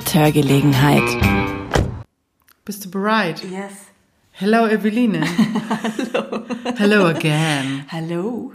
Mithörgelegenheit. 0.00 1.04
Bist 2.64 2.86
du 2.86 2.90
bereit? 2.90 3.44
Yes. 3.44 3.72
Hello, 4.32 4.66
Eveline. 4.66 5.20
Hallo. 5.68 6.44
Hello 6.78 7.06
again. 7.08 7.84
Hallo. 7.92 8.52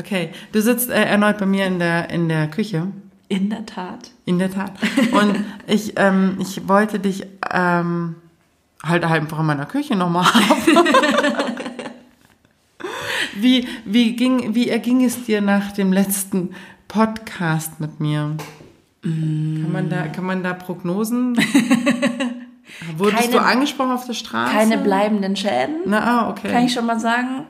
Okay, 0.00 0.30
du 0.50 0.60
sitzt 0.60 0.90
äh, 0.90 1.04
erneut 1.04 1.38
bei 1.38 1.46
mir 1.46 1.66
in 1.66 1.78
der, 1.78 2.10
in 2.10 2.28
der 2.28 2.48
Küche. 2.48 2.88
In 3.28 3.48
der 3.48 3.64
Tat. 3.64 4.10
In 4.24 4.40
der 4.40 4.50
Tat. 4.50 4.72
Und 5.12 5.44
ich, 5.68 5.92
ähm, 5.94 6.36
ich 6.40 6.66
wollte 6.66 6.98
dich 6.98 7.24
ähm, 7.48 8.16
halt 8.82 9.04
einfach 9.04 9.38
in 9.38 9.46
meiner 9.46 9.66
Küche 9.66 9.94
nochmal 9.94 10.24
haben. 10.34 10.84
wie, 13.36 13.68
wie, 13.84 14.16
ging, 14.16 14.56
wie 14.56 14.68
erging 14.68 15.04
es 15.04 15.26
dir 15.26 15.42
nach 15.42 15.70
dem 15.70 15.92
letzten 15.92 16.56
Podcast 16.88 17.78
mit 17.78 18.00
mir? 18.00 18.36
Kann, 19.62 19.72
man 19.72 19.88
da, 19.88 20.06
kann 20.08 20.24
man 20.24 20.42
da 20.42 20.54
Prognosen? 20.54 21.36
Wurdest 22.96 23.22
Keine- 23.22 23.32
du 23.32 23.40
angesprochen 23.40 23.92
auf 23.92 24.06
der 24.06 24.12
Straße? 24.14 24.52
Keine 24.52 24.78
bleibenden 24.78 25.36
Schäden, 25.36 25.76
Na, 25.86 26.00
ah, 26.26 26.30
okay. 26.30 26.50
kann 26.50 26.64
ich 26.64 26.72
schon 26.72 26.86
mal 26.86 27.00
sagen. 27.00 27.46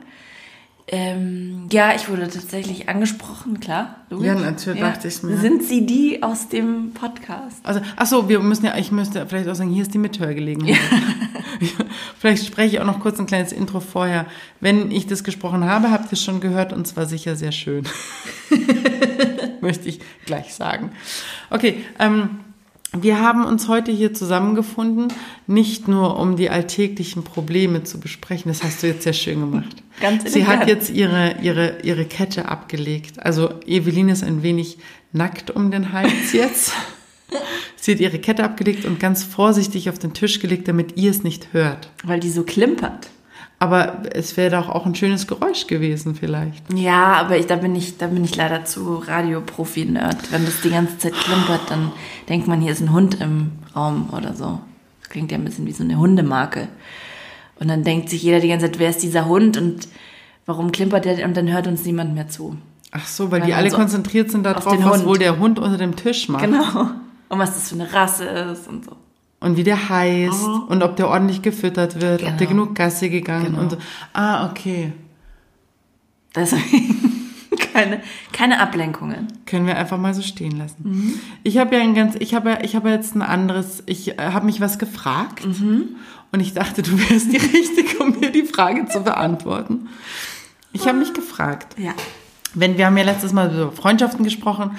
Ähm, 0.91 1.67
ja, 1.71 1.93
ich 1.95 2.09
wurde 2.09 2.23
tatsächlich 2.23 2.89
angesprochen, 2.89 3.59
klar. 3.59 3.97
logisch. 4.09 4.25
Ja, 4.25 4.33
natürlich, 4.33 4.81
dachte 4.81 5.07
ich 5.07 5.21
mir. 5.21 5.37
Sind 5.37 5.61
Sie 5.61 5.85
die 5.85 6.23
aus 6.23 6.49
dem 6.49 6.93
Podcast? 6.95 7.59
Also, 7.63 7.81
ach 7.95 8.07
so, 8.07 8.27
wir 8.27 8.39
müssen 8.39 8.65
ja, 8.65 8.75
ich 8.75 8.91
müsste 8.91 9.27
vielleicht 9.27 9.47
auch 9.47 9.53
sagen, 9.53 9.69
hier 9.69 9.83
ist 9.83 9.93
die 9.93 9.99
Mithörgelegenheit. 9.99 10.79
vielleicht 12.19 12.43
spreche 12.47 12.75
ich 12.75 12.81
auch 12.81 12.87
noch 12.87 13.01
kurz 13.01 13.19
ein 13.19 13.27
kleines 13.27 13.51
Intro 13.51 13.81
vorher. 13.81 14.25
Wenn 14.61 14.89
ich 14.89 15.05
das 15.05 15.23
gesprochen 15.23 15.63
habe, 15.63 15.91
habt 15.91 16.05
ihr 16.05 16.13
es 16.13 16.23
schon 16.23 16.39
gehört 16.39 16.73
und 16.73 16.87
zwar 16.87 17.05
sicher 17.05 17.35
sehr 17.35 17.51
schön. 17.51 17.85
Möchte 19.61 19.89
ich 19.89 19.99
gleich 20.25 20.55
sagen. 20.55 20.91
Okay, 21.51 21.85
ähm, 21.99 22.39
wir 22.91 23.21
haben 23.21 23.45
uns 23.45 23.67
heute 23.67 23.91
hier 23.91 24.13
zusammengefunden, 24.13 25.13
nicht 25.45 25.87
nur 25.87 26.19
um 26.19 26.37
die 26.37 26.49
alltäglichen 26.49 27.23
Probleme 27.23 27.83
zu 27.83 27.99
besprechen. 27.99 28.49
Das 28.49 28.63
hast 28.63 28.81
du 28.81 28.87
jetzt 28.87 29.03
sehr 29.03 29.13
schön 29.13 29.39
gemacht. 29.39 29.83
Ganz 30.01 30.31
Sie 30.31 30.47
hat 30.47 30.67
jetzt 30.67 30.89
ihre, 30.89 31.35
ihre, 31.41 31.81
ihre 31.83 32.05
Kette 32.05 32.47
abgelegt. 32.47 33.23
Also 33.23 33.59
Eveline 33.65 34.11
ist 34.11 34.23
ein 34.23 34.41
wenig 34.41 34.79
nackt 35.11 35.51
um 35.51 35.71
den 35.71 35.93
Hals 35.93 36.33
jetzt. 36.33 36.73
Sie 37.75 37.93
hat 37.93 37.99
ihre 37.99 38.17
Kette 38.17 38.43
abgelegt 38.43 38.85
und 38.85 38.99
ganz 38.99 39.23
vorsichtig 39.23 39.89
auf 39.89 39.99
den 39.99 40.13
Tisch 40.13 40.39
gelegt, 40.39 40.67
damit 40.67 40.97
ihr 40.97 41.11
es 41.11 41.23
nicht 41.23 41.53
hört. 41.53 41.91
Weil 42.03 42.19
die 42.19 42.31
so 42.31 42.43
klimpert. 42.43 43.09
Aber 43.61 44.03
es 44.13 44.37
wäre 44.37 44.51
doch 44.51 44.69
auch 44.69 44.85
ein 44.85 44.95
schönes 44.95 45.27
Geräusch 45.27 45.67
gewesen 45.67 46.15
vielleicht. 46.15 46.73
Ja, 46.73 47.13
aber 47.15 47.37
ich, 47.37 47.45
da 47.45 47.57
bin 47.57 47.75
ich, 47.75 47.97
da 47.97 48.07
bin 48.07 48.23
ich 48.23 48.35
leider 48.37 48.63
zu 48.63 48.95
Radioprofi-Nerd. 48.95 50.31
Wenn 50.31 50.45
das 50.45 50.61
die 50.61 50.69
ganze 50.69 50.97
Zeit 50.97 51.13
klimpert, 51.13 51.69
dann 51.69 51.91
denkt 52.29 52.47
man, 52.47 52.61
hier 52.61 52.71
ist 52.71 52.79
ein 52.81 52.93
Hund 52.93 53.19
im 53.19 53.51
Raum 53.75 54.09
oder 54.15 54.33
so. 54.33 54.61
Das 55.01 55.09
klingt 55.09 55.31
ja 55.31 55.37
ein 55.37 55.43
bisschen 55.43 55.65
wie 55.65 55.73
so 55.73 55.83
eine 55.83 55.97
Hundemarke. 55.97 56.69
Und 57.59 57.67
dann 57.67 57.83
denkt 57.83 58.09
sich 58.09 58.23
jeder 58.23 58.39
die 58.39 58.47
ganze 58.47 58.67
Zeit, 58.67 58.79
wer 58.79 58.89
ist 58.91 59.03
dieser 59.03 59.25
Hund 59.25 59.57
und 59.57 59.89
warum 60.45 60.71
klimpert 60.71 61.03
der? 61.03 61.25
Und 61.25 61.35
dann 61.35 61.51
hört 61.51 61.67
uns 61.67 61.83
niemand 61.83 62.15
mehr 62.15 62.29
zu. 62.29 62.57
Ach 62.91 63.05
so, 63.05 63.29
weil 63.29 63.41
Weil 63.41 63.47
die 63.47 63.53
alle 63.53 63.71
konzentriert 63.71 64.31
sind 64.31 64.43
darauf, 64.43 64.65
was 64.65 65.05
wohl 65.05 65.17
der 65.17 65.37
Hund 65.37 65.59
unter 65.59 65.77
dem 65.77 65.97
Tisch 65.97 66.29
macht. 66.29 66.45
Genau. 66.45 66.91
Und 67.27 67.37
was 67.37 67.53
das 67.55 67.69
für 67.69 67.75
eine 67.75 67.91
Rasse 67.91 68.23
ist 68.23 68.67
und 68.69 68.85
so. 68.85 68.95
Und 69.41 69.55
wie 69.55 69.63
der 69.63 69.87
heißt 69.89 70.43
und 70.67 70.83
ob 70.83 70.97
der 70.97 71.07
ordentlich 71.07 71.41
gefüttert 71.41 72.01
wird, 72.01 72.23
ob 72.23 72.37
der 72.37 72.47
Genau. 72.47 72.63
genug 72.65 72.75
Gassi 72.75 73.09
gegangen 73.09 73.45
Genau. 73.47 73.59
und 73.61 73.71
so. 73.71 73.77
Ah, 74.13 74.49
okay. 74.49 74.91
Deswegen 76.35 77.31
keine, 77.73 78.01
keine 78.31 78.59
Ablenkungen. 78.59 79.27
Können 79.45 79.65
wir 79.65 79.77
einfach 79.77 79.97
mal 79.97 80.13
so 80.13 80.21
stehen 80.21 80.57
lassen. 80.57 81.19
Ich 81.43 81.57
habe 81.57 81.75
ja 81.75 81.81
ein 81.81 81.95
ganz, 81.95 82.15
ich 82.19 82.33
habe, 82.33 82.59
ich 82.63 82.75
habe 82.75 82.89
jetzt 82.89 83.15
ein 83.15 83.21
anderes, 83.21 83.81
ich 83.85 84.19
äh, 84.19 84.31
habe 84.31 84.45
mich 84.45 84.61
was 84.61 84.77
gefragt 84.77 85.43
und 85.45 86.39
ich 86.39 86.53
dachte, 86.53 86.81
du 86.81 86.91
wärst 87.09 87.31
die 87.31 87.37
Richtige, 87.37 87.97
um 88.03 88.19
mir 88.19 88.31
die 88.31 88.43
Frage 88.43 88.87
zu 88.87 89.01
beantworten. 89.01 89.87
Ich 90.73 90.87
habe 90.87 90.99
mich 90.99 91.13
gefragt, 91.13 91.75
Ja. 91.79 91.93
wenn 92.53 92.77
wir 92.77 92.85
haben 92.85 92.97
ja 92.97 93.03
letztes 93.05 93.33
Mal 93.33 93.51
über 93.53 93.71
Freundschaften 93.71 94.23
gesprochen 94.23 94.71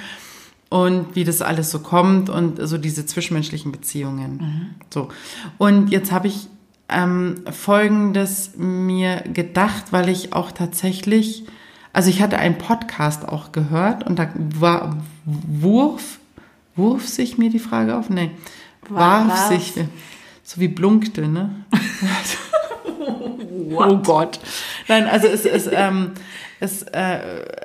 und 0.71 1.15
wie 1.15 1.25
das 1.25 1.43
alles 1.43 1.71
so 1.71 1.81
kommt 1.81 2.31
und 2.31 2.67
so 2.67 2.79
diese 2.79 3.05
zwischenmenschlichen 3.05 3.71
Beziehungen. 3.73 4.75
So. 4.89 5.09
Und 5.59 5.91
jetzt 5.91 6.11
habe 6.13 6.29
ich 6.29 6.47
ähm, 6.89 7.35
Folgendes 7.51 8.53
mir 8.57 9.17
gedacht, 9.33 9.87
weil 9.91 10.09
ich 10.09 10.33
auch 10.33 10.51
tatsächlich, 10.53 11.45
also 11.93 12.09
ich 12.09 12.23
hatte 12.23 12.39
einen 12.39 12.57
Podcast 12.59 13.29
auch 13.29 13.53
gehört 13.53 14.07
und 14.07 14.19
da 14.19 14.31
war, 14.59 14.97
wurf, 15.25 16.19
wurf 16.77 17.07
sich 17.09 17.37
mir 17.37 17.51
die 17.51 17.59
Frage 17.59 17.97
auf? 17.99 18.09
Nee, 18.09 18.31
War- 18.89 19.29
warf 19.29 19.39
warf. 19.41 19.49
sich, 19.49 19.75
so 20.45 20.61
wie 20.61 20.69
blunkte, 20.69 21.29
ne? 21.29 21.51
Oh 23.73 23.97
Gott. 23.99 24.41
Nein, 24.89 25.07
also 25.07 25.27
es, 25.29 25.45
es, 25.45 25.69
ähm, 25.73 26.13
es 26.61 26.83
äh, 26.83 27.19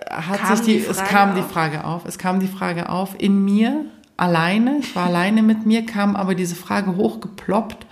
hat 0.09 0.39
Kam 0.39 0.55
sich 0.55 0.65
die, 0.65 0.79
die 0.79 0.85
es 0.85 0.97
Frage 0.97 1.09
kam 1.09 1.35
die 1.35 1.41
auf? 1.41 1.51
Frage 1.51 1.83
auf. 1.83 2.05
Es 2.05 2.17
kam 2.17 2.39
die 2.39 2.47
Frage 2.47 2.89
auf 2.89 3.15
in 3.17 3.43
mir 3.43 3.85
alleine. 4.17 4.77
Ich 4.79 4.95
war 4.95 5.07
alleine 5.07 5.43
mit 5.43 5.65
mir, 5.65 5.85
kam 5.85 6.15
aber 6.15 6.33
diese 6.33 6.55
Frage 6.55 6.95
hochgeploppt, 6.95 7.85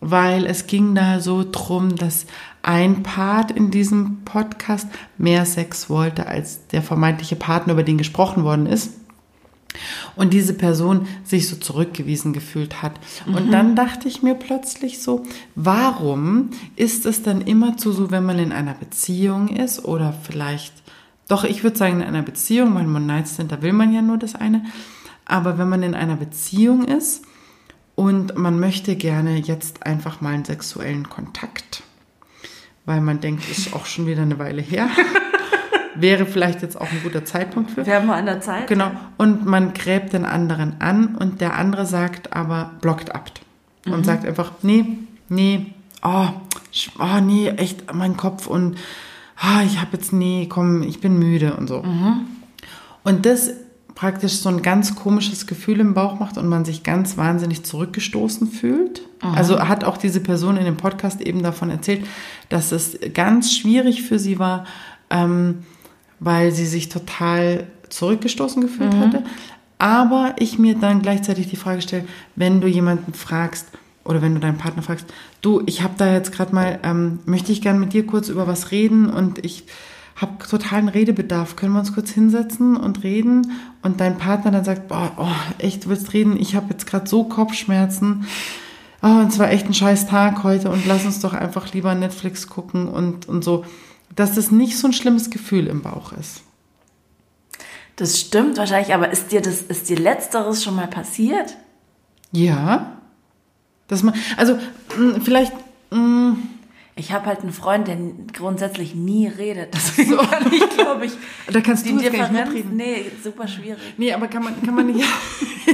weil 0.00 0.46
es 0.46 0.66
ging 0.66 0.94
da 0.94 1.20
so 1.20 1.44
drum, 1.50 1.96
dass 1.96 2.26
ein 2.62 3.02
Part 3.02 3.50
in 3.50 3.70
diesem 3.70 4.24
Podcast 4.24 4.88
mehr 5.18 5.44
Sex 5.44 5.90
wollte 5.90 6.26
als 6.26 6.66
der 6.68 6.82
vermeintliche 6.82 7.36
Partner, 7.36 7.74
über 7.74 7.82
den 7.82 7.98
gesprochen 7.98 8.44
worden 8.44 8.66
ist 8.66 8.94
und 10.16 10.32
diese 10.32 10.54
Person 10.54 11.06
sich 11.24 11.48
so 11.48 11.56
zurückgewiesen 11.56 12.32
gefühlt 12.32 12.82
hat. 12.82 12.92
Und 13.26 13.52
dann 13.52 13.76
dachte 13.76 14.08
ich 14.08 14.22
mir 14.22 14.34
plötzlich 14.34 15.00
so, 15.00 15.24
warum 15.54 16.50
ist 16.76 17.06
es 17.06 17.22
dann 17.22 17.40
immerzu 17.40 17.92
so, 17.92 18.10
wenn 18.10 18.24
man 18.24 18.38
in 18.38 18.52
einer 18.52 18.74
Beziehung 18.74 19.48
ist 19.48 19.84
oder 19.84 20.12
vielleicht, 20.22 20.72
doch 21.28 21.44
ich 21.44 21.62
würde 21.62 21.76
sagen 21.76 22.00
in 22.00 22.06
einer 22.06 22.22
Beziehung, 22.22 22.74
weil 22.74 22.86
man 22.86 23.06
Night 23.06 23.28
sind, 23.28 23.52
da 23.52 23.62
will 23.62 23.72
man 23.72 23.92
ja 23.92 24.02
nur 24.02 24.18
das 24.18 24.34
eine, 24.34 24.64
aber 25.24 25.58
wenn 25.58 25.68
man 25.68 25.82
in 25.82 25.94
einer 25.94 26.16
Beziehung 26.16 26.84
ist 26.84 27.22
und 27.94 28.36
man 28.36 28.58
möchte 28.58 28.96
gerne 28.96 29.38
jetzt 29.38 29.84
einfach 29.84 30.20
mal 30.20 30.34
einen 30.34 30.44
sexuellen 30.44 31.08
Kontakt, 31.08 31.82
weil 32.86 33.00
man 33.00 33.20
denkt, 33.20 33.48
ist 33.50 33.74
auch 33.74 33.86
schon 33.86 34.06
wieder 34.06 34.22
eine 34.22 34.38
Weile 34.38 34.62
her, 34.62 34.88
wäre 36.00 36.26
vielleicht 36.26 36.62
jetzt 36.62 36.80
auch 36.80 36.90
ein 36.90 37.00
guter 37.02 37.24
Zeitpunkt 37.24 37.70
für. 37.70 37.86
Wir 37.86 37.96
haben 37.96 38.06
mal 38.06 38.18
an 38.18 38.26
der 38.26 38.40
Zeit. 38.40 38.66
Genau. 38.66 38.90
Und 39.16 39.46
man 39.46 39.74
gräbt 39.74 40.12
den 40.12 40.24
anderen 40.24 40.80
an 40.80 41.16
und 41.16 41.40
der 41.40 41.56
andere 41.56 41.86
sagt 41.86 42.34
aber, 42.34 42.72
blockt 42.80 43.14
ab. 43.14 43.30
Und 43.86 44.04
sagt 44.04 44.26
einfach, 44.26 44.52
nee, 44.62 44.84
nee, 45.30 45.72
oh, 46.02 46.28
oh 46.98 47.20
nee, 47.22 47.48
echt 47.48 47.92
mein 47.94 48.16
Kopf 48.18 48.46
und 48.46 48.76
ah, 49.36 49.62
ich 49.64 49.80
habe 49.80 49.96
jetzt, 49.96 50.12
nee, 50.12 50.46
komm, 50.48 50.82
ich 50.82 51.00
bin 51.00 51.18
müde 51.18 51.54
und 51.54 51.68
so. 51.68 51.82
Und 53.04 53.24
das 53.24 53.50
praktisch 53.94 54.34
so 54.34 54.48
ein 54.48 54.62
ganz 54.62 54.94
komisches 54.94 55.46
Gefühl 55.46 55.80
im 55.80 55.94
Bauch 55.94 56.20
macht 56.20 56.38
und 56.38 56.46
man 56.48 56.64
sich 56.64 56.84
ganz 56.84 57.16
wahnsinnig 57.16 57.64
zurückgestoßen 57.64 58.48
fühlt. 58.48 59.02
Also 59.20 59.58
hat 59.66 59.82
auch 59.82 59.96
diese 59.96 60.20
Person 60.20 60.56
in 60.56 60.64
dem 60.64 60.76
Podcast 60.76 61.20
eben 61.20 61.42
davon 61.42 61.70
erzählt, 61.70 62.06
dass 62.48 62.70
es 62.70 62.96
ganz 63.12 63.52
schwierig 63.52 64.02
für 64.02 64.20
sie 64.20 64.38
war, 64.38 64.66
ähm, 65.10 65.64
weil 66.20 66.52
sie 66.52 66.66
sich 66.66 66.88
total 66.88 67.66
zurückgestoßen 67.88 68.62
gefühlt 68.62 68.94
hatte. 68.94 69.24
Aber 69.78 70.34
ich 70.38 70.58
mir 70.58 70.74
dann 70.74 71.02
gleichzeitig 71.02 71.48
die 71.48 71.56
Frage 71.56 71.82
stelle, 71.82 72.04
wenn 72.34 72.60
du 72.60 72.66
jemanden 72.66 73.14
fragst 73.14 73.68
oder 74.04 74.22
wenn 74.22 74.34
du 74.34 74.40
deinen 74.40 74.58
Partner 74.58 74.82
fragst, 74.82 75.06
du, 75.40 75.62
ich 75.66 75.82
habe 75.82 75.94
da 75.96 76.12
jetzt 76.12 76.32
gerade 76.32 76.54
mal, 76.54 76.80
ähm, 76.82 77.20
möchte 77.26 77.52
ich 77.52 77.62
gern 77.62 77.78
mit 77.78 77.92
dir 77.92 78.06
kurz 78.06 78.28
über 78.28 78.46
was 78.46 78.70
reden 78.70 79.08
und 79.08 79.44
ich 79.44 79.64
habe 80.16 80.44
totalen 80.48 80.88
Redebedarf. 80.88 81.54
Können 81.54 81.74
wir 81.74 81.78
uns 81.78 81.94
kurz 81.94 82.10
hinsetzen 82.10 82.76
und 82.76 83.04
reden? 83.04 83.52
Und 83.82 84.00
dein 84.00 84.18
Partner 84.18 84.50
dann 84.50 84.64
sagt, 84.64 84.88
boah, 84.88 85.12
oh, 85.16 85.28
echt, 85.58 85.84
du 85.84 85.90
willst 85.90 86.12
reden? 86.12 86.36
Ich 86.40 86.56
habe 86.56 86.70
jetzt 86.70 86.86
gerade 86.86 87.08
so 87.08 87.24
Kopfschmerzen. 87.24 88.26
Oh, 89.00 89.06
und 89.06 89.28
es 89.28 89.38
war 89.38 89.50
echt 89.50 89.66
ein 89.66 89.74
scheiß 89.74 90.08
Tag 90.08 90.42
heute 90.42 90.70
und 90.70 90.86
lass 90.86 91.04
uns 91.04 91.20
doch 91.20 91.34
einfach 91.34 91.72
lieber 91.72 91.94
Netflix 91.94 92.48
gucken 92.48 92.88
und, 92.88 93.28
und 93.28 93.44
so. 93.44 93.64
Dass 94.18 94.34
das 94.34 94.50
nicht 94.50 94.76
so 94.76 94.88
ein 94.88 94.92
schlimmes 94.92 95.30
Gefühl 95.30 95.68
im 95.68 95.80
Bauch 95.82 96.12
ist. 96.12 96.42
Das 97.94 98.18
stimmt 98.18 98.56
wahrscheinlich, 98.58 98.92
aber 98.92 99.10
ist 99.12 99.30
dir 99.30 99.40
das, 99.40 99.62
ist 99.62 99.88
dir 99.88 99.96
Letzteres 99.96 100.64
schon 100.64 100.74
mal 100.74 100.88
passiert? 100.88 101.56
Ja. 102.32 102.98
Dass 103.86 104.02
man, 104.02 104.14
also 104.36 104.58
mh, 104.98 105.20
vielleicht, 105.22 105.52
mh, 105.90 106.34
Ich 106.96 107.12
habe 107.12 107.26
halt 107.26 107.42
einen 107.42 107.52
Freund, 107.52 107.86
der 107.86 107.96
grundsätzlich 108.32 108.96
nie 108.96 109.28
redet. 109.28 109.72
Deswegen 109.72 110.16
kann 110.16 110.52
ich, 110.52 110.68
glaube 110.70 111.06
ich, 111.06 111.12
da 111.52 111.60
kannst 111.60 111.86
die 111.86 111.92
du 111.92 112.00
jetzt 112.00 112.12
gar 112.12 112.28
nicht 112.28 112.30
Differenz, 112.32 112.54
mitreden. 112.54 112.76
nee, 112.76 113.04
super 113.22 113.46
schwierig. 113.46 113.78
Nee, 113.98 114.12
aber 114.12 114.26
kann 114.26 114.42
man, 114.42 114.60
kann 114.64 114.74
man 114.74 114.86
nicht. 114.86 115.04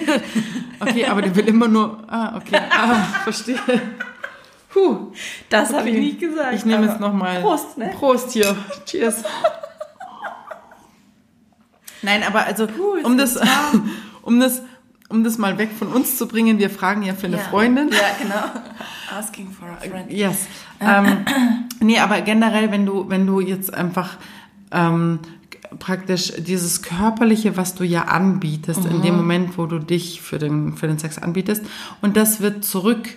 okay, 0.81 1.07
aber 1.07 1.23
der 1.23 1.35
will 1.35 1.49
immer 1.49 1.67
nur. 1.69 2.05
Ah, 2.09 2.37
okay. 2.37 2.61
Ah, 2.71 3.05
verstehe. 3.25 3.59
Puh. 4.75 5.13
Das 5.51 5.73
habe 5.73 5.89
ich 5.89 5.95
Okay. 5.95 6.05
nicht 6.05 6.19
gesagt. 6.21 6.55
Ich 6.55 6.65
nehme 6.65 6.87
jetzt 6.87 6.99
nochmal. 6.99 7.41
Prost, 7.41 7.79
ne? 7.79 7.93
Prost 7.97 8.33
hier. 8.33 8.57
Cheers. 8.87 9.23
Nein, 12.03 12.23
aber 12.27 12.45
also, 12.45 12.67
Puh, 12.67 12.99
um 13.05 13.17
das, 13.17 13.39
um 14.23 14.41
das, 14.41 14.63
um 15.09 15.25
das 15.25 15.39
mal 15.39 15.57
weg 15.59 15.71
von 15.79 15.89
uns 15.89 16.19
zu 16.19 16.27
bringen, 16.29 16.59
wir 16.59 16.71
fragen 16.71 17.03
ja 17.03 17.15
für 17.15 17.27
eine 17.29 17.39
Freundin. 17.39 17.89
Ja, 17.91 17.99
genau. 18.21 18.45
Asking 19.19 19.51
for 19.53 19.69
a 19.69 19.77
friend. 19.89 20.11
Yes. 20.11 20.47
Ähm, 20.81 21.25
nee, 21.81 21.99
aber 22.01 22.21
generell, 22.23 22.71
wenn 22.73 22.85
du, 22.85 23.09
wenn 23.09 23.27
du 23.27 23.41
jetzt 23.41 23.73
einfach 23.73 24.17
ähm, 24.73 25.21
praktisch 25.79 26.33
dieses 26.39 26.83
Körperliche, 26.83 27.57
was 27.57 27.75
du 27.77 27.85
ja 27.85 28.03
anbietest, 28.03 28.85
in 28.85 28.99
Mhm. 28.99 29.03
dem 29.03 29.17
Moment, 29.17 29.57
wo 29.57 29.67
du 29.67 29.79
dich 29.79 30.21
für 30.21 30.39
den, 30.39 30.77
für 30.77 30.89
den 30.89 30.99
Sex 30.99 31.19
anbietest, 31.19 31.65
und 32.03 32.17
das 32.17 32.41
wird 32.41 32.65
zurück 32.65 33.09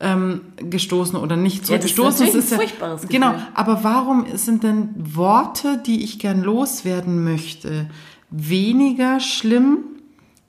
ähm, 0.00 0.40
gestoßen 0.56 1.18
oder 1.18 1.36
nicht 1.36 1.68
Ja, 1.68 1.76
das 1.76 1.90
ist 1.90 1.98
natürlich 1.98 2.32
ja, 2.32 2.40
ein 2.40 2.42
furchtbares 2.42 3.02
Gefühl. 3.02 3.20
Genau, 3.20 3.34
aber 3.54 3.84
warum 3.84 4.24
sind 4.34 4.62
denn 4.64 4.88
Worte, 4.96 5.80
die 5.84 6.02
ich 6.02 6.18
gern 6.18 6.42
loswerden 6.42 7.22
möchte, 7.22 7.90
weniger 8.30 9.20
schlimm, 9.20 9.78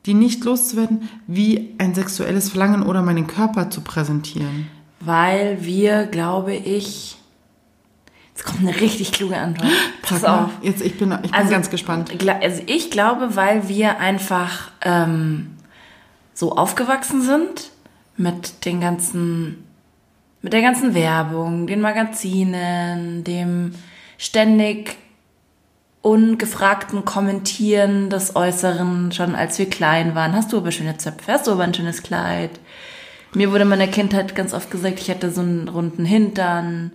die 0.05 0.13
nicht 0.13 0.43
loszuwerden, 0.45 1.09
wie 1.27 1.75
ein 1.77 1.93
sexuelles 1.93 2.49
Verlangen 2.49 2.83
oder 2.83 3.01
meinen 3.01 3.27
Körper 3.27 3.69
zu 3.69 3.81
präsentieren? 3.81 4.67
Weil 5.01 5.57
wir, 5.61 6.05
glaube 6.05 6.53
ich. 6.53 7.17
Jetzt 8.33 8.45
kommt 8.45 8.61
eine 8.61 8.79
richtig 8.79 9.11
kluge 9.11 9.37
Antwort. 9.37 9.69
Pass 10.01 10.21
mal, 10.21 10.45
auf. 10.45 10.49
Jetzt, 10.61 10.81
ich 10.81 10.97
bin, 10.97 11.13
ich 11.23 11.31
bin 11.31 11.49
ganz 11.49 11.69
gespannt. 11.69 12.11
Also 12.41 12.61
ich 12.65 12.89
glaube, 12.89 13.35
weil 13.35 13.67
wir 13.67 13.99
einfach 13.99 14.71
ähm, 14.81 15.57
so 16.33 16.55
aufgewachsen 16.55 17.21
sind 17.21 17.71
mit 18.17 18.65
den 18.65 18.81
ganzen, 18.81 19.65
mit 20.41 20.53
der 20.53 20.61
ganzen 20.61 20.93
Werbung, 20.93 21.67
den 21.67 21.81
Magazinen, 21.81 23.23
dem 23.23 23.73
ständig 24.17 24.97
ungefragten 26.01 27.05
Kommentieren 27.05 28.09
des 28.09 28.35
Äußeren, 28.35 29.11
schon 29.11 29.35
als 29.35 29.59
wir 29.59 29.69
klein 29.69 30.15
waren. 30.15 30.33
Hast 30.33 30.51
du 30.51 30.57
aber 30.57 30.71
schöne 30.71 30.97
Zöpfe? 30.97 31.31
Hast 31.31 31.47
du 31.47 31.51
aber 31.51 31.63
ein 31.63 31.73
schönes 31.73 32.01
Kleid? 32.01 32.59
Mir 33.33 33.51
wurde 33.51 33.61
in 33.61 33.69
meiner 33.69 33.87
Kindheit 33.87 34.35
ganz 34.35 34.53
oft 34.53 34.71
gesagt, 34.71 34.99
ich 34.99 35.07
hätte 35.07 35.31
so 35.31 35.41
einen 35.41 35.67
runden 35.67 36.05
Hintern. 36.05 36.91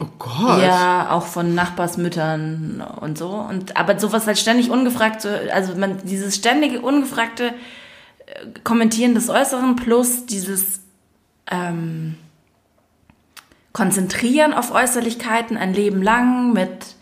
Oh 0.00 0.06
Gott. 0.18 0.62
Ja, 0.62 1.10
auch 1.10 1.24
von 1.26 1.54
Nachbarsmüttern 1.54 2.84
und 3.00 3.16
so. 3.16 3.28
Und 3.28 3.76
aber 3.76 3.98
sowas 3.98 4.26
halt 4.26 4.38
ständig 4.38 4.70
ungefragt, 4.70 5.22
so, 5.22 5.28
also 5.52 5.74
man 5.76 5.98
dieses 6.04 6.36
ständige 6.36 6.80
ungefragte 6.80 7.54
Kommentieren 8.64 9.14
des 9.14 9.28
Äußeren 9.28 9.76
plus 9.76 10.26
dieses 10.26 10.80
ähm, 11.50 12.16
Konzentrieren 13.72 14.52
auf 14.52 14.72
Äußerlichkeiten 14.72 15.56
ein 15.56 15.74
Leben 15.74 16.02
lang 16.02 16.52
mit 16.52 16.96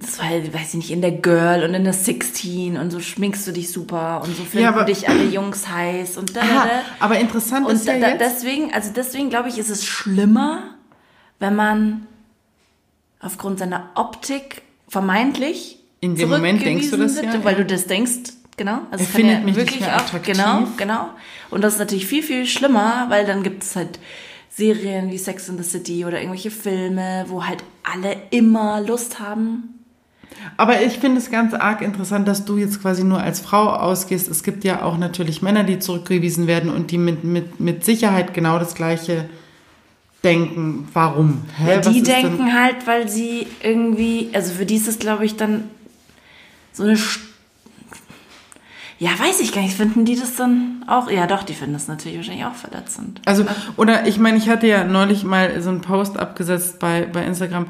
das 0.00 0.20
war, 0.20 0.26
weiß 0.30 0.68
ich 0.68 0.74
nicht, 0.74 0.90
in 0.90 1.00
der 1.00 1.10
Girl 1.10 1.64
und 1.64 1.74
in 1.74 1.82
der 1.82 1.92
16 1.92 2.76
und 2.76 2.90
so 2.90 3.00
schminkst 3.00 3.46
du 3.46 3.52
dich 3.52 3.72
super 3.72 4.22
und 4.22 4.36
so 4.36 4.44
finden 4.44 4.64
Ja, 4.64 4.84
dich 4.84 5.08
alle 5.08 5.24
Jungs 5.24 5.68
heiß 5.68 6.16
und 6.18 6.36
da, 6.36 6.40
Aha, 6.40 6.68
aber 7.00 7.18
interessant 7.18 7.66
Und 7.66 7.74
ist 7.74 7.86
ja 7.86 7.98
da, 7.98 8.10
jetzt, 8.10 8.20
deswegen, 8.20 8.72
also 8.72 8.92
deswegen 8.94 9.28
glaube 9.28 9.48
ich, 9.48 9.58
ist 9.58 9.70
es 9.70 9.84
schlimmer, 9.84 10.74
wenn 11.40 11.56
man 11.56 12.06
aufgrund 13.18 13.58
seiner 13.58 13.90
Optik 13.96 14.62
vermeintlich 14.86 15.80
In 16.00 16.14
dem 16.14 16.28
Moment 16.28 16.64
denkst 16.64 16.90
du 16.90 16.96
das 16.96 17.14
zurückgewiesen 17.14 17.24
ja, 17.24 17.32
wird, 17.32 17.44
weil 17.44 17.58
ja. 17.58 17.64
du 17.64 17.66
das 17.66 17.86
denkst, 17.86 18.32
genau. 18.58 18.80
Also 18.90 19.04
Er 19.04 19.08
findet 19.08 19.32
ja 19.32 19.38
mich 19.38 19.46
nicht 19.46 19.56
wirklich 19.56 19.80
mehr 19.80 19.96
auch, 19.96 20.00
attraktiv. 20.00 20.34
genau, 20.36 20.64
genau. 20.76 21.08
Und 21.50 21.62
das 21.64 21.74
ist 21.74 21.78
natürlich 21.78 22.06
viel, 22.06 22.22
viel 22.22 22.44
schlimmer, 22.46 23.06
weil 23.08 23.24
dann 23.24 23.42
gibt 23.42 23.62
es 23.62 23.74
halt 23.76 23.98
Serien 24.50 25.10
wie 25.10 25.16
Sex 25.18 25.48
in 25.48 25.56
the 25.56 25.64
City 25.64 26.04
oder 26.04 26.18
irgendwelche 26.18 26.50
Filme, 26.50 27.24
wo 27.28 27.46
halt 27.46 27.64
alle 27.90 28.16
immer 28.30 28.80
Lust 28.82 29.18
haben. 29.20 29.74
aber 30.58 30.82
ich 30.82 30.98
finde 30.98 31.18
es 31.18 31.30
ganz 31.30 31.54
arg 31.54 31.80
interessant, 31.80 32.28
dass 32.28 32.44
du 32.44 32.58
jetzt 32.58 32.82
quasi 32.82 33.02
nur 33.04 33.20
als 33.22 33.40
Frau 33.40 33.68
ausgehst. 33.70 34.28
Es 34.28 34.42
gibt 34.42 34.64
ja 34.64 34.82
auch 34.82 34.98
natürlich 34.98 35.40
Männer, 35.42 35.64
die 35.64 35.78
zurückgewiesen 35.78 36.46
werden 36.46 36.70
und 36.70 36.90
die 36.90 36.98
mit, 36.98 37.24
mit, 37.24 37.60
mit 37.60 37.84
Sicherheit 37.84 38.34
genau 38.34 38.58
das 38.58 38.74
Gleiche 38.74 39.28
denken. 40.24 40.88
Warum? 40.92 41.42
Hä, 41.56 41.70
Ja, 41.70 41.76
die 41.80 41.98
ist 41.98 42.06
denn- 42.08 42.22
denken 42.22 42.52
halt, 42.52 42.86
weil 42.86 43.08
sie 43.08 43.46
irgendwie, 43.62 44.28
also 44.32 44.52
für 44.52 44.66
die 44.66 44.76
ist 44.76 44.88
es, 44.88 44.98
glaube 44.98 45.24
ich, 45.24 45.36
dann 45.36 45.64
so 46.72 46.82
eine. 46.84 46.98
Ja, 48.98 49.10
weiß 49.16 49.40
ich 49.40 49.52
gar 49.52 49.62
nicht. 49.62 49.76
Finden 49.76 50.04
die 50.04 50.16
das 50.18 50.34
dann 50.34 50.84
auch? 50.88 51.08
Ja, 51.10 51.26
doch, 51.26 51.44
die 51.44 51.54
finden 51.54 51.74
das 51.74 51.86
natürlich 51.86 52.16
wahrscheinlich 52.16 52.44
auch 52.44 52.54
verletzend. 52.54 53.20
Also, 53.26 53.44
oder 53.76 54.06
ich 54.08 54.18
meine, 54.18 54.38
ich 54.38 54.48
hatte 54.48 54.66
ja 54.66 54.84
neulich 54.84 55.22
mal 55.22 55.60
so 55.62 55.70
einen 55.70 55.82
Post 55.82 56.18
abgesetzt 56.18 56.80
bei, 56.80 57.06
bei 57.06 57.24
Instagram, 57.24 57.66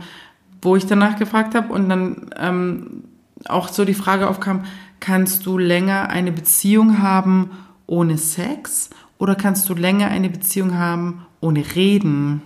wo 0.63 0.75
ich 0.75 0.87
danach 0.87 1.19
gefragt 1.19 1.55
habe 1.55 1.73
und 1.73 1.89
dann 1.91 2.31
ähm, 2.39 3.05
auch 3.47 3.69
so 3.69 3.85
die 3.85 3.95
Frage 3.95 4.29
aufkam, 4.29 4.65
kannst 5.01 5.45
du 5.45 5.59
länger 5.59 6.09
eine 6.09 6.33
Beziehung 6.33 7.03
haben 7.03 7.51
ohne 7.87 8.17
Sex 8.17 8.91
oder 9.19 9.35
kannst 9.35 9.69
du 9.69 9.75
länger 9.75 10.09
eine 10.09 10.31
Beziehung 10.31 10.79
haben 10.79 11.27
ohne 11.41 11.63
Reden? 11.75 12.43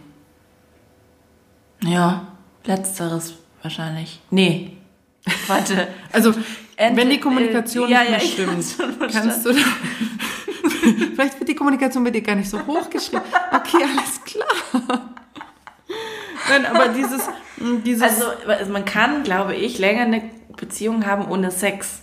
Ja, 1.85 2.27
letzteres 2.65 3.35
wahrscheinlich. 3.63 4.21
Nee. 4.31 4.77
Warte. 5.47 5.89
Also, 6.13 6.35
Ent- 6.83 6.97
wenn 6.97 7.11
die 7.11 7.21
Kommunikation 7.21 7.89
äh, 7.89 7.93
ja, 7.93 8.01
nicht 8.01 8.11
mehr 8.11 8.21
ja, 8.21 8.63
stimmt, 8.63 9.13
kannst 9.13 9.47
du 9.47 9.53
da, 9.53 9.59
Vielleicht 11.15 11.39
wird 11.39 11.49
die 11.49 11.55
Kommunikation 11.55 12.03
bei 12.05 12.11
dir 12.11 12.23
gar 12.23 12.35
nicht 12.35 12.51
so 12.51 12.65
hochgeschrieben. 12.67 13.23
Okay, 13.53 13.85
alles 13.85 14.21
klar. 14.25 15.11
Nein, 16.49 16.67
aber 16.67 16.89
dieses, 16.89 17.23
dieses 17.85 18.03
Also, 18.03 18.25
also 18.49 18.73
man 18.73 18.85
kann, 18.85 19.23
glaube 19.23 19.55
ich, 19.55 19.79
länger 19.79 20.03
eine 20.03 20.23
Beziehung 20.57 21.07
haben 21.07 21.27
ohne 21.31 21.51
Sex. 21.51 22.01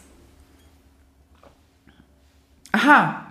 Aha. 2.71 3.25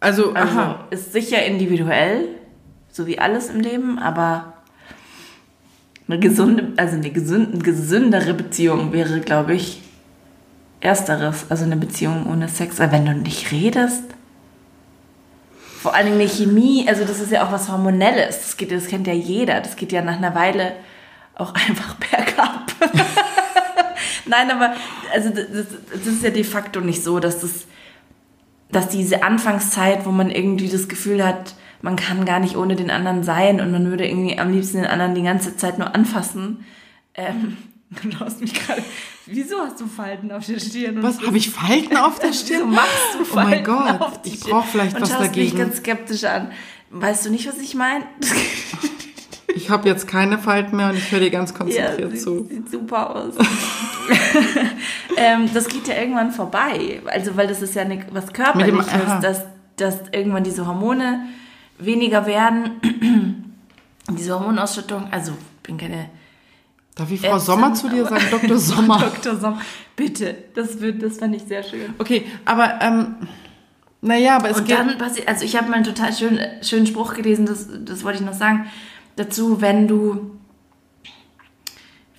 Also, 0.00 0.34
Also 0.34 0.36
aha. 0.58 0.86
ist 0.90 1.12
sicher 1.12 1.44
individuell, 1.44 2.28
so 2.90 3.06
wie 3.06 3.18
alles 3.18 3.48
im 3.50 3.60
Leben, 3.60 3.98
aber 3.98 4.54
eine 6.08 6.18
gesunde, 6.18 6.72
also 6.76 6.96
eine 6.96 7.10
gesunde, 7.10 7.58
gesündere 7.58 8.34
Beziehung 8.34 8.92
wäre, 8.92 9.20
glaube 9.20 9.54
ich, 9.54 9.80
ersteres, 10.84 11.46
also 11.48 11.64
eine 11.64 11.76
Beziehung 11.76 12.26
ohne 12.30 12.48
Sex. 12.48 12.78
Weil 12.78 12.92
wenn 12.92 13.06
du 13.06 13.14
nicht 13.14 13.50
redest, 13.50 14.04
vor 15.80 15.94
allen 15.94 16.06
Dingen 16.06 16.20
eine 16.20 16.28
Chemie, 16.28 16.86
also 16.88 17.04
das 17.04 17.20
ist 17.20 17.32
ja 17.32 17.46
auch 17.46 17.52
was 17.52 17.68
Hormonelles, 17.70 18.38
das, 18.38 18.56
geht, 18.56 18.72
das 18.72 18.86
kennt 18.86 19.06
ja 19.06 19.12
jeder, 19.12 19.60
das 19.60 19.76
geht 19.76 19.92
ja 19.92 20.02
nach 20.02 20.16
einer 20.16 20.34
Weile 20.34 20.72
auch 21.34 21.54
einfach 21.68 21.94
bergab. 21.94 22.72
Nein, 24.26 24.50
aber 24.50 24.74
also 25.12 25.30
das, 25.30 25.66
das 25.92 26.06
ist 26.06 26.22
ja 26.22 26.30
de 26.30 26.44
facto 26.44 26.80
nicht 26.80 27.02
so, 27.02 27.20
dass 27.20 27.40
das 27.40 27.66
dass 28.74 28.88
diese 28.88 29.22
Anfangszeit, 29.22 30.04
wo 30.04 30.10
man 30.10 30.30
irgendwie 30.30 30.68
das 30.68 30.88
Gefühl 30.88 31.24
hat, 31.24 31.54
man 31.80 31.96
kann 31.96 32.24
gar 32.24 32.40
nicht 32.40 32.56
ohne 32.56 32.76
den 32.76 32.90
anderen 32.90 33.22
sein 33.22 33.60
und 33.60 33.70
man 33.70 33.88
würde 33.88 34.06
irgendwie 34.06 34.38
am 34.38 34.52
liebsten 34.52 34.78
den 34.78 34.86
anderen 34.86 35.14
die 35.14 35.22
ganze 35.22 35.56
Zeit 35.56 35.78
nur 35.78 35.94
anfassen. 35.94 36.64
Ähm, 37.14 37.56
du 38.02 38.20
hast 38.20 38.40
mich 38.40 38.54
gerade. 38.54 38.82
Wieso 39.26 39.58
hast 39.60 39.80
du 39.80 39.86
Falten 39.86 40.30
auf 40.32 40.44
der 40.46 40.58
Stirn? 40.60 41.02
Was, 41.02 41.20
habe 41.22 41.36
ich 41.38 41.50
Falten 41.50 41.96
auf 41.96 42.18
der 42.18 42.30
Wieso 42.32 42.44
Stirn? 42.46 42.70
machst 42.70 43.14
du 43.14 43.18
Oh 43.32 43.34
mein 43.36 43.46
Falten 43.48 43.64
Gott, 43.64 44.00
auf 44.00 44.22
die 44.22 44.28
ich 44.34 44.40
brauche 44.40 44.66
vielleicht 44.68 44.94
und 44.96 45.02
was 45.02 45.08
schaust 45.10 45.20
mich 45.22 45.30
dagegen. 45.30 45.58
ganz 45.58 45.76
skeptisch 45.78 46.24
an. 46.24 46.50
Weißt 46.90 47.24
du 47.26 47.30
nicht, 47.30 47.46
was 47.48 47.58
ich 47.58 47.74
meine? 47.74 48.04
Ich 49.56 49.70
habe 49.70 49.88
jetzt 49.88 50.08
keine 50.08 50.36
Falten 50.38 50.76
mehr 50.76 50.88
und 50.88 50.96
ich 50.96 51.12
höre 51.12 51.20
dir 51.20 51.30
ganz 51.30 51.50
Ja, 51.50 51.56
konzentriert 51.58 52.10
sieht, 52.10 52.20
zu. 52.22 52.44
sieht 52.50 52.68
super 52.68 53.14
aus. 53.14 53.34
ähm, 55.16 55.48
das 55.54 55.68
geht 55.68 55.86
ja 55.86 55.94
irgendwann 55.96 56.32
vorbei. 56.32 57.00
Also, 57.06 57.36
weil 57.36 57.46
das 57.46 57.62
ist 57.62 57.74
ja 57.76 57.82
eine, 57.82 58.04
was 58.10 58.32
Körperliches, 58.32 58.86
dass, 59.22 59.44
dass 59.76 59.96
irgendwann 60.12 60.42
diese 60.42 60.66
Hormone 60.66 61.26
weniger 61.78 62.26
werden. 62.26 63.44
diese 64.10 64.34
Hormonausschüttung, 64.34 65.06
also 65.12 65.32
ich 65.32 65.62
bin 65.68 65.78
keine 65.78 66.10
Darf 66.94 67.10
ich 67.10 67.20
Frau 67.20 67.28
Ärztin, 67.32 67.46
Sommer 67.46 67.74
zu 67.74 67.88
dir 67.88 68.04
sagen? 68.04 68.24
Dr. 68.30 68.58
Sommer. 68.58 68.98
Dr. 69.22 69.36
Sommer. 69.36 69.60
Bitte, 69.96 70.36
das, 70.54 70.80
wird, 70.80 71.02
das 71.02 71.18
fand 71.18 71.34
ich 71.34 71.42
sehr 71.42 71.62
schön. 71.62 71.94
Okay, 71.98 72.26
aber 72.44 72.80
ähm, 72.80 73.16
naja, 74.00 74.36
aber 74.36 74.50
es 74.50 74.58
Und 74.58 74.66
geht. 74.66 74.78
dann 74.78 74.96
passiert, 74.98 75.26
also 75.26 75.44
ich 75.44 75.56
habe 75.56 75.68
mal 75.68 75.76
einen 75.76 75.84
total 75.84 76.12
schönen, 76.12 76.38
schönen 76.62 76.86
Spruch 76.86 77.14
gelesen, 77.14 77.46
das, 77.46 77.68
das 77.84 78.04
wollte 78.04 78.20
ich 78.20 78.24
noch 78.24 78.34
sagen, 78.34 78.66
dazu, 79.16 79.60
wenn 79.60 79.88
du, 79.88 80.38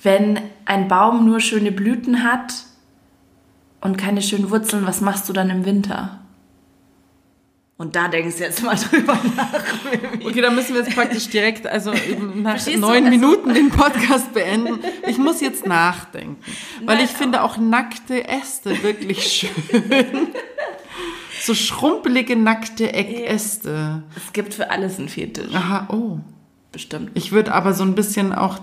wenn 0.01 0.39
ein 0.65 0.87
Baum 0.87 1.25
nur 1.25 1.39
schöne 1.39 1.71
Blüten 1.71 2.23
hat 2.23 2.53
und 3.81 3.97
keine 3.97 4.21
schönen 4.21 4.49
Wurzeln, 4.49 4.85
was 4.85 4.99
machst 4.99 5.29
du 5.29 5.33
dann 5.33 5.49
im 5.49 5.65
Winter? 5.65 6.24
Und 7.77 7.95
da 7.97 8.07
denkst 8.07 8.37
du 8.37 8.43
jetzt 8.43 8.63
mal 8.63 8.75
drüber 8.91 9.17
nach. 9.35 10.25
Okay, 10.25 10.39
dann 10.41 10.55
müssen 10.55 10.73
wir 10.75 10.81
jetzt 10.83 10.95
praktisch 10.95 11.27
direkt, 11.27 11.67
also 11.67 11.91
eben 11.93 12.41
nach 12.41 12.65
neun 12.67 13.03
Also- 13.05 13.09
Minuten 13.09 13.53
den 13.53 13.69
Podcast 13.69 14.33
beenden. 14.33 14.79
Ich 15.07 15.17
muss 15.17 15.41
jetzt 15.41 15.65
nachdenken, 15.65 16.37
weil 16.85 16.95
Nein, 16.97 17.05
ich 17.05 17.11
finde 17.11 17.43
auch 17.43 17.57
nackte 17.57 18.27
Äste 18.29 18.81
wirklich 18.81 19.23
schön. 19.31 19.51
So 21.41 21.53
schrumpelige, 21.53 22.37
nackte 22.37 22.93
Äste. 22.93 24.03
Es 24.15 24.31
gibt 24.31 24.53
für 24.53 24.69
alles 24.71 24.97
einen 24.97 25.09
Fetisch, 25.09 25.53
Aha, 25.53 25.87
oh. 25.91 26.19
bestimmt. 26.71 27.11
Ich 27.13 27.33
würde 27.33 27.53
aber 27.53 27.73
so 27.73 27.83
ein 27.83 27.93
bisschen 27.93 28.33
auch 28.33 28.59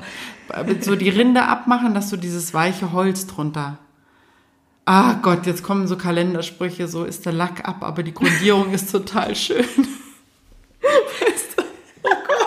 so 0.81 0.97
die 0.97 1.11
Rinde 1.11 1.43
abmachen, 1.45 1.93
dass 1.95 2.09
so 2.09 2.17
dieses 2.17 2.55
weiche 2.55 2.93
Holz 2.93 3.27
drunter. 3.27 3.79
Ah 4.85 5.15
Gott, 5.23 5.47
jetzt 5.47 5.63
kommen 5.63 5.87
so 5.87 5.97
Kalendersprüche, 5.97 6.89
so 6.89 7.05
ist 7.05 7.25
der 7.25 7.33
Lack 7.33 7.67
ab, 7.69 7.79
aber 7.83 8.03
die 8.03 8.13
Grundierung 8.15 8.73
ist 8.73 8.91
total 8.91 9.35
schön. 9.37 9.65
Weißt 10.81 11.57
du? 11.57 11.63
Oh 12.03 12.09
Gott. 12.27 12.39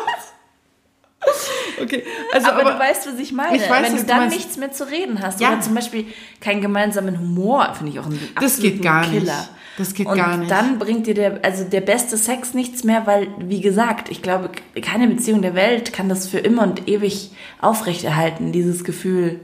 Okay, 1.81 2.03
also 2.33 2.47
aber, 2.47 2.61
aber, 2.61 2.71
du 2.73 2.79
weißt, 2.79 3.07
was 3.07 3.19
ich 3.19 3.31
meine. 3.31 3.55
Ich 3.55 3.69
weiß, 3.69 3.89
Wenn 3.89 3.97
du 3.97 4.03
dann 4.03 4.17
meinst. 4.19 4.35
nichts 4.37 4.57
mehr 4.57 4.71
zu 4.71 4.89
reden 4.89 5.21
hast 5.21 5.39
Ja. 5.39 5.49
oder 5.53 5.61
zum 5.61 5.75
Beispiel 5.75 6.05
keinen 6.41 6.61
gemeinsamen 6.61 7.19
Humor, 7.19 7.73
finde 7.75 7.91
ich 7.93 7.99
auch 7.99 8.05
einen 8.05 8.19
Das 8.39 8.59
geht 8.59 8.81
gar 8.81 9.07
nicht. 9.07 9.19
Killer. 9.21 9.47
Das 9.77 9.93
geht 9.93 10.07
Und 10.07 10.15
gar 10.17 10.37
nicht. 10.37 10.49
dann 10.51 10.79
bringt 10.79 11.05
dir 11.07 11.13
der, 11.13 11.39
also 11.43 11.65
der 11.65 11.81
beste 11.81 12.15
Sex 12.17 12.53
nichts 12.53 12.83
mehr, 12.85 13.05
weil, 13.07 13.27
wie 13.39 13.59
gesagt, 13.59 14.09
ich 14.09 14.21
glaube, 14.21 14.49
keine 14.81 15.07
Beziehung 15.07 15.41
der 15.41 15.53
Welt 15.53 15.91
kann 15.91 16.07
das 16.07 16.27
für 16.29 16.39
immer 16.39 16.63
und 16.63 16.87
ewig 16.87 17.31
aufrechterhalten, 17.59 18.51
dieses 18.53 18.83
Gefühl. 18.85 19.39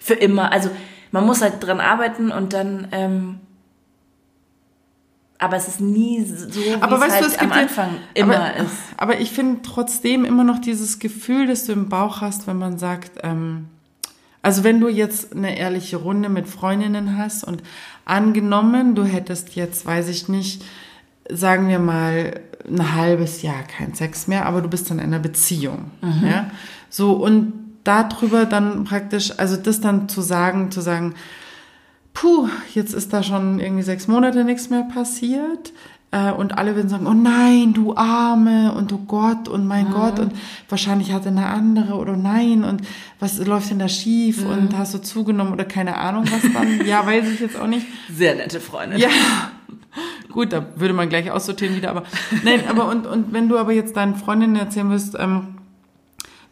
Für 0.00 0.14
immer. 0.14 0.50
Also 0.52 0.70
man 1.12 1.26
muss 1.26 1.40
halt 1.42 1.54
dran 1.60 1.80
arbeiten 1.80 2.30
und 2.30 2.52
dann, 2.52 2.88
ähm, 2.92 3.40
aber 5.40 5.56
es 5.56 5.68
ist 5.68 5.80
nie 5.80 6.24
so, 6.24 6.48
wie 6.60 6.74
aber 6.80 6.96
es 6.96 7.00
weißt 7.02 7.12
halt 7.12 7.22
du, 7.24 7.26
es 7.28 7.38
am 7.38 7.40
gibt 7.46 7.54
ja- 7.54 7.62
Anfang 7.62 7.90
immer 8.14 8.36
aber, 8.36 8.56
ist. 8.56 8.72
Aber 8.96 9.20
ich 9.20 9.30
finde 9.30 9.60
trotzdem 9.62 10.24
immer 10.24 10.42
noch 10.44 10.58
dieses 10.58 10.98
Gefühl, 10.98 11.46
das 11.46 11.64
du 11.64 11.72
im 11.72 11.88
Bauch 11.88 12.20
hast, 12.20 12.46
wenn 12.48 12.58
man 12.58 12.78
sagt, 12.78 13.12
ähm, 13.22 13.68
also 14.42 14.64
wenn 14.64 14.80
du 14.80 14.88
jetzt 14.88 15.34
eine 15.36 15.56
ehrliche 15.58 15.96
Runde 15.98 16.28
mit 16.28 16.48
Freundinnen 16.48 17.16
hast 17.18 17.44
und 17.44 17.62
angenommen, 18.04 18.94
du 18.94 19.04
hättest 19.04 19.54
jetzt, 19.54 19.86
weiß 19.86 20.08
ich 20.08 20.28
nicht, 20.28 20.64
sagen 21.30 21.68
wir 21.68 21.78
mal 21.78 22.40
ein 22.66 22.94
halbes 22.94 23.42
Jahr 23.42 23.62
kein 23.62 23.94
Sex 23.94 24.26
mehr, 24.26 24.46
aber 24.46 24.60
du 24.60 24.68
bist 24.68 24.90
dann 24.90 24.98
in 24.98 25.06
einer 25.06 25.18
Beziehung, 25.20 25.90
ja, 26.24 26.50
so 26.90 27.12
und 27.12 27.52
darüber 27.88 28.44
dann 28.44 28.84
praktisch, 28.84 29.32
also 29.38 29.56
das 29.56 29.80
dann 29.80 30.08
zu 30.08 30.20
sagen, 30.20 30.70
zu 30.70 30.80
sagen, 30.80 31.14
puh, 32.12 32.48
jetzt 32.74 32.92
ist 32.92 33.12
da 33.12 33.22
schon 33.22 33.60
irgendwie 33.60 33.82
sechs 33.82 34.08
Monate 34.08 34.44
nichts 34.44 34.68
mehr 34.68 34.82
passiert. 34.82 35.72
Äh, 36.10 36.32
und 36.32 36.56
alle 36.56 36.74
würden 36.74 36.88
sagen, 36.88 37.06
oh 37.06 37.14
nein, 37.14 37.74
du 37.74 37.94
Arme 37.94 38.72
und 38.72 38.92
oh 38.92 39.00
Gott 39.06 39.46
und 39.48 39.66
mein 39.66 39.90
Gott 39.90 40.18
und 40.18 40.32
wahrscheinlich 40.68 41.12
hatte 41.12 41.28
eine 41.28 41.46
andere 41.46 41.94
oder 41.94 42.16
nein 42.16 42.64
und 42.64 42.82
was 43.20 43.38
läuft 43.44 43.70
denn 43.70 43.78
da 43.78 43.88
schief 43.88 44.42
und 44.44 44.76
hast 44.76 44.94
du 44.94 44.98
zugenommen 44.98 45.52
oder 45.52 45.64
keine 45.64 45.98
Ahnung 45.98 46.24
was 46.30 46.50
dann? 46.52 46.80
ja, 46.86 47.04
weiß 47.04 47.28
ich 47.28 47.40
jetzt 47.40 47.60
auch 47.60 47.66
nicht. 47.66 47.86
Sehr 48.10 48.34
nette 48.34 48.58
Freundin. 48.58 48.98
Ja. 48.98 49.08
Gut, 50.32 50.52
da 50.52 50.66
würde 50.76 50.94
man 50.94 51.10
gleich 51.10 51.30
aussortieren 51.30 51.76
wieder, 51.76 51.90
aber 51.90 52.04
nein, 52.42 52.62
aber 52.68 52.88
und, 52.88 53.06
und 53.06 53.32
wenn 53.32 53.48
du 53.48 53.58
aber 53.58 53.72
jetzt 53.72 53.96
deinen 53.96 54.14
Freundinnen 54.14 54.56
erzählen 54.56 54.90
wirst, 54.90 55.14
ähm, 55.18 55.57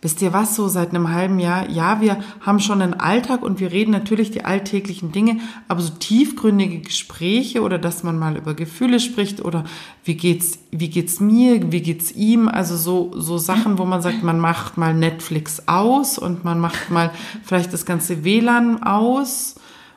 wisst 0.06 0.22
ihr 0.22 0.32
was, 0.32 0.54
so 0.54 0.68
seit 0.68 0.90
einem 0.90 1.10
halben 1.10 1.40
Jahr, 1.40 1.68
ja, 1.68 2.00
wir 2.00 2.18
haben 2.40 2.60
schon 2.60 2.80
einen 2.80 2.94
Alltag 2.94 3.42
und 3.42 3.58
wir 3.58 3.72
reden 3.72 3.90
natürlich 3.90 4.30
die 4.30 4.44
alltäglichen 4.44 5.10
Dinge, 5.10 5.40
aber 5.66 5.80
so 5.80 5.94
tiefgründige 5.94 6.78
Gespräche 6.78 7.60
oder 7.60 7.76
dass 7.76 8.04
man 8.04 8.16
mal 8.16 8.36
über 8.36 8.54
Gefühle 8.54 9.00
spricht 9.00 9.44
oder 9.44 9.64
wie 10.04 10.14
geht's, 10.14 10.60
wie 10.70 10.90
geht's 10.90 11.18
mir, 11.18 11.72
wie 11.72 11.80
geht's 11.80 12.12
ihm, 12.12 12.46
also 12.46 12.76
so, 12.76 13.10
so 13.16 13.36
Sachen, 13.36 13.78
wo 13.78 13.84
man 13.84 14.00
sagt, 14.00 14.22
man 14.22 14.38
macht 14.38 14.78
mal 14.78 14.94
Netflix 14.94 15.64
aus 15.66 16.18
und 16.18 16.44
man 16.44 16.60
macht 16.60 16.88
mal 16.88 17.10
vielleicht 17.42 17.72
das 17.72 17.84
ganze 17.84 18.22
WLAN 18.22 18.84
aus 18.84 19.56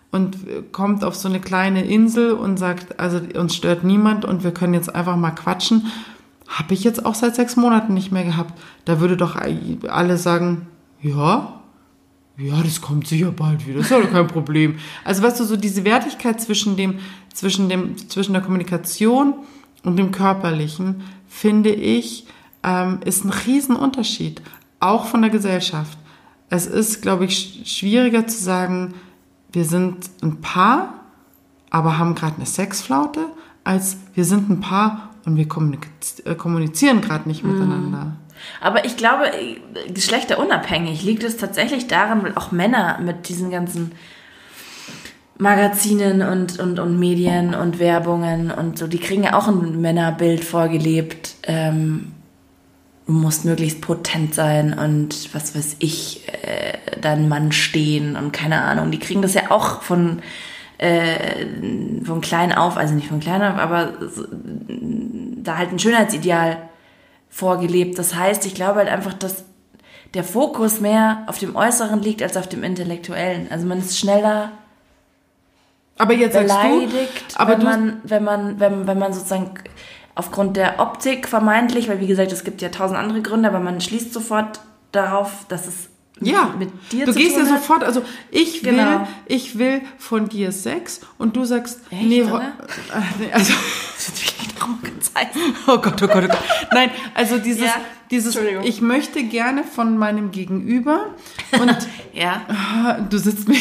und 0.09 0.37
kommt 0.71 1.03
auf 1.03 1.13
so 1.13 1.29
eine 1.29 1.39
kleine 1.39 1.85
Insel 1.85 2.31
und 2.31 2.57
sagt, 2.57 2.99
also 2.99 3.19
uns 3.35 3.55
stört 3.55 3.83
niemand 3.83 4.25
und 4.25 4.43
wir 4.43 4.55
können 4.55 4.73
jetzt 4.73 4.95
einfach 4.95 5.17
mal 5.17 5.29
quatschen. 5.29 5.85
Habe 6.47 6.73
ich 6.73 6.83
jetzt 6.83 7.05
auch 7.05 7.13
seit 7.13 7.35
sechs 7.35 7.55
Monaten 7.57 7.93
nicht 7.93 8.11
mehr 8.11 8.23
gehabt. 8.23 8.59
Da 8.89 8.99
würde 8.99 9.15
doch 9.17 9.35
alle 9.87 10.17
sagen, 10.17 10.65
ja, 10.99 11.61
ja, 12.37 12.63
das 12.63 12.81
kommt 12.81 13.05
sicher 13.07 13.31
bald 13.31 13.67
wieder, 13.67 13.81
ist 13.81 13.91
ja 13.91 13.99
doch 13.99 14.09
kein 14.09 14.25
Problem. 14.25 14.77
Also 15.05 15.21
weißt 15.21 15.39
du, 15.39 15.43
so 15.43 15.55
diese 15.57 15.83
Wertigkeit 15.85 16.41
zwischen 16.41 16.75
dem, 16.75 16.95
zwischen 17.31 17.69
dem, 17.69 17.97
zwischen 18.09 18.33
der 18.33 18.41
Kommunikation 18.41 19.35
und 19.83 19.97
dem 19.97 20.11
Körperlichen, 20.11 21.01
finde 21.27 21.69
ich, 21.69 22.25
ähm, 22.63 22.99
ist 23.05 23.25
ein 23.25 23.29
Riesenunterschied. 23.29 24.41
Auch 24.79 25.05
von 25.05 25.21
der 25.21 25.29
Gesellschaft. 25.29 25.97
Es 26.49 26.65
ist, 26.65 27.01
glaube 27.03 27.25
ich, 27.25 27.33
sch- 27.63 27.67
schwieriger 27.79 28.25
zu 28.25 28.41
sagen, 28.41 28.95
wir 29.51 29.65
sind 29.65 30.09
ein 30.23 30.41
Paar, 30.41 30.95
aber 31.69 31.99
haben 31.99 32.15
gerade 32.15 32.37
eine 32.37 32.45
Sexflaute, 32.47 33.27
als 33.63 33.97
wir 34.15 34.25
sind 34.25 34.49
ein 34.49 34.61
Paar 34.61 35.09
und 35.25 35.35
wir 35.35 35.43
äh, 36.25 36.35
kommunizieren 36.35 37.01
gerade 37.01 37.27
nicht 37.29 37.43
miteinander. 37.43 38.15
Aber 38.61 38.85
ich 38.85 38.97
glaube, 38.97 39.25
geschlechterunabhängig 39.93 41.03
liegt 41.03 41.23
es 41.23 41.37
tatsächlich 41.37 41.87
daran, 41.87 42.23
weil 42.23 42.35
auch 42.35 42.51
Männer 42.51 42.99
mit 43.01 43.29
diesen 43.29 43.51
ganzen 43.51 43.91
Magazinen 45.39 46.21
und, 46.21 46.59
und, 46.59 46.79
und 46.79 46.99
Medien 46.99 47.55
und 47.55 47.79
Werbungen 47.79 48.51
und 48.51 48.77
so, 48.77 48.87
die 48.87 48.99
kriegen 48.99 49.23
ja 49.23 49.37
auch 49.37 49.47
ein 49.47 49.79
Männerbild 49.79 50.43
vorgelebt. 50.43 51.35
Ähm, 51.43 52.11
du 53.07 53.13
musst 53.13 53.45
möglichst 53.45 53.81
potent 53.81 54.35
sein 54.35 54.77
und 54.77 55.33
was 55.33 55.55
weiß 55.55 55.77
ich, 55.79 56.27
äh, 56.27 56.77
dein 57.01 57.29
Mann 57.29 57.53
stehen 57.53 58.17
und 58.17 58.33
keine 58.33 58.61
Ahnung. 58.61 58.91
Die 58.91 58.99
kriegen 58.99 59.21
das 59.21 59.33
ja 59.33 59.49
auch 59.49 59.81
von, 59.81 60.21
äh, 60.77 61.45
von 62.03 62.19
klein 62.19 62.51
auf, 62.51 62.75
also 62.75 62.93
nicht 62.93 63.07
von 63.07 63.21
klein 63.21 63.41
auf, 63.41 63.57
aber 63.57 63.93
so, 64.13 64.25
da 64.29 65.57
halt 65.57 65.71
ein 65.71 65.79
Schönheitsideal 65.79 66.68
vorgelebt. 67.29 67.97
Das 67.97 68.15
heißt, 68.15 68.45
ich 68.45 68.55
glaube 68.55 68.79
halt 68.79 68.89
einfach, 68.89 69.13
dass 69.13 69.43
der 70.13 70.23
Fokus 70.23 70.79
mehr 70.79 71.23
auf 71.27 71.37
dem 71.37 71.55
Äußeren 71.55 72.01
liegt 72.01 72.23
als 72.23 72.35
auf 72.35 72.47
dem 72.47 72.63
Intellektuellen. 72.63 73.51
Also 73.51 73.67
man 73.67 73.79
ist 73.79 73.97
schneller 73.97 74.51
Aber 75.97 76.13
jetzt 76.13 76.33
beleidigt, 76.33 77.35
du, 77.35 77.39
aber 77.39 77.57
wenn 77.57 77.63
man, 77.63 78.01
wenn 78.03 78.23
man, 78.23 78.59
wenn, 78.59 78.87
wenn 78.87 78.97
man 78.97 79.13
sozusagen 79.13 79.51
aufgrund 80.15 80.57
der 80.57 80.79
Optik 80.79 81.27
vermeintlich, 81.27 81.87
weil 81.87 81.99
wie 81.99 82.07
gesagt, 82.07 82.31
es 82.31 82.43
gibt 82.43 82.61
ja 82.61 82.69
tausend 82.69 82.99
andere 82.99 83.21
Gründe, 83.21 83.49
aber 83.49 83.59
man 83.59 83.79
schließt 83.79 84.11
sofort 84.13 84.59
darauf, 84.91 85.45
dass 85.47 85.67
es 85.67 85.88
ja, 86.21 86.53
mit 86.57 86.69
dir 86.91 87.05
du 87.05 87.13
zu 87.13 87.19
gehst 87.19 87.37
ja 87.37 87.43
tun 87.43 87.51
hat. 87.53 87.59
sofort, 87.61 87.83
also 87.83 88.01
ich 88.31 88.63
will, 88.63 88.73
Genau. 88.75 89.07
ich 89.25 89.57
will 89.57 89.81
von 89.97 90.29
dir 90.29 90.51
Sex 90.51 91.01
und 91.17 91.35
du 91.35 91.45
sagst, 91.45 91.79
Echt, 91.91 92.03
nee, 92.03 92.23
oder? 92.23 92.53
nee, 93.19 93.31
also, 93.31 93.53
oh 95.67 95.77
Gott, 95.77 96.01
oh 96.01 96.07
Gott, 96.07 96.23
oh 96.23 96.27
Gott. 96.27 96.37
Nein, 96.73 96.91
also 97.13 97.37
dieses, 97.37 97.65
Ja, 97.65 97.75
dieses, 98.11 98.37
ich 98.63 98.81
möchte 98.81 99.23
gerne 99.23 99.63
von 99.63 99.97
meinem 99.97 100.31
Gegenüber 100.31 101.07
und 101.53 101.77
Ja. 102.13 102.97
du 103.09 103.17
sitzt 103.17 103.47
mir, 103.47 103.57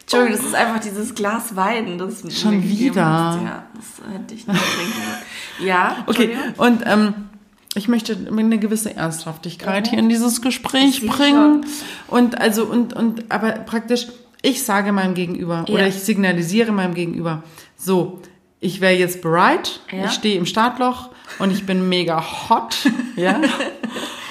Entschuldigung, 0.00 0.36
das 0.36 0.46
ist 0.46 0.54
einfach 0.54 0.80
dieses 0.80 1.14
Glas 1.14 1.56
Wein, 1.56 1.96
das 1.96 2.22
Schon 2.38 2.62
wieder? 2.62 3.04
hast. 3.04 3.42
Ja, 3.42 3.66
das 3.74 4.12
hätte 4.12 4.34
ich 4.34 4.46
nicht 4.46 4.60
trinken. 4.60 5.66
Ja, 5.66 5.96
okay, 6.06 6.36
und 6.58 6.82
ähm, 6.84 7.14
ich 7.74 7.88
möchte 7.88 8.16
eine 8.30 8.58
gewisse 8.58 8.94
Ernsthaftigkeit 8.96 9.88
hier 9.88 9.98
in 9.98 10.08
dieses 10.08 10.42
Gespräch 10.42 11.00
sehe 11.00 11.08
bringen. 11.08 11.64
Und 12.08 12.40
also, 12.40 12.64
und, 12.64 12.92
und, 12.92 13.24
aber 13.30 13.52
praktisch, 13.52 14.08
ich 14.42 14.62
sage 14.62 14.92
meinem 14.92 15.14
Gegenüber 15.14 15.64
Ja. 15.66 15.74
oder 15.74 15.86
ich 15.86 15.94
signalisiere 16.00 16.72
meinem 16.72 16.94
Gegenüber, 16.94 17.42
so, 17.76 18.20
ich 18.60 18.80
wäre 18.80 18.94
jetzt 18.94 19.22
bereit, 19.22 19.80
Ja. 19.90 20.04
ich 20.06 20.12
stehe 20.12 20.36
im 20.38 20.46
Startloch 20.46 21.10
und 21.38 21.50
ich 21.50 21.64
bin 21.64 21.88
mega 21.88 22.22
hot, 22.50 22.76
ja. 23.16 23.40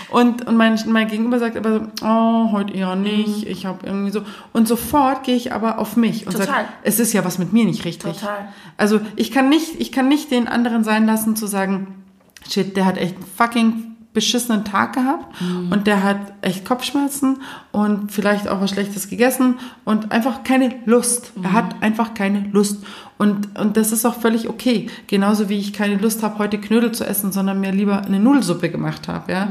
Und, 0.10 0.46
und 0.46 0.58
mein, 0.58 0.78
mein 0.88 1.08
Gegenüber 1.08 1.40
sagt 1.40 1.56
aber 1.56 1.80
so, 1.80 1.86
oh, 2.06 2.52
heute 2.52 2.74
eher 2.74 2.98
nicht, 2.98 3.48
ich 3.48 3.66
habe 3.66 3.86
irgendwie 3.88 4.12
so. 4.12 4.24
Und 4.52 4.68
sofort 4.68 5.24
gehe 5.24 5.36
ich 5.38 5.54
aber 5.54 5.80
auf 5.80 5.96
mich 5.96 6.26
und 6.28 6.34
Total. 6.34 6.48
sage, 6.48 6.68
es 6.84 7.00
ist 7.00 7.14
ja 7.14 7.24
was 7.24 7.38
mit 7.40 7.54
mir 7.54 7.64
nicht 7.64 7.86
richtig. 7.86 8.18
Total. 8.20 8.50
Also 8.76 9.00
ich 9.16 9.32
kann 9.32 9.48
nicht, 9.48 9.80
ich 9.80 9.94
kann 9.94 10.10
nicht 10.10 10.30
den 10.30 10.50
anderen 10.50 10.84
sein 10.84 11.06
lassen 11.06 11.38
zu 11.38 11.48
sagen, 11.48 12.01
shit, 12.50 12.76
der 12.76 12.86
hat 12.86 12.98
echt 12.98 13.16
einen 13.16 13.26
fucking 13.26 13.92
beschissenen 14.14 14.66
Tag 14.66 14.94
gehabt 14.94 15.42
und 15.70 15.88
der 15.88 16.04
hat 16.04 16.34
echt 16.42 16.66
Kopfschmerzen 16.66 17.38
und 17.72 18.12
vielleicht 18.12 18.50
auch 18.50 18.60
was 18.60 18.72
Schlechtes 18.72 19.08
gegessen 19.08 19.58
und 19.86 20.12
einfach 20.12 20.44
keine 20.44 20.76
Lust. 20.86 21.32
Er 21.42 21.54
hat 21.54 21.82
einfach 21.82 22.14
keine 22.14 22.50
Lust. 22.52 22.84
Und, 23.18 23.58
und 23.58 23.78
das 23.78 23.94
ist 23.94 24.06
auch 24.06 24.16
völlig 24.16 24.50
okay. 24.50 24.90
Genauso 25.08 25.48
wie 25.48 25.58
ich 25.58 25.72
keine 25.72 25.96
Lust 25.96 26.24
habe, 26.24 26.40
heute 26.40 26.60
Knödel 26.60 26.92
zu 26.92 27.06
essen, 27.06 27.32
sondern 27.32 27.62
mir 27.62 27.72
lieber 27.72 28.02
eine 28.02 28.20
Nudelsuppe 28.20 28.70
gemacht 28.70 29.08
habe, 29.08 29.32
ja. 29.32 29.48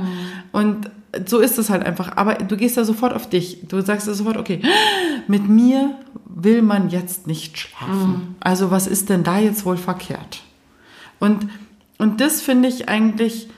Und 0.53 0.91
so 1.27 1.39
ist 1.39 1.59
es 1.59 1.71
halt 1.71 1.85
einfach. 1.87 2.17
Aber 2.17 2.35
du 2.35 2.57
gehst 2.57 2.77
ja 2.77 2.85
sofort 2.85 3.15
auf 3.15 3.29
dich. 3.29 3.67
Du 3.67 3.81
sagst 3.81 4.07
ja 4.07 4.13
sofort, 4.13 4.37
okay, 4.37 4.61
mit 5.27 5.49
mir 5.49 5.95
will 6.27 6.61
man 6.61 6.91
jetzt 6.91 7.27
nicht 7.27 7.59
schlafen. 7.59 8.37
Also 8.41 8.71
was 8.71 8.87
ist 8.87 9.09
denn 9.09 9.23
da 9.23 9.39
jetzt 9.39 9.65
wohl 9.65 9.77
verkehrt? 9.79 10.43
Und, 11.19 11.49
und 12.01 12.23
das 12.23 12.41
finde 12.41 12.69
ich 12.69 12.89
eigentlich, 12.89 13.49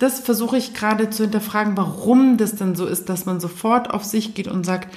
das 0.00 0.18
versuche 0.18 0.56
ich 0.56 0.74
gerade 0.74 1.10
zu 1.10 1.22
hinterfragen, 1.22 1.76
warum 1.76 2.36
das 2.36 2.56
denn 2.56 2.74
so 2.74 2.86
ist, 2.86 3.08
dass 3.08 3.24
man 3.24 3.38
sofort 3.38 3.90
auf 3.90 4.04
sich 4.04 4.34
geht 4.34 4.48
und 4.48 4.66
sagt, 4.66 4.92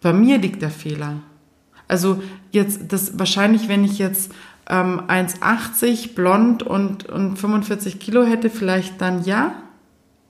bei 0.00 0.14
mir 0.14 0.38
liegt 0.38 0.62
der 0.62 0.70
Fehler. 0.70 1.16
Also 1.88 2.22
jetzt, 2.50 2.90
das 2.90 3.18
wahrscheinlich, 3.18 3.68
wenn 3.68 3.84
ich 3.84 3.98
jetzt 3.98 4.32
ähm, 4.66 5.02
1,80 5.08 6.14
blond 6.14 6.62
und, 6.62 7.06
und 7.06 7.36
45 7.36 7.98
Kilo 8.00 8.24
hätte, 8.24 8.48
vielleicht 8.48 8.98
dann 9.00 9.24
ja. 9.24 9.52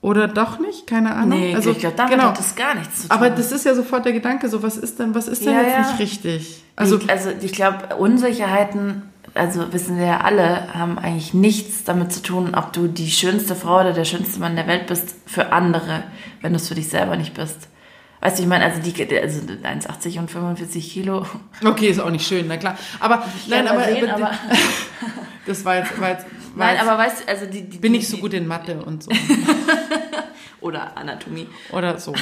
Oder 0.01 0.27
doch 0.27 0.59
nicht? 0.59 0.89
Keine 0.89 1.15
Ahnung. 1.15 1.39
Nee, 1.39 1.55
also, 1.55 1.71
ich 1.71 1.79
glaube, 1.79 1.97
damit 1.97 2.15
genau. 2.15 2.29
hat 2.31 2.39
das 2.39 2.57
gar 2.57 2.75
nichts 2.75 3.03
zu 3.03 3.09
tun. 3.09 3.17
Aber 3.17 3.31
das 3.31 3.53
ist 3.53 3.65
ja 3.65 3.77
sofort 3.77 4.05
der 4.05 4.13
Gedanke, 4.13 4.49
so 4.49 4.63
was 4.63 4.77
ist 4.77 4.99
denn, 4.99 5.15
was 5.15 5.29
ist 5.29 5.47
denn 5.47 5.53
Ja, 5.53 5.63
jetzt 5.63 5.73
ja. 5.73 5.81
nicht 5.81 5.99
richtig? 6.01 6.65
Also, 6.75 6.99
ich, 6.99 7.09
also 7.09 7.31
ich 7.41 7.53
glaube, 7.53 7.97
Unsicherheiten, 7.97 9.03
also 9.39 9.73
wissen 9.73 9.97
wir 9.99 10.07
ja 10.07 10.21
alle, 10.21 10.75
haben 10.75 10.99
eigentlich 10.99 11.33
nichts 11.33 11.85
damit 11.85 12.13
zu 12.13 12.23
tun, 12.23 12.55
ob 12.55 12.73
du 12.73 12.89
die 12.89 13.11
schönste 13.11 13.55
Frau 13.55 13.81
oder 13.81 13.93
der 13.93 14.05
schönste 14.05 14.41
Mann 14.41 14.57
der 14.57 14.67
Welt 14.67 14.87
bist 14.87 15.15
für 15.27 15.53
andere, 15.53 16.05
wenn 16.43 16.53
du 16.53 16.57
es 16.57 16.69
für 16.69 16.75
dich 16.75 16.89
selber 16.89 17.17
nicht 17.17 17.35
bist. 17.35 17.69
Weißt 18.21 18.39
du, 18.39 18.43
ich 18.43 18.49
meine, 18.49 18.65
also 18.65 18.81
die 18.83 18.91
also 19.21 19.41
1,80 19.41 20.19
und 20.19 20.31
45 20.31 20.93
Kilo. 20.93 21.25
okay, 21.65 21.89
ist 21.89 22.01
auch 22.01 22.11
nicht 22.11 22.27
schön, 22.27 22.47
na 22.49 22.57
klar. 22.57 22.77
Aber, 22.99 23.25
nein, 23.47 23.69
aber, 23.69 23.85
sehen, 23.85 24.11
aber, 24.11 24.33
das 25.47 25.65
war 25.65 25.77
jetzt, 25.77 26.01
war 26.01 26.11
jetzt, 26.11 26.27
war 26.55 26.67
Nein, 26.67 26.77
jetzt 26.77 26.87
aber 26.89 26.99
weißt 26.99 27.21
du, 27.21 27.29
also 27.29 27.47
die, 27.47 27.63
die 27.69 27.79
bin 27.79 27.93
nicht 27.93 28.09
so 28.09 28.17
gut 28.17 28.35
in 28.35 28.47
Mathe 28.49 28.83
und 28.83 29.05
so. 29.05 29.11
Oder 30.61 30.97
Anatomie. 30.97 31.47
Oder 31.71 31.99
so. 32.01 32.13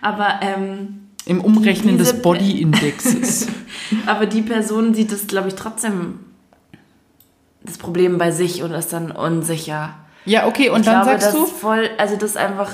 Aber, 0.00 0.40
ähm, 0.42 1.08
Im 1.24 1.40
Umrechnen 1.40 1.98
Diese- 1.98 2.14
des 2.14 2.22
Body-Indexes. 2.22 3.46
aber 4.06 4.26
die 4.26 4.42
Person 4.42 4.94
sieht 4.94 5.12
es, 5.12 5.28
glaube 5.28 5.48
ich, 5.48 5.54
trotzdem 5.54 6.18
das 7.68 7.78
Problem 7.78 8.18
bei 8.18 8.30
sich 8.30 8.62
und 8.62 8.72
ist 8.72 8.92
dann 8.92 9.10
unsicher. 9.10 9.94
ja, 10.24 10.46
okay, 10.46 10.70
und 10.70 10.80
ich 10.80 10.86
dann 10.86 11.02
glaube, 11.04 11.20
sagst 11.20 11.36
du, 11.36 11.46
voll, 11.46 11.90
also 11.98 12.16
dass 12.16 12.36
einfach 12.36 12.72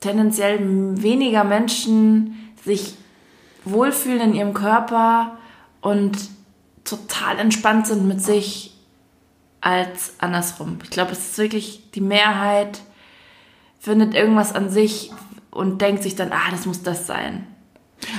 tendenziell 0.00 0.58
weniger 0.60 1.44
Menschen 1.44 2.52
sich 2.64 2.94
wohlfühlen 3.64 4.20
in 4.20 4.34
ihrem 4.34 4.54
Körper 4.54 5.38
und 5.80 6.16
total 6.84 7.38
entspannt 7.38 7.86
sind 7.86 8.06
mit 8.06 8.22
sich 8.22 8.74
als 9.60 10.14
andersrum. 10.18 10.78
Ich 10.82 10.90
glaube, 10.90 11.12
es 11.12 11.18
ist 11.18 11.38
wirklich 11.38 11.90
die 11.92 12.00
Mehrheit 12.00 12.80
findet 13.78 14.14
irgendwas 14.14 14.54
an 14.54 14.70
sich 14.70 15.10
und 15.50 15.80
denkt 15.80 16.02
sich 16.02 16.14
dann, 16.14 16.32
ah, 16.32 16.50
das 16.50 16.66
muss 16.66 16.82
das 16.82 17.06
sein. 17.06 17.46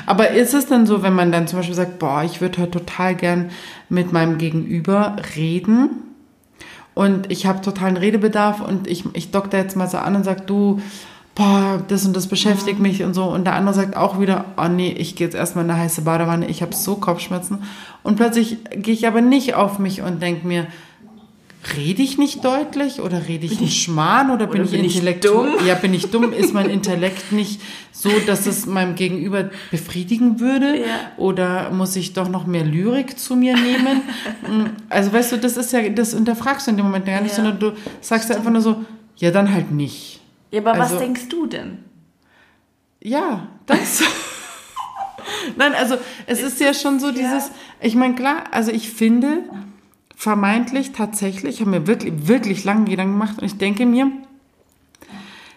Aber 0.06 0.30
ist 0.32 0.54
es 0.54 0.68
dann 0.68 0.86
so, 0.86 1.04
wenn 1.04 1.14
man 1.14 1.32
dann 1.32 1.48
zum 1.48 1.60
Beispiel 1.60 1.76
sagt, 1.76 2.00
boah, 2.00 2.24
ich 2.24 2.42
würde 2.42 2.62
heute 2.62 2.80
total 2.80 3.16
gern 3.16 3.52
mit 3.90 4.14
meinem 4.14 4.38
Gegenüber 4.38 5.16
reden 5.36 5.90
und 6.94 7.32
ich 7.32 7.46
habe 7.46 7.62
totalen 7.62 7.98
Redebedarf 7.98 8.62
und 8.62 8.88
ich, 8.88 9.06
ich 9.14 9.32
da 9.32 9.44
jetzt 9.54 9.76
mal 9.76 9.90
so 9.90 9.98
an 9.98 10.16
und 10.16 10.24
sag, 10.24 10.46
du, 10.48 10.82
boah, 11.36 11.82
das 11.88 12.06
und 12.06 12.16
das 12.16 12.28
beschäftigt 12.28 12.80
mich 12.80 13.04
und 13.04 13.14
so. 13.14 13.24
Und 13.26 13.46
der 13.46 13.56
andere 13.56 13.74
sagt 13.74 13.96
auch 13.96 14.20
wieder, 14.20 14.46
oh 14.58 14.68
nee, 14.68 14.92
ich 14.92 15.16
gehe 15.16 15.28
jetzt 15.28 15.36
erstmal 15.36 15.66
in 15.66 15.72
eine 15.72 15.80
heiße 15.80 16.02
Badewanne, 16.02 16.48
ich 16.48 16.62
habe 16.62 16.76
so 16.76 16.96
Kopfschmerzen. 16.96 17.64
Und 18.04 18.18
plötzlich 18.18 18.58
gehe 18.76 18.94
ich 18.94 19.08
aber 19.08 19.22
nicht 19.22 19.56
auf 19.56 19.80
mich 19.80 20.02
und 20.02 20.22
denk 20.22 20.44
mir, 20.44 20.68
Rede 21.78 22.02
ich 22.02 22.18
nicht 22.18 22.44
deutlich 22.44 23.02
oder 23.02 23.28
rede 23.28 23.46
ich 23.46 23.60
nicht 23.60 23.84
Schmarrn 23.84 24.32
oder, 24.32 24.48
bin 24.48 24.64
ich 24.64 24.72
bin 24.72 24.84
ich 24.84 24.96
intellektuell? 24.96 25.58
dumm? 25.58 25.68
Ja, 25.68 25.76
bin 25.76 25.94
ich 25.94 26.10
dumm? 26.10 26.34
Ist 26.34 26.54
mein 26.56 26.70
Intellekt 26.72 27.32
nicht 27.32 27.62
so, 27.92 28.10
dass 28.26 28.48
es 28.48 28.66
meinem 28.66 28.96
Gegenüber 28.96 29.52
befriedigen 29.70 30.40
würde? 30.40 30.80
Ja. 30.80 30.86
Oder 31.18 31.70
muss 31.70 31.96
ich 31.96 32.14
doch 32.14 32.30
noch 32.30 32.48
mehr 32.48 32.64
Lyrik 32.66 33.20
zu 33.20 33.36
mir 33.36 33.56
nehmen? 33.56 34.02
Mm, 34.50 34.66
also 34.90 35.14
weißt 35.14 35.34
du, 35.34 35.38
das 35.38 35.56
ist 35.56 35.72
ja, 35.72 35.88
das 35.90 36.14
hinterfragst 36.16 36.66
du 36.66 36.72
in 36.72 36.78
dem 36.78 36.86
Moment 36.88 37.06
gar 37.06 37.22
nicht, 37.22 37.38
Ja. 37.38 37.44
sondern 37.44 37.60
du 37.60 37.74
sagst 38.02 38.30
ja 38.32 38.38
einfach 38.38 38.52
nur 38.52 38.62
so, 38.62 38.84
ja, 39.18 39.30
dann 39.30 39.54
halt 39.54 39.72
nicht. 39.72 40.20
Ja, 40.50 40.62
aber 40.62 40.74
Also- 40.74 40.96
was 40.96 41.02
denkst 41.02 41.30
du 41.30 41.46
denn? 41.46 41.78
Ja, 43.04 43.48
das. 43.68 44.02
Nein, 45.58 45.74
also 45.76 45.96
es 46.26 46.42
ist, 46.42 46.60
ja 46.60 46.74
schon 46.74 47.00
so 47.00 47.12
dieses, 47.12 47.52
ich 47.82 47.96
meine, 47.96 48.16
klar, 48.16 48.46
also 48.52 48.72
ich 48.72 48.90
finde 48.90 49.44
vermeintlich 50.22 50.92
tatsächlich, 50.92 51.56
ich 51.56 51.62
habe 51.62 51.72
mir 51.72 51.88
wirklich, 51.88 52.28
wirklich 52.28 52.64
lange 52.64 52.86
Gedanken 52.86 53.14
gemacht 53.14 53.40
und 53.40 53.44
ich 53.44 53.58
denke 53.58 53.88
mir, 53.88 54.12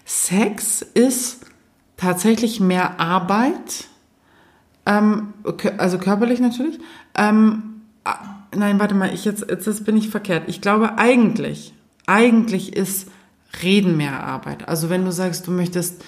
Sex 0.06 0.80
ist 0.80 1.44
tatsächlich 1.98 2.60
mehr 2.60 2.98
Arbeit, 2.98 3.88
ähm, 4.86 5.34
also 5.76 5.98
körperlich 5.98 6.40
natürlich. 6.40 6.78
Ähm, 7.14 7.82
nein, 8.56 8.80
warte 8.80 8.94
mal, 8.94 9.12
ich 9.12 9.26
jetzt, 9.26 9.44
jetzt 9.50 9.84
bin 9.84 9.98
ich 9.98 10.08
verkehrt. 10.08 10.44
Ich 10.46 10.62
glaube 10.62 10.96
eigentlich, 10.96 11.74
eigentlich 12.06 12.74
ist 12.74 13.10
Reden 13.62 13.98
mehr 13.98 14.24
Arbeit. 14.24 14.66
Also 14.66 14.88
wenn 14.88 15.04
du 15.04 15.12
sagst, 15.12 15.46
du 15.46 15.50
möchtest, 15.50 16.02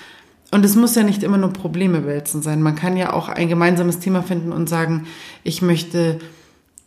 und 0.50 0.64
es 0.64 0.76
muss 0.76 0.94
ja 0.94 1.02
nicht 1.02 1.22
immer 1.22 1.36
nur 1.36 1.52
Probleme 1.52 2.06
wälzen 2.06 2.40
sein. 2.40 2.62
Man 2.62 2.74
kann 2.74 2.96
ja 2.96 3.12
auch 3.12 3.28
ein 3.28 3.50
gemeinsames 3.50 3.98
Thema 3.98 4.22
finden 4.22 4.50
und 4.50 4.66
sagen, 4.66 5.06
ich 5.44 5.60
möchte 5.60 6.20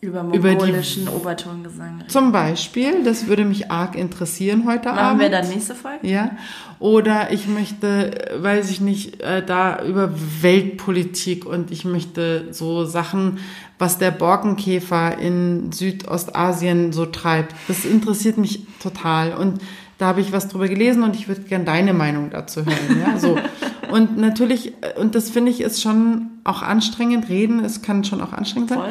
Über 0.02 0.22
Über 0.22 0.52
die- 0.52 0.56
mongolischen 0.56 1.10
Obertongesang 1.10 1.98
reden. 1.98 2.10
zum 2.10 2.32
Beispiel, 2.32 3.04
das 3.04 3.28
würde 3.28 3.44
mich 3.44 3.70
arg 3.70 3.96
interessieren 3.96 4.64
heute 4.66 4.88
Machen 4.90 4.98
Abend. 5.00 5.22
wir 5.22 5.30
dann 5.30 5.50
nächste 5.50 5.76
Folge? 5.76 6.08
Ja. 6.08 6.32
Oder 6.80 7.34
ich 7.34 7.48
möchte, 7.50 8.30
weiß 8.38 8.72
ich 8.72 8.80
nicht, 8.80 9.20
äh, 9.22 9.46
da 9.46 9.84
über 9.84 10.10
Weltpolitik 10.42 11.46
und 11.46 11.72
ich 11.72 11.84
möchte 11.84 12.48
so 12.52 12.86
Sachen, 12.86 13.40
was 13.78 13.98
der 13.98 14.12
Borkenkäfer 14.12 15.18
in 15.18 15.74
Südostasien 15.74 16.94
so 16.94 17.06
treibt. 17.06 17.54
Das 17.68 17.84
interessiert 17.84 18.38
mich 18.38 18.66
total. 18.82 19.34
Und 19.34 19.60
da 19.98 20.08
habe 20.08 20.22
ich 20.22 20.32
was 20.32 20.48
drüber 20.48 20.70
gelesen 20.70 21.04
und 21.04 21.16
ich 21.18 21.28
würde 21.28 21.42
gern 21.42 21.66
deine 21.66 21.94
Meinung 21.94 22.30
dazu 22.30 22.66
hören. 22.66 23.02
Ja, 23.06 23.20
so. 23.20 23.38
Und 23.92 24.20
natürlich, 24.20 24.74
äh, 24.82 25.00
und 25.00 25.16
das 25.16 25.32
finde 25.32 25.50
ich 25.52 25.62
ist 25.62 25.82
schon 25.82 26.28
auch 26.44 26.62
anstrengend, 26.62 27.28
reden, 27.28 27.66
es 27.66 27.82
kann 27.82 28.04
schon 28.04 28.22
auch 28.22 28.34
anstrengend 28.34 28.70
sein. 28.70 28.78
Voll. 28.78 28.90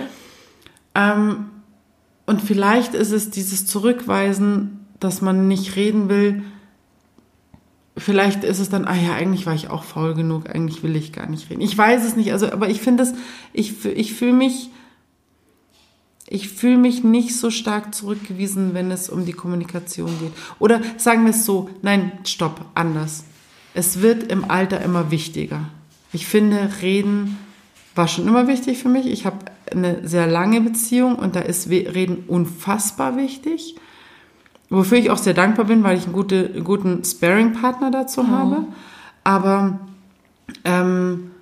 Ähm, 0.98 1.50
und 2.26 2.42
vielleicht 2.42 2.94
ist 2.94 3.12
es 3.12 3.30
dieses 3.30 3.66
Zurückweisen, 3.66 4.86
dass 5.00 5.22
man 5.22 5.48
nicht 5.48 5.76
reden 5.76 6.08
will. 6.08 6.42
Vielleicht 7.96 8.44
ist 8.44 8.58
es 8.58 8.68
dann, 8.68 8.84
ah 8.84 8.94
ja, 8.94 9.14
eigentlich 9.14 9.46
war 9.46 9.54
ich 9.54 9.70
auch 9.70 9.84
faul 9.84 10.14
genug, 10.14 10.50
eigentlich 10.50 10.82
will 10.82 10.94
ich 10.96 11.12
gar 11.12 11.28
nicht 11.28 11.50
reden. 11.50 11.62
Ich 11.62 11.76
weiß 11.76 12.04
es 12.04 12.16
nicht, 12.16 12.32
also, 12.32 12.50
aber 12.50 12.68
ich 12.68 12.80
finde 12.80 13.04
es, 13.04 13.14
ich, 13.52 13.84
ich 13.86 14.12
fühle 14.14 14.32
mich, 14.32 14.70
ich 16.26 16.48
fühle 16.48 16.76
mich 16.76 17.02
nicht 17.02 17.36
so 17.36 17.50
stark 17.50 17.94
zurückgewiesen, 17.94 18.74
wenn 18.74 18.90
es 18.90 19.08
um 19.08 19.24
die 19.24 19.32
Kommunikation 19.32 20.10
geht. 20.18 20.32
Oder 20.58 20.82
sagen 20.96 21.24
wir 21.24 21.30
es 21.30 21.44
so, 21.44 21.70
nein, 21.82 22.12
stopp, 22.24 22.64
anders. 22.74 23.24
Es 23.72 24.02
wird 24.02 24.24
im 24.24 24.50
Alter 24.50 24.80
immer 24.80 25.10
wichtiger. 25.10 25.70
Ich 26.12 26.26
finde, 26.26 26.70
reden 26.82 27.38
war 27.98 28.08
schon 28.08 28.26
immer 28.26 28.46
wichtig 28.46 28.78
für 28.78 28.88
mich. 28.88 29.06
Ich 29.06 29.26
habe 29.26 29.36
eine 29.70 30.08
sehr 30.08 30.26
lange 30.26 30.62
Beziehung 30.62 31.16
und 31.16 31.36
da 31.36 31.40
ist 31.40 31.68
Reden 31.68 32.24
unfassbar 32.26 33.16
wichtig. 33.16 33.74
Wofür 34.70 34.98
ich 34.98 35.10
auch 35.10 35.18
sehr 35.18 35.34
dankbar 35.34 35.66
bin, 35.66 35.82
weil 35.82 35.98
ich 35.98 36.04
einen, 36.04 36.12
gute, 36.12 36.62
guten 36.62 37.04
Sparing-Partner 37.04 37.90
dazu 37.90 38.28
habe. 38.28 38.64
Aber 39.24 39.80
ähm, 40.64 41.32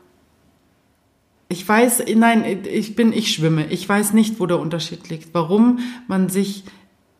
ich 1.48 1.68
weiß, 1.68 2.04
nein, 2.16 2.44
ich 2.64 2.96
bin, 2.96 3.12
ich 3.12 3.32
schwimme. 3.32 3.66
Ich 3.66 3.88
weiß 3.88 4.12
nicht, 4.12 4.40
wo 4.40 4.46
der 4.46 4.58
Unterschied 4.58 5.08
liegt. 5.08 5.34
Warum 5.34 5.80
man 6.08 6.28
sich 6.28 6.64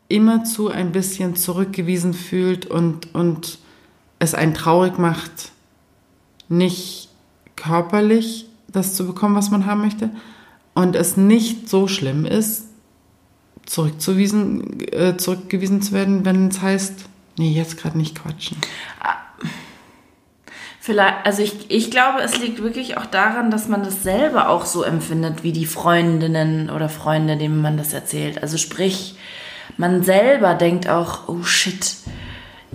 immerzu 0.09 0.68
ein 0.70 0.92
bisschen 0.92 1.37
zurückgewiesen 1.37 2.14
fühlt 2.14 2.66
und, 2.66 3.14
und 3.14 3.59
es 4.18 4.35
einen 4.35 4.55
traurig 4.55 4.99
macht, 4.99 5.53
nicht 6.49 7.11
körperlich 7.57 8.45
das 8.68 8.94
zu 8.94 9.07
bekommen, 9.07 9.37
was 9.37 9.50
man 9.50 9.66
haben 9.66 9.83
möchte. 9.83 10.11
Und 10.74 10.94
es 10.96 11.16
nicht 11.16 11.68
so 11.68 11.88
schlimm 11.88 12.26
ist, 12.26 12.64
zurückzuwiesen, 13.64 14.81
äh, 14.92 15.16
zurückgewiesen 15.16 15.83
zu 15.83 15.92
werden, 15.92 16.24
wenn 16.24 16.48
es 16.48 16.62
heißt, 16.62 17.07
nee, 17.38 17.50
jetzt 17.50 17.79
gerade 17.79 17.98
nicht 17.98 18.20
quatschen. 18.20 18.57
Vielleicht, 20.81 21.26
also 21.26 21.42
ich, 21.42 21.68
ich 21.68 21.90
glaube, 21.90 22.20
es 22.20 22.38
liegt 22.38 22.62
wirklich 22.62 22.96
auch 22.96 23.07
daran, 23.07 23.50
dass 23.50 23.66
man 23.66 23.83
das 23.83 24.05
selber 24.05 24.48
auch 24.48 24.64
so 24.64 24.85
empfindet, 24.85 25.42
wie 25.42 25.50
die 25.50 25.66
Freundinnen 25.66 26.70
oder 26.70 26.88
Freunde, 26.88 27.37
denen 27.37 27.61
man 27.61 27.76
das 27.76 27.92
erzählt. 27.92 28.40
Also 28.40 28.57
sprich, 28.57 29.16
man 29.79 30.05
selber 30.05 30.55
denkt 30.55 30.88
auch, 30.88 31.26
oh 31.26 31.42
shit, 31.42 31.96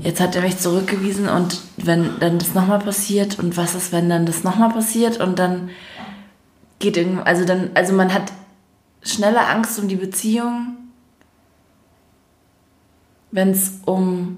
jetzt 0.04 0.20
hat 0.20 0.36
er 0.36 0.42
mich 0.42 0.58
zurückgewiesen 0.58 1.30
und 1.30 1.62
wenn 1.78 2.20
dann 2.20 2.40
das 2.40 2.54
nochmal 2.54 2.80
passiert 2.80 3.40
und 3.40 3.58
was 3.58 3.76
ist, 3.76 3.92
wenn 3.92 4.10
dann 4.10 4.26
das 4.26 4.44
nochmal 4.44 4.72
passiert 4.72 5.20
und 5.20 5.38
dann 5.40 5.70
geht 6.80 6.98
irgend, 6.98 7.26
also 7.26 7.46
dann, 7.46 7.72
also 7.76 7.94
man 7.94 8.14
hat 8.14 8.32
schneller 9.04 9.48
Angst 9.50 9.80
um 9.80 9.88
die 9.88 9.96
Beziehung, 9.96 10.78
wenn 13.32 13.52
es 13.52 13.80
um 13.86 14.38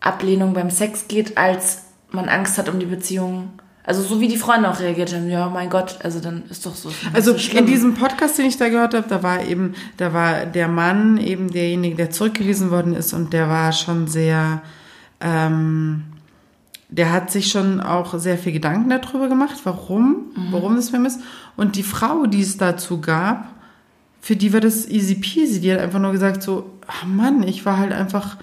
Ablehnung 0.00 0.52
beim 0.52 0.70
Sex 0.70 1.08
geht, 1.08 1.38
als 1.38 1.82
man 2.10 2.28
Angst 2.28 2.58
hat 2.58 2.68
um 2.68 2.78
die 2.78 2.86
Beziehung. 2.86 3.50
Also 3.84 4.02
so 4.02 4.20
wie 4.20 4.28
die 4.28 4.36
Freunde 4.36 4.70
auch 4.70 4.78
reagiert 4.78 5.12
haben, 5.12 5.28
ja, 5.28 5.48
mein 5.48 5.68
Gott, 5.68 5.98
also 6.04 6.20
dann 6.20 6.44
ist 6.48 6.64
doch 6.64 6.74
so. 6.74 6.92
Also 7.12 7.36
so 7.36 7.58
in 7.58 7.66
diesem 7.66 7.94
Podcast, 7.94 8.38
den 8.38 8.46
ich 8.46 8.56
da 8.56 8.68
gehört 8.68 8.94
habe, 8.94 9.08
da 9.08 9.24
war 9.24 9.44
eben, 9.44 9.74
da 9.96 10.12
war 10.12 10.46
der 10.46 10.68
Mann 10.68 11.18
eben 11.18 11.50
derjenige, 11.50 11.96
der 11.96 12.10
zurückgewiesen 12.10 12.70
worden 12.70 12.94
ist 12.94 13.12
und 13.12 13.32
der 13.32 13.48
war 13.48 13.72
schon 13.72 14.06
sehr, 14.06 14.62
ähm, 15.20 16.04
der 16.88 17.10
hat 17.10 17.32
sich 17.32 17.50
schon 17.50 17.80
auch 17.80 18.16
sehr 18.18 18.38
viel 18.38 18.52
Gedanken 18.52 18.88
darüber 18.88 19.28
gemacht, 19.28 19.56
warum, 19.64 20.26
warum 20.50 20.76
das 20.76 20.90
Film 20.90 21.04
ist. 21.04 21.20
Und 21.56 21.74
die 21.74 21.82
Frau, 21.82 22.26
die 22.26 22.42
es 22.42 22.58
dazu 22.58 23.00
gab, 23.00 23.48
für 24.20 24.36
die 24.36 24.52
war 24.52 24.60
das 24.60 24.88
easy 24.88 25.16
peasy. 25.16 25.60
Die 25.60 25.72
hat 25.72 25.80
einfach 25.80 25.98
nur 25.98 26.12
gesagt 26.12 26.44
so, 26.44 26.70
ach 26.86 27.04
Mann, 27.04 27.42
ich 27.42 27.66
war 27.66 27.78
halt 27.78 27.92
einfach, 27.92 28.36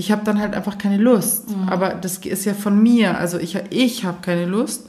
ich 0.00 0.10
habe 0.10 0.24
dann 0.24 0.40
halt 0.40 0.54
einfach 0.54 0.78
keine 0.78 0.96
Lust. 0.96 1.50
Mhm. 1.50 1.68
Aber 1.68 1.90
das 1.90 2.18
ist 2.18 2.46
ja 2.46 2.54
von 2.54 2.82
mir. 2.82 3.18
Also 3.18 3.38
ich, 3.38 3.56
ich 3.68 4.04
habe 4.04 4.18
keine 4.22 4.46
Lust. 4.46 4.88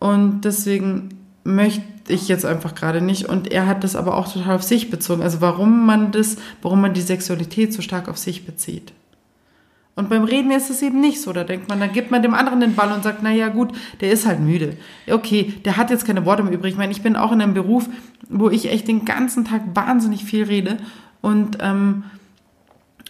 Und 0.00 0.40
deswegen 0.42 1.10
möchte 1.44 1.82
ich 2.08 2.26
jetzt 2.26 2.44
einfach 2.44 2.74
gerade 2.74 3.00
nicht. 3.00 3.28
Und 3.28 3.52
er 3.52 3.68
hat 3.68 3.84
das 3.84 3.94
aber 3.94 4.16
auch 4.18 4.30
total 4.30 4.56
auf 4.56 4.64
sich 4.64 4.90
bezogen. 4.90 5.22
Also 5.22 5.40
warum 5.40 5.86
man 5.86 6.10
das, 6.10 6.36
warum 6.60 6.80
man 6.80 6.92
die 6.92 7.00
Sexualität 7.00 7.72
so 7.72 7.82
stark 7.82 8.08
auf 8.08 8.18
sich 8.18 8.44
bezieht. 8.44 8.92
Und 9.94 10.08
beim 10.08 10.24
Reden 10.24 10.50
ist 10.50 10.70
es 10.70 10.82
eben 10.82 11.00
nicht 11.00 11.20
so. 11.20 11.32
Da 11.32 11.44
denkt 11.44 11.68
man, 11.68 11.78
dann 11.78 11.92
gibt 11.92 12.10
man 12.10 12.22
dem 12.22 12.34
anderen 12.34 12.58
den 12.58 12.74
Ball 12.74 12.90
und 12.90 13.04
sagt, 13.04 13.20
na 13.22 13.30
ja, 13.30 13.48
gut, 13.48 13.70
der 14.00 14.10
ist 14.10 14.26
halt 14.26 14.40
müde. 14.40 14.76
Okay, 15.08 15.54
der 15.64 15.76
hat 15.76 15.90
jetzt 15.90 16.04
keine 16.04 16.24
Worte 16.24 16.42
mehr 16.42 16.52
übrig. 16.52 16.72
Ich 16.72 16.78
meine, 16.78 16.90
ich 16.90 17.02
bin 17.02 17.14
auch 17.14 17.30
in 17.30 17.40
einem 17.40 17.54
Beruf, 17.54 17.88
wo 18.28 18.50
ich 18.50 18.72
echt 18.72 18.88
den 18.88 19.04
ganzen 19.04 19.44
Tag 19.44 19.62
wahnsinnig 19.74 20.24
viel 20.24 20.44
rede 20.44 20.78
und 21.20 21.58
ähm, 21.60 22.04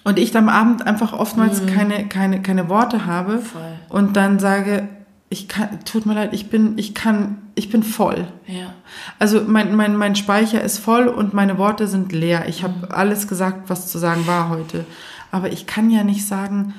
und 0.04 0.18
ich 0.18 0.36
am 0.36 0.48
Abend 0.48 0.86
einfach 0.86 1.12
oftmals 1.12 1.66
keine, 1.66 2.08
keine, 2.08 2.42
keine 2.42 2.68
Worte 2.68 3.06
habe 3.06 3.38
Voll. 3.38 3.62
und 3.88 4.16
dann 4.16 4.38
sage, 4.38 4.88
ich 5.32 5.48
kann, 5.48 5.78
tut 5.84 6.04
mir 6.04 6.14
leid, 6.14 6.34
ich 6.34 6.50
bin, 6.50 6.76
ich 6.76 6.94
kann, 6.94 7.38
ich 7.54 7.70
bin 7.70 7.82
voll. 7.82 8.26
Ja. 8.46 8.74
Also 9.18 9.42
mein, 9.46 9.74
mein, 9.74 9.96
mein 9.96 10.14
Speicher 10.14 10.60
ist 10.60 10.78
voll 10.78 11.08
und 11.08 11.32
meine 11.32 11.56
Worte 11.56 11.86
sind 11.86 12.12
leer. 12.12 12.48
Ich 12.48 12.62
habe 12.62 12.94
alles 12.94 13.28
gesagt, 13.28 13.70
was 13.70 13.88
zu 13.88 13.98
sagen 13.98 14.26
war 14.26 14.50
heute. 14.50 14.84
Aber 15.30 15.50
ich 15.50 15.66
kann 15.66 15.88
ja 15.88 16.04
nicht 16.04 16.26
sagen, 16.26 16.74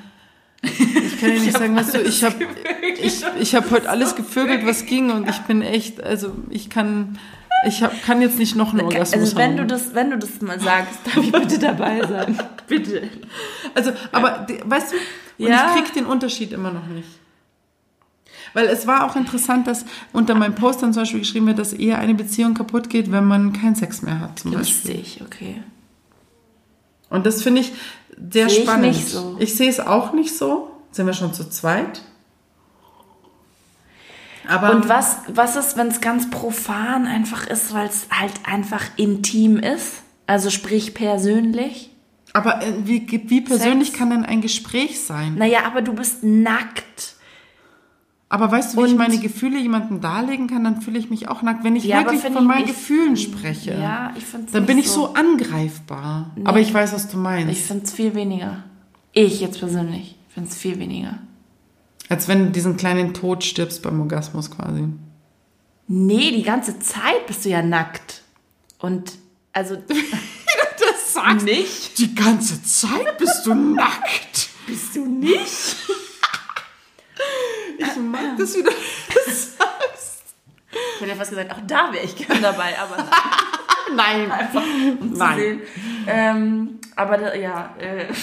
ich 0.62 1.20
kann 1.20 1.30
ja 1.30 1.40
nicht 1.42 1.58
sagen, 1.58 1.76
weißt 1.76 1.96
du, 1.96 2.02
ich 2.02 2.24
habe 2.24 2.36
ich, 3.02 3.24
ich 3.40 3.56
hab 3.56 3.72
heute 3.72 3.90
alles 3.90 4.16
gevögelt, 4.18 4.66
was 4.66 4.86
ging 4.86 5.12
und 5.12 5.28
ich 5.28 5.40
bin 5.40 5.62
echt, 5.62 6.04
also 6.04 6.34
ich 6.50 6.70
kann, 6.70 7.18
ich 7.66 7.82
hab, 7.84 8.02
kann 8.04 8.22
jetzt 8.22 8.38
nicht 8.38 8.56
noch 8.56 8.72
einen 8.72 8.82
Orgasmus 8.82 9.20
Also 9.22 9.36
wenn 9.38 9.52
haben. 9.52 9.58
du 9.58 9.66
das, 9.66 9.94
wenn 9.96 10.10
du 10.10 10.18
das 10.18 10.42
mal 10.42 10.60
sagst, 10.60 11.00
darf 11.06 11.18
ich 11.18 11.32
bitte 11.32 11.60
dabei 11.60 12.02
sein. 12.08 12.38
bitte. 12.68 13.10
Also, 13.74 13.92
aber 14.12 14.46
die- 14.50 14.60
weißt 14.64 14.92
du, 14.94 14.96
und 15.44 15.50
Ja. 15.50 15.74
ich 15.76 15.84
krieg 15.84 15.94
den 15.94 16.06
Unterschied 16.06 16.52
immer 16.52 16.72
noch 16.72 16.88
nicht. 16.88 17.08
Weil 18.54 18.66
es 18.68 18.86
war 18.86 19.06
auch 19.06 19.16
interessant, 19.16 19.66
dass 19.68 19.84
unter 20.12 20.36
meinem 20.36 20.54
Post 20.54 20.84
dann 20.84 20.94
zum 20.94 21.02
Beispiel 21.04 21.22
geschrieben 21.22 21.48
wird, 21.48 21.58
dass 21.58 21.74
eher 21.74 21.98
eine 21.98 22.14
Beziehung 22.14 22.54
kaputt 22.54 22.90
geht, 22.90 23.12
wenn 23.12 23.26
man 23.26 23.52
keinen 23.54 23.76
Sex 23.76 24.04
mehr 24.04 24.20
hat, 24.20 24.40
zum 24.40 24.52
Beispiel. 24.52 24.92
Lustig, 24.96 25.22
okay. 25.26 25.64
Und 27.10 27.26
das 27.26 27.42
finde 27.42 27.62
ich 27.62 27.74
sehr 28.32 28.46
ich 28.48 28.58
spannend. 28.62 28.88
nicht 28.88 29.08
so. 29.10 29.36
Ich 29.40 29.56
sehe 29.56 29.70
es 29.70 29.80
auch 29.80 30.14
nicht 30.14 30.38
so. 30.38 30.70
Sind 30.92 31.08
wir 31.08 31.14
schon 31.14 31.34
zu 31.34 31.50
zweit? 31.50 32.04
Aber 34.48 34.76
Und 34.76 34.90
was, 34.90 35.18
was 35.28 35.56
ist, 35.56 35.78
wenn 35.78 35.88
es 35.88 36.02
ganz 36.02 36.30
profan 36.30 37.06
einfach 37.08 37.48
ist, 37.48 37.74
weil 37.74 37.88
es 37.88 38.08
halt 38.12 38.34
einfach 38.44 38.84
intim 38.98 39.58
ist? 39.58 40.02
Also 40.28 40.50
sprich 40.50 40.94
persönlich? 40.94 41.90
aber 42.36 42.64
äh, 42.64 42.74
wie, 42.86 43.06
wie 43.30 43.42
persönlich 43.42 43.90
Sex? 43.90 44.00
kann 44.00 44.10
denn 44.10 44.26
ein 44.26 44.42
Gespräch 44.42 45.02
sein? 45.06 45.36
Naja, 45.38 45.60
aber 45.68 45.82
du 45.84 45.94
bist 45.94 46.24
nackt. 46.24 47.14
Aber 48.28 48.52
weißt 48.52 48.74
du, 48.76 48.82
wie 48.84 48.88
ich 48.88 48.96
meine 48.98 49.20
Gefühle 49.20 49.60
jemandem 49.60 50.02
darlegen 50.02 50.48
kann, 50.48 50.64
dann 50.64 50.82
fühle 50.82 50.98
ich 50.98 51.12
mich 51.12 51.28
auch 51.28 51.44
nackt. 51.44 51.64
Wenn 51.64 51.76
ich 51.76 51.84
Ja, 51.84 52.00
wirklich 52.00 52.22
von 52.22 52.34
ich- 52.36 52.42
meinen 52.42 52.62
ich- 52.64 52.68
Gefühlen 52.72 53.16
spreche, 53.18 53.78
Ja, 53.80 54.12
ich 54.18 54.26
finde 54.26 54.52
dann 54.52 54.66
bin 54.66 54.80
ich 54.80 54.90
so 54.90 55.14
angreifbar. 55.14 56.32
Aber 56.44 56.60
ich 56.60 56.74
weiß, 56.74 56.94
was 56.94 57.08
du 57.08 57.18
meinst. 57.18 57.52
Ich 57.52 57.62
finde 57.62 57.84
es 57.86 57.94
viel 57.94 58.16
weniger. 58.16 58.64
Ich 59.12 59.40
jetzt 59.40 59.60
persönlich 59.60 60.16
finde 60.30 60.50
es 60.50 60.58
viel 60.58 60.80
weniger. 60.80 61.20
Als 62.10 62.28
wenn 62.28 62.46
du 62.46 62.52
diesen 62.52 62.78
kleinen 62.78 63.14
Tod 63.14 63.44
stirbst 63.44 63.82
beim 63.82 64.00
Orgasmus 64.02 64.52
quasi. 64.52 64.88
Nee, 65.88 66.32
die 66.32 66.44
ganze 66.44 66.80
Zeit 66.80 67.28
bist 67.28 67.46
du 67.46 67.50
ja 67.50 67.62
nackt. 67.62 68.22
Und 68.80 69.14
also 69.54 69.78
Das 70.80 71.14
sagst 71.14 71.46
nicht? 71.46 71.98
Die 71.98 72.16
ganze 72.16 72.62
Zeit 72.64 73.18
bist 73.18 73.46
du 73.46 73.54
nackt. 73.54 74.50
Bist 74.68 74.96
du 74.96 75.06
nicht? 75.06 75.76
Ich 77.78 77.96
mag 77.98 78.38
das 78.38 78.56
wieder. 78.56 78.72
Ich 80.96 81.02
hätte 81.02 81.12
ja 81.12 81.16
fast 81.16 81.32
gesagt, 81.32 81.52
auch 81.52 81.62
da 81.68 81.92
wäre 81.92 82.06
ich 82.06 82.16
gern 82.16 82.42
dabei, 82.42 82.78
aber 82.80 82.98
Nein. 83.96 84.32
einfach 84.32 84.62
um 84.62 85.14
Nein. 85.14 85.34
zu 85.34 85.42
sehen. 85.42 85.62
Ähm, 86.08 86.80
aber 86.96 87.18
da, 87.18 87.36
ja, 87.36 87.76
äh, 87.80 88.06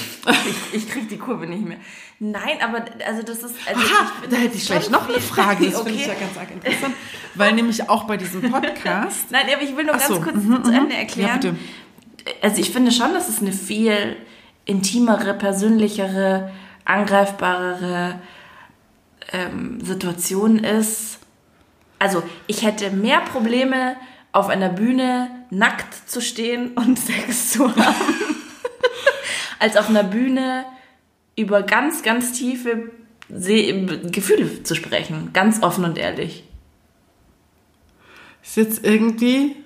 ich, 0.48 0.74
ich 0.74 0.88
krieg 0.88 1.08
die 1.08 1.18
Kurve 1.18 1.46
nicht 1.46 1.66
mehr. 1.66 1.78
Nein, 2.18 2.58
aber 2.62 2.84
also 3.06 3.22
das 3.22 3.42
ist. 3.42 3.56
Also 3.66 3.80
Aha, 3.80 4.12
da 4.28 4.36
hätte 4.36 4.56
ich 4.56 4.66
gleich 4.66 4.90
noch 4.90 5.08
eine 5.08 5.20
Frage. 5.20 5.66
Das 5.66 5.76
okay. 5.76 5.84
finde 5.90 6.00
ich 6.02 6.06
ja 6.06 6.14
ganz 6.14 6.36
arg 6.36 6.50
interessant. 6.50 6.94
Weil 7.34 7.52
nämlich 7.54 7.88
auch 7.88 8.04
bei 8.04 8.16
diesem 8.16 8.50
Podcast. 8.50 9.30
Nein, 9.30 9.46
aber 9.52 9.62
ich 9.62 9.76
will 9.76 9.84
nur 9.84 9.94
ganz 9.94 10.08
so, 10.08 10.20
kurz 10.20 10.36
mhm, 10.36 10.62
zu 10.64 10.70
mhm. 10.70 10.76
Ende 10.76 10.94
Ja, 10.94 11.00
erklären. 11.00 11.40
bitte. 11.40 11.56
also 12.42 12.60
ich 12.60 12.70
finde 12.70 12.92
schon, 12.92 13.14
dass 13.14 13.28
es 13.28 13.40
eine 13.40 13.52
viel 13.52 14.16
intimere, 14.66 15.34
persönlichere, 15.34 16.52
angreifbarere 16.84 18.20
ähm, 19.32 19.80
Situation 19.82 20.58
ist. 20.58 21.18
Also 21.98 22.22
ich 22.46 22.64
hätte 22.64 22.90
mehr 22.90 23.20
Probleme, 23.20 23.96
auf 24.32 24.48
einer 24.48 24.68
Bühne 24.68 25.30
nackt 25.50 26.08
zu 26.08 26.20
stehen 26.20 26.72
und 26.72 26.98
Sex 27.06 27.52
zu 27.52 27.74
haben, 27.74 28.36
als 29.58 29.76
auf 29.76 29.88
einer 29.88 30.04
Bühne 30.04 30.64
über 31.36 31.62
ganz, 31.62 32.02
ganz 32.02 32.32
tiefe 32.32 32.90
Gefühle 33.28 34.62
zu 34.64 34.74
sprechen. 34.74 35.30
Ganz 35.32 35.62
offen 35.62 35.84
und 35.84 35.98
ehrlich. 35.98 36.44
Ist 38.42 38.56
jetzt 38.56 38.84
irgendwie. 38.84 39.56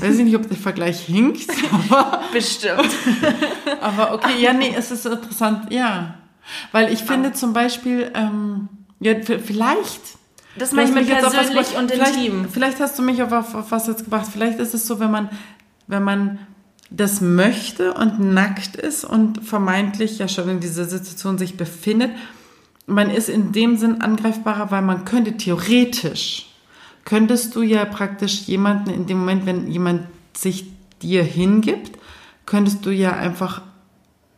Weiß 0.00 0.18
ich 0.18 0.24
nicht, 0.24 0.34
ob 0.34 0.48
der 0.48 0.56
Vergleich 0.56 1.02
hinkt, 1.02 1.48
aber, 1.72 2.24
Bestimmt. 2.32 2.90
aber 3.80 4.12
okay, 4.12 4.40
ja, 4.40 4.52
nee, 4.52 4.74
es 4.76 4.90
ist 4.90 5.06
interessant, 5.06 5.72
ja. 5.72 6.18
Weil 6.72 6.92
ich 6.92 7.04
finde 7.04 7.32
zum 7.32 7.52
Beispiel, 7.52 8.10
ähm, 8.14 8.68
ja, 8.98 9.14
vielleicht. 9.22 10.00
Das 10.56 10.72
meine 10.72 10.88
ich 10.88 10.94
mit 10.94 11.10
was 11.10 11.32
persönlich 11.32 11.68
gebracht. 11.68 11.78
und 11.78 11.90
vielleicht, 11.90 12.16
intim. 12.16 12.48
Vielleicht 12.50 12.80
hast 12.80 12.98
du 12.98 13.02
mich 13.02 13.22
auf, 13.22 13.32
auf, 13.32 13.54
auf 13.54 13.70
was 13.70 13.86
jetzt 13.86 14.04
gebracht. 14.04 14.26
Vielleicht 14.30 14.58
ist 14.58 14.74
es 14.74 14.86
so, 14.86 15.00
wenn 15.00 15.10
man, 15.10 15.30
wenn 15.86 16.02
man 16.02 16.38
das 16.90 17.20
möchte 17.20 17.94
und 17.94 18.20
nackt 18.20 18.76
ist 18.76 19.04
und 19.04 19.44
vermeintlich 19.44 20.18
ja 20.18 20.28
schon 20.28 20.48
in 20.48 20.60
dieser 20.60 20.84
Situation 20.84 21.38
sich 21.38 21.56
befindet, 21.56 22.10
man 22.86 23.10
ist 23.10 23.28
in 23.28 23.52
dem 23.52 23.76
Sinn 23.76 24.02
angreifbarer, 24.02 24.70
weil 24.70 24.82
man 24.82 25.04
könnte 25.04 25.36
theoretisch, 25.36 26.50
könntest 27.04 27.54
du 27.56 27.62
ja 27.62 27.84
praktisch 27.84 28.42
jemanden 28.42 28.90
in 28.90 29.06
dem 29.06 29.20
Moment, 29.20 29.46
wenn 29.46 29.68
jemand 29.68 30.02
sich 30.36 30.66
dir 31.00 31.22
hingibt, 31.22 31.98
könntest 32.44 32.84
du 32.84 32.90
ja 32.90 33.16
einfach 33.16 33.62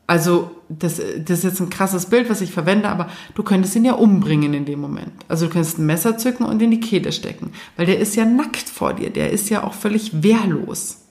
also, 0.06 0.53
das, 0.68 1.00
das 1.18 1.38
ist 1.38 1.44
jetzt 1.44 1.60
ein 1.60 1.70
krasses 1.70 2.06
Bild, 2.06 2.30
was 2.30 2.40
ich 2.40 2.52
verwende, 2.52 2.88
aber 2.88 3.08
du 3.34 3.42
könntest 3.42 3.76
ihn 3.76 3.84
ja 3.84 3.94
umbringen 3.94 4.54
in 4.54 4.64
dem 4.64 4.80
Moment. 4.80 5.12
Also, 5.28 5.46
du 5.46 5.52
könntest 5.52 5.78
ein 5.78 5.86
Messer 5.86 6.18
zücken 6.18 6.44
und 6.44 6.60
in 6.62 6.70
die 6.70 6.80
Kehle 6.80 7.12
stecken. 7.12 7.52
Weil 7.76 7.86
der 7.86 7.98
ist 7.98 8.16
ja 8.16 8.24
nackt 8.24 8.68
vor 8.68 8.94
dir. 8.94 9.10
Der 9.10 9.30
ist 9.30 9.50
ja 9.50 9.64
auch 9.64 9.74
völlig 9.74 10.22
wehrlos. 10.22 11.04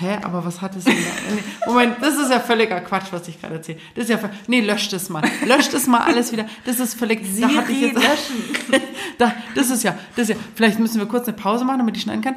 Hä, 0.00 0.18
aber 0.22 0.44
was 0.44 0.60
hat 0.60 0.76
es 0.76 0.84
denn 0.84 0.94
da? 0.94 1.34
Nee, 1.34 1.42
Moment, 1.66 1.96
das 2.00 2.16
ist 2.16 2.30
ja 2.30 2.38
völliger 2.38 2.80
Quatsch, 2.80 3.06
was 3.10 3.26
ich 3.26 3.40
gerade 3.40 3.56
erzähle. 3.56 3.78
Das 3.96 4.04
ist 4.04 4.10
ja, 4.10 4.30
nee, 4.46 4.60
löscht 4.60 4.92
es 4.92 5.08
mal. 5.08 5.22
Löscht 5.44 5.74
es 5.74 5.88
mal 5.88 6.00
alles 6.00 6.30
wieder. 6.30 6.46
Das 6.64 6.78
ist 6.78 6.94
völlig, 6.94 7.20
da 7.40 7.48
hatte 7.48 7.72
ich 7.72 7.78
Siri, 7.78 7.94
jetzt, 7.94 8.30
da, 9.18 9.34
das 9.56 9.70
ist 9.70 9.82
ja, 9.82 9.98
das 10.14 10.28
ist 10.28 10.36
ja, 10.36 10.42
vielleicht 10.54 10.78
müssen 10.78 11.00
wir 11.00 11.06
kurz 11.06 11.26
eine 11.26 11.36
Pause 11.36 11.64
machen, 11.64 11.78
damit 11.78 11.96
ich 11.96 12.02
schneiden 12.02 12.22
kann. 12.22 12.36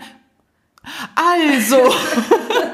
Also. 1.15 1.77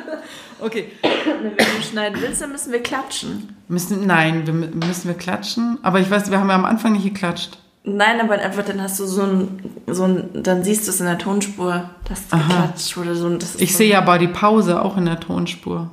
Okay. 0.60 0.88
Wenn 1.02 1.56
du 1.58 1.84
schneiden 1.84 2.22
willst, 2.22 2.42
dann 2.42 2.52
müssen 2.52 2.72
wir 2.72 2.82
klatschen. 2.82 3.56
Müssen, 3.68 4.06
nein, 4.08 4.46
wir, 4.48 4.54
mü- 4.54 4.86
müssen 4.86 5.08
wir 5.08 5.16
klatschen. 5.16 5.78
Aber 5.84 6.00
ich 6.00 6.10
weiß, 6.10 6.32
wir 6.32 6.40
haben 6.40 6.50
ja 6.50 6.56
am 6.56 6.66
Anfang 6.66 6.94
nicht 6.94 7.04
geklatscht. 7.04 7.58
Nein, 7.84 8.20
aber 8.20 8.34
einfach 8.34 8.66
dann 8.66 8.82
hast 8.82 9.00
du 9.00 9.06
so 9.06 9.22
ein, 9.24 9.62
so 9.88 10.04
ein 10.04 10.30
dann 10.44 10.64
siehst 10.64 10.88
du 10.88 10.92
es 10.92 11.00
in 11.00 11.06
der 11.06 11.18
Tonspur, 11.18 11.90
dass 12.10 12.30
geklatscht 12.30 12.98
wurde. 12.98 13.16
So, 13.16 13.30
das 13.38 13.56
Ich 13.56 13.72
so, 13.72 13.78
sehe 13.78 13.90
ja 13.92 14.00
aber 14.00 14.18
die 14.18 14.28
Pause 14.28 14.82
auch 14.82 14.98
in 14.98 15.06
der 15.06 15.20
Tonspur. 15.20 15.90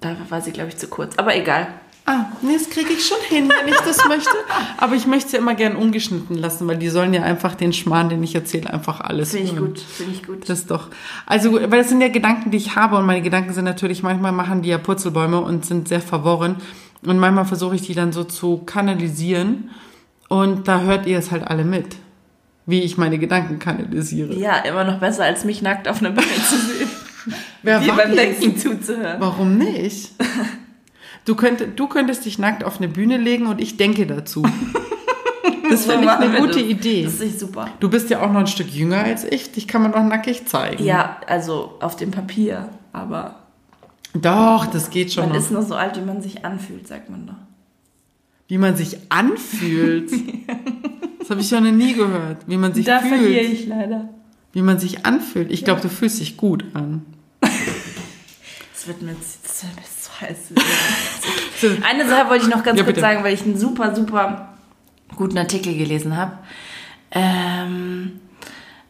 Da 0.00 0.16
war 0.28 0.40
sie, 0.40 0.50
glaube 0.52 0.68
ich, 0.70 0.76
zu 0.76 0.88
kurz. 0.88 1.16
Aber 1.16 1.34
egal. 1.36 1.68
Ah, 2.04 2.26
nee, 2.42 2.54
das 2.54 2.68
kriege 2.68 2.92
ich 2.92 3.06
schon 3.06 3.18
hin, 3.28 3.48
wenn 3.48 3.72
ich 3.72 3.78
das 3.80 4.04
möchte. 4.08 4.30
Aber 4.76 4.96
ich 4.96 5.06
möchte 5.06 5.26
es 5.26 5.32
ja 5.32 5.38
immer 5.38 5.54
gern 5.54 5.76
ungeschnitten 5.76 6.36
lassen, 6.36 6.66
weil 6.66 6.76
die 6.76 6.88
sollen 6.88 7.14
ja 7.14 7.22
einfach 7.22 7.54
den 7.54 7.72
Schmarrn, 7.72 8.08
den 8.08 8.22
ich 8.24 8.34
erzähle, 8.34 8.72
einfach 8.72 9.00
alles 9.00 9.30
Finde 9.30 9.52
ich 9.52 9.56
gut. 9.56 9.78
Finde 9.78 10.12
ich 10.12 10.26
gut. 10.26 10.48
Das 10.48 10.60
ist 10.60 10.70
doch. 10.70 10.88
Also, 11.26 11.52
weil 11.52 11.70
das 11.70 11.88
sind 11.90 12.00
ja 12.00 12.08
Gedanken, 12.08 12.50
die 12.50 12.56
ich 12.56 12.74
habe 12.74 12.96
und 12.96 13.06
meine 13.06 13.22
Gedanken 13.22 13.52
sind 13.52 13.64
natürlich, 13.64 14.02
manchmal 14.02 14.32
machen 14.32 14.62
die 14.62 14.70
ja 14.70 14.78
Purzelbäume 14.78 15.40
und 15.40 15.64
sind 15.64 15.86
sehr 15.86 16.00
verworren. 16.00 16.56
Und 17.04 17.18
manchmal 17.18 17.44
versuche 17.44 17.76
ich 17.76 17.82
die 17.82 17.94
dann 17.94 18.12
so 18.12 18.24
zu 18.24 18.58
kanalisieren. 18.58 19.70
Und 20.28 20.66
da 20.66 20.80
hört 20.80 21.06
ihr 21.06 21.18
es 21.18 21.30
halt 21.30 21.46
alle 21.46 21.64
mit. 21.64 21.96
Wie 22.66 22.80
ich 22.80 22.96
meine 22.96 23.18
Gedanken 23.18 23.58
kanalisiere. 23.58 24.34
ja, 24.34 24.56
immer 24.58 24.84
noch 24.84 24.98
besser, 24.98 25.24
als 25.24 25.44
mich 25.44 25.62
nackt 25.62 25.88
auf 25.88 26.00
einer 26.00 26.10
Bühne 26.10 26.26
zu 26.48 26.56
sehen. 26.56 26.90
Wer 27.62 27.80
beim? 27.80 28.14
Denken 28.16 28.56
zuzuhören. 28.56 29.20
Warum 29.20 29.56
nicht? 29.58 30.12
Du, 31.24 31.34
könnt, 31.34 31.78
du 31.78 31.86
könntest 31.86 32.24
dich 32.24 32.38
nackt 32.38 32.64
auf 32.64 32.78
eine 32.78 32.88
Bühne 32.88 33.16
legen 33.16 33.46
und 33.46 33.60
ich 33.60 33.76
denke 33.76 34.06
dazu. 34.06 34.42
Das 35.68 35.84
So 35.84 35.90
finde 35.92 36.04
ich 36.04 36.10
eine 36.10 36.38
gute 36.40 36.58
das. 36.60 36.62
Idee. 36.68 37.04
Das 37.04 37.20
ist 37.20 37.40
super. 37.40 37.68
Du 37.80 37.88
bist 37.88 38.10
ja 38.10 38.20
auch 38.22 38.30
noch 38.32 38.40
ein 38.40 38.46
Stück 38.46 38.70
jünger 38.70 38.98
als 39.04 39.24
ich. 39.24 39.52
Dich 39.52 39.66
kann 39.68 39.82
man 39.82 39.92
doch 39.92 40.02
nackig 40.02 40.46
zeigen. 40.46 40.84
Ja, 40.84 41.18
also 41.26 41.74
auf 41.80 41.96
dem 41.96 42.10
Papier. 42.10 42.68
Aber 42.92 43.36
Doch, 44.14 44.66
das 44.66 44.90
geht 44.90 45.12
schon 45.12 45.24
Man 45.24 45.32
noch. 45.32 45.38
ist 45.38 45.50
nur 45.50 45.62
so 45.62 45.74
alt, 45.74 45.96
wie 45.96 46.04
man 46.04 46.20
sich 46.20 46.44
anfühlt, 46.44 46.86
sagt 46.88 47.08
man 47.08 47.26
doch. 47.26 47.34
Wie 48.48 48.58
man 48.58 48.76
sich 48.76 48.98
anfühlt. 49.08 50.10
Das 51.20 51.30
habe 51.30 51.40
ich 51.40 51.50
ja 51.50 51.60
noch 51.60 51.70
nie 51.70 51.94
gehört. 51.94 52.38
Wie 52.46 52.56
man 52.58 52.74
sich 52.74 52.84
da 52.84 52.98
verliere 53.00 53.44
fühlt. 53.44 53.52
ich 53.52 53.66
leider. 53.66 54.08
Wie 54.52 54.60
man 54.60 54.78
sich 54.78 55.06
anfühlt. 55.06 55.50
Ich 55.50 55.64
glaube, 55.64 55.80
du 55.80 55.88
fühlst 55.88 56.20
dich 56.20 56.36
gut 56.36 56.64
an. 56.74 57.02
Das 58.84 58.88
wird 58.88 59.02
mir 59.02 59.14
so 59.14 60.08
heiß. 60.20 60.36
Eine 61.88 62.08
Sache 62.08 62.28
wollte 62.28 62.46
ich 62.46 62.50
noch 62.50 62.64
ganz 62.64 62.78
Ja, 62.78 62.84
kurz 62.84 62.96
bitte. 62.96 63.00
sagen, 63.00 63.22
weil 63.22 63.32
ich 63.34 63.42
einen 63.42 63.56
super, 63.56 63.94
super 63.94 64.48
guten 65.14 65.38
Artikel 65.38 65.76
gelesen 65.76 66.16
habe. 66.16 66.38
Ähm, 67.12 68.20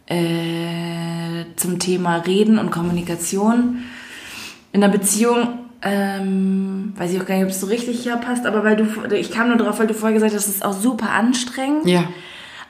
äh, 0.07 1.45
zum 1.57 1.79
Thema 1.79 2.17
Reden 2.17 2.59
und 2.59 2.71
Kommunikation 2.71 3.83
in 4.73 4.83
einer 4.83 4.93
Beziehung. 4.93 5.59
Ähm, 5.83 6.95
weiß 6.97 7.13
ich 7.13 7.21
auch 7.21 7.27
gar 7.27 7.35
nicht, 7.35 7.45
ob 7.45 7.51
es 7.51 7.61
so 7.61 7.67
richtig 7.67 8.01
hier 8.03 8.17
passt, 8.17 8.47
aber 8.47 8.63
weil 8.65 8.77
du, 8.77 9.15
ich 9.17 9.31
kam 9.33 9.49
nur 9.49 9.57
drauf, 9.59 9.79
weil 9.81 9.89
du 9.89 9.95
vorher 9.95 10.15
gesagt 10.15 10.33
hast, 10.35 10.47
das 10.47 10.55
ist 10.55 10.65
auch 10.65 10.73
super 10.73 11.11
anstrengend. 11.11 11.87
Ja. 11.87 12.05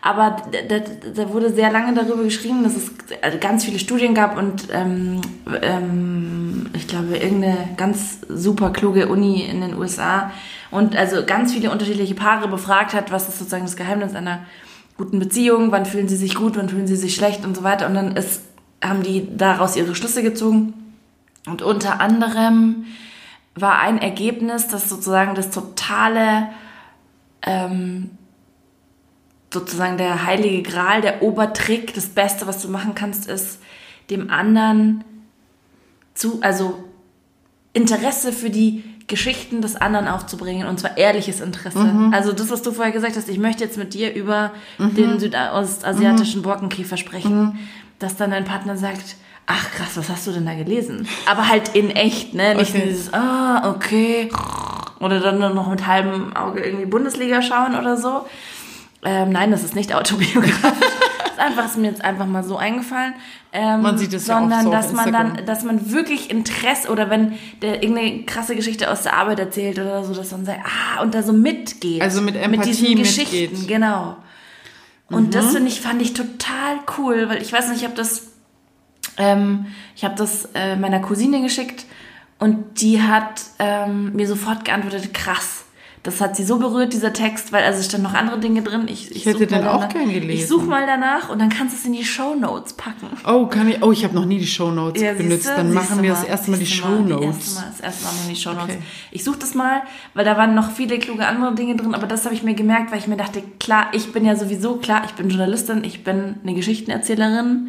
Aber 0.04 0.36
da, 0.50 0.80
da, 1.14 1.32
wurde 1.32 1.52
sehr 1.52 1.70
lange 1.70 1.94
darüber 1.94 2.24
geschrieben, 2.24 2.64
dass 2.64 2.74
es 2.74 2.90
also 3.22 3.38
ganz 3.38 3.64
viele 3.64 3.78
Studien 3.78 4.14
gab 4.14 4.36
und 4.36 4.64
ähm, 4.72 5.20
ähm, 5.62 6.66
ich 6.72 6.88
glaube 6.88 7.16
irgendeine 7.16 7.68
ganz 7.76 8.18
super 8.28 8.70
kluge 8.70 9.06
Uni 9.06 9.42
in 9.42 9.60
den 9.60 9.78
USA 9.78 10.32
und 10.72 10.96
also 10.96 11.24
ganz 11.24 11.52
viele 11.52 11.70
unterschiedliche 11.70 12.16
Paare 12.16 12.48
befragt 12.48 12.94
hat, 12.94 13.12
was 13.12 13.28
ist 13.28 13.38
sozusagen 13.38 13.64
das 13.64 13.76
Geheimnis 13.76 14.16
einer 14.16 14.40
guten 14.96 15.20
Beziehung, 15.20 15.70
wann 15.70 15.86
fühlen 15.86 16.08
sie 16.08 16.16
sich 16.16 16.34
gut, 16.34 16.56
wann 16.56 16.68
fühlen 16.68 16.88
sie 16.88 16.96
sich 16.96 17.14
schlecht 17.14 17.44
und 17.44 17.56
so 17.56 17.62
weiter. 17.62 17.86
Und 17.86 17.94
dann 17.94 18.16
ist, 18.16 18.42
haben 18.82 19.04
die 19.04 19.28
daraus 19.36 19.76
ihre 19.76 19.94
Schlüsse 19.94 20.24
gezogen. 20.24 20.74
Und 21.46 21.62
unter 21.62 22.00
anderem 22.00 22.86
war 23.54 23.78
ein 23.78 23.98
Ergebnis, 23.98 24.68
dass 24.68 24.88
sozusagen 24.88 25.34
das 25.34 25.50
totale 25.50 26.48
ähm, 27.42 28.10
sozusagen 29.52 29.98
der 29.98 30.24
heilige 30.24 30.62
Gral, 30.62 31.00
der 31.02 31.22
Obertrick, 31.22 31.94
das 31.94 32.06
Beste, 32.06 32.46
was 32.46 32.62
du 32.62 32.68
machen 32.68 32.94
kannst, 32.94 33.28
ist 33.28 33.58
dem 34.10 34.30
anderen 34.30 35.04
zu, 36.14 36.38
also 36.42 36.82
Interesse 37.72 38.32
für 38.32 38.50
die 38.50 38.84
Geschichten 39.08 39.60
des 39.60 39.76
anderen 39.76 40.08
aufzubringen 40.08 40.66
und 40.66 40.80
zwar 40.80 40.96
ehrliches 40.96 41.40
Interesse. 41.40 41.78
Also 42.12 42.32
das, 42.32 42.50
was 42.50 42.62
du 42.62 42.72
vorher 42.72 42.92
gesagt 42.92 43.16
hast, 43.16 43.28
ich 43.28 43.38
möchte 43.38 43.64
jetzt 43.64 43.76
mit 43.76 43.94
dir 43.94 44.14
über 44.14 44.52
den 44.78 45.18
südostasiatischen 45.18 46.42
Borkenkäfer 46.42 46.96
sprechen, 46.96 47.58
dass 47.98 48.16
dann 48.16 48.30
dein 48.30 48.44
Partner 48.44 48.76
sagt, 48.76 49.16
ach 49.46 49.70
krass, 49.72 49.96
was 49.96 50.08
hast 50.08 50.26
du 50.26 50.32
denn 50.32 50.46
da 50.46 50.54
gelesen? 50.54 51.06
Aber 51.26 51.48
halt 51.48 51.74
in 51.74 51.90
echt, 51.90 52.32
ne? 52.34 52.54
Nicht 52.54 52.74
Okay. 52.74 52.84
dieses, 52.86 53.12
ah, 53.12 53.70
okay. 53.70 54.30
Oder 55.00 55.20
dann 55.20 55.38
nur 55.38 55.50
noch 55.50 55.68
mit 55.68 55.86
halbem 55.86 56.34
Auge 56.36 56.60
irgendwie 56.64 56.86
Bundesliga 56.86 57.42
schauen 57.42 57.74
oder 57.74 57.96
so. 57.96 58.24
Ähm, 59.04 59.30
nein, 59.30 59.50
das 59.50 59.64
ist 59.64 59.74
nicht 59.74 59.94
autobiografisch. 59.94 60.88
das 61.18 61.32
ist 61.32 61.38
einfach, 61.38 61.64
ist 61.64 61.76
mir 61.76 61.88
jetzt 61.88 62.04
einfach 62.04 62.26
mal 62.26 62.44
so 62.44 62.56
eingefallen. 62.56 63.14
Ähm, 63.52 63.82
Man 63.82 63.98
sieht 63.98 64.12
es 64.12 64.26
ja 64.26 64.34
oft 64.34 64.42
sondern 64.42 64.64
so 64.64 64.70
dass 64.70 64.92
man 64.92 65.12
dann, 65.12 65.44
dass 65.44 65.64
man 65.64 65.90
wirklich 65.90 66.30
Interesse 66.30 66.88
oder 66.88 67.10
wenn 67.10 67.34
der 67.62 67.82
irgendeine 67.82 68.24
krasse 68.24 68.54
Geschichte 68.54 68.90
aus 68.90 69.02
der 69.02 69.16
Arbeit 69.16 69.40
erzählt 69.40 69.78
oder 69.78 70.04
so, 70.04 70.14
dass 70.14 70.30
man 70.30 70.44
sagt, 70.44 70.60
ah, 70.64 71.02
und 71.02 71.14
da 71.14 71.22
so 71.22 71.32
mitgeht. 71.32 72.00
Also 72.00 72.20
mit 72.20 72.34
mit 72.34 72.44
Empathie 72.44 72.70
diesen 72.70 72.96
Geschichten, 72.96 73.36
mitgeht. 73.36 73.62
Mhm. 73.62 73.66
genau. 73.66 74.16
Und 75.10 75.34
das 75.34 75.52
finde 75.52 75.68
ich, 75.68 75.80
fand 75.80 76.00
ich 76.00 76.14
total 76.14 76.78
cool, 76.96 77.28
weil 77.28 77.42
ich 77.42 77.52
weiß 77.52 77.68
nicht, 77.68 77.78
ich 77.78 77.84
habe 77.84 77.94
das, 77.94 78.28
ähm, 79.18 79.66
ich 79.94 80.04
habe 80.04 80.14
das 80.14 80.48
äh, 80.54 80.76
meiner 80.76 81.00
Cousine 81.00 81.42
geschickt 81.42 81.84
und 82.38 82.80
die 82.80 83.02
hat 83.02 83.42
ähm, 83.58 84.14
mir 84.14 84.26
sofort 84.26 84.64
geantwortet, 84.64 85.12
krass. 85.12 85.61
Das 86.04 86.20
hat 86.20 86.34
sie 86.34 86.42
so 86.42 86.58
berührt, 86.58 86.92
dieser 86.92 87.12
Text, 87.12 87.52
weil 87.52 87.62
also 87.62 87.78
es 87.78 87.86
standen 87.86 88.08
noch 88.08 88.14
andere 88.14 88.40
Dinge 88.40 88.62
drin. 88.62 88.86
Ich, 88.88 89.14
ich, 89.14 89.24
hätte 89.24 89.38
such 89.38 89.46
den 89.46 89.58
auch 89.64 89.74
danach- 89.82 89.88
gern 89.88 90.08
Ich 90.10 90.14
gelesen. 90.20 90.48
suche 90.48 90.66
mal 90.66 90.84
danach 90.84 91.28
und 91.28 91.38
dann 91.40 91.48
kannst 91.48 91.74
du 91.76 91.78
es 91.78 91.86
in 91.86 91.92
die 91.92 92.04
Show 92.04 92.34
Notes 92.34 92.72
packen. 92.72 93.06
Oh, 93.24 93.46
kann 93.46 93.68
ich. 93.68 93.80
Oh, 93.84 93.92
ich 93.92 94.02
habe 94.02 94.12
noch 94.12 94.24
nie 94.24 94.38
die 94.40 94.46
Shownotes 94.48 95.00
Ja, 95.00 95.12
benutzt. 95.12 95.44
siehste, 95.44 95.56
Dann 95.58 95.72
machen 95.72 96.02
wir 96.02 96.10
das 96.10 96.22
mal, 96.22 96.28
erste 96.28 96.50
Mal 96.50 96.58
die 96.58 96.66
Shownotes. 96.66 97.54
Mal, 97.54 97.64
das 97.70 97.80
erste 97.80 98.04
Mal 98.04 98.10
machen 98.14 98.28
die 98.30 98.36
Shownotes. 98.36 98.74
Okay. 98.74 98.78
Ich 99.12 99.22
suche 99.22 99.38
das 99.38 99.54
mal, 99.54 99.82
weil 100.14 100.24
da 100.24 100.36
waren 100.36 100.56
noch 100.56 100.72
viele 100.72 100.98
kluge 100.98 101.24
andere 101.24 101.54
Dinge 101.54 101.76
drin, 101.76 101.94
aber 101.94 102.08
das 102.08 102.24
habe 102.24 102.34
ich 102.34 102.42
mir 102.42 102.54
gemerkt, 102.54 102.90
weil 102.90 102.98
ich 102.98 103.06
mir 103.06 103.16
dachte, 103.16 103.40
klar, 103.60 103.86
ich 103.92 104.12
bin 104.12 104.24
ja 104.24 104.34
sowieso, 104.34 104.78
klar, 104.78 105.02
ich 105.06 105.12
bin 105.12 105.28
Journalistin, 105.28 105.84
ich 105.84 106.02
bin 106.02 106.34
eine 106.42 106.54
Geschichtenerzählerin. 106.54 107.68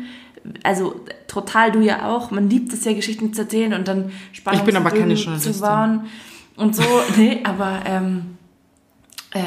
Also 0.64 0.96
total 1.28 1.72
du 1.72 1.82
ja 1.82 2.10
auch. 2.10 2.32
Man 2.32 2.50
liebt 2.50 2.74
es 2.74 2.84
ja, 2.84 2.94
Geschichten 2.94 3.32
zu 3.34 3.42
erzählen 3.44 3.74
und 3.76 3.88
dann 3.88 4.12
Spannung 4.32 4.60
Ich 4.62 4.66
bin 4.66 4.76
aber 4.76 4.90
keine 4.90 5.14
zu 5.14 5.22
Journalistin. 5.22 5.62
bauen 5.62 6.02
und 6.56 6.76
so. 6.76 6.84
nee, 7.18 7.42
aber 7.44 7.82
ähm, 7.86 8.38
äh, 9.32 9.40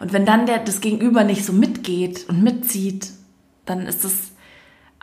und 0.00 0.12
wenn 0.12 0.26
dann 0.26 0.46
der, 0.46 0.58
das 0.58 0.80
Gegenüber 0.80 1.24
nicht 1.24 1.44
so 1.44 1.52
mitgeht 1.52 2.28
und 2.28 2.42
mitzieht, 2.42 3.08
dann 3.64 3.86
ist 3.86 4.04
das 4.04 4.12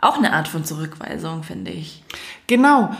auch 0.00 0.16
eine 0.18 0.32
Art 0.32 0.48
von 0.48 0.64
Zurückweisung, 0.64 1.42
finde 1.42 1.70
ich. 1.70 2.02
Genau. 2.46 2.94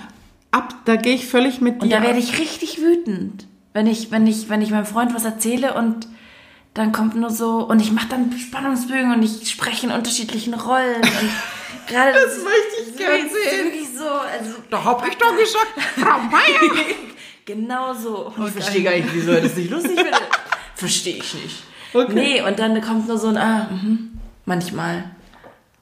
Ab, 0.51 0.75
da 0.85 0.97
gehe 0.97 1.15
ich 1.15 1.27
völlig 1.27 1.61
mit 1.61 1.77
dir. 1.77 1.83
Und 1.83 1.91
da 1.91 2.03
werde 2.03 2.19
ich 2.19 2.39
richtig 2.39 2.79
wütend, 2.81 3.47
wenn 3.73 3.87
ich, 3.87 4.11
wenn 4.11 4.27
ich, 4.27 4.49
wenn 4.49 4.63
ich 4.63 4.71
meinem 4.71 4.87
Freund 4.87 5.15
was 5.15 5.25
erzähle 5.25 5.75
und 5.75 6.09
dann 6.75 6.93
kommt 6.93 7.17
nur 7.17 7.31
so 7.31 7.59
und 7.67 7.81
ich 7.81 7.93
mache 7.93 8.09
dann 8.09 8.33
Spannungsbögen 8.39 9.13
und 9.13 9.23
ich 9.23 9.49
spreche 9.51 9.87
in 9.87 9.93
unterschiedlichen 9.93 10.55
Rollen 10.55 10.97
und 10.97 11.31
gerade 11.89 12.13
Das 12.13 12.37
möchte 12.39 12.91
ich 12.91 12.97
gern 12.97 13.27
ist 13.27 13.33
sehen. 13.33 13.65
wirklich 13.65 13.89
so, 13.97 14.05
also 14.09 14.55
Da 14.71 14.85
hab 14.85 15.07
ich 15.07 15.17
doch 15.17 15.37
gesagt, 15.37 15.75
Frau 15.97 16.19
Meier. 16.19 16.85
genau 17.55 17.95
so. 17.95 18.33
Und 18.37 18.47
ich 18.47 18.53
verstehe 18.53 18.83
gar 18.83 18.93
nicht, 18.93 19.09
wieso 19.13 19.33
er 19.33 19.41
das 19.41 19.57
nicht 19.57 19.71
lustig 19.71 19.97
findet. 19.97 20.21
verstehe 20.75 21.17
ich 21.17 21.35
nicht. 21.35 21.63
Okay. 21.93 22.13
Nee, 22.15 22.43
und 22.43 22.59
dann 22.59 22.81
kommt 22.81 23.09
nur 23.09 23.19
so 23.19 23.29
ein 23.29 23.37
ah, 23.37 23.69
mhm, 23.71 24.19
manchmal. 24.45 25.05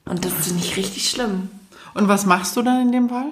Und 0.05 0.25
das 0.25 0.33
finde 0.33 0.63
ich 0.63 0.75
richtig 0.75 1.09
schlimm. 1.09 1.49
Und 1.93 2.07
was 2.07 2.25
machst 2.25 2.55
du 2.57 2.61
dann 2.61 2.81
in 2.81 2.91
dem 2.91 3.09
Fall? 3.09 3.27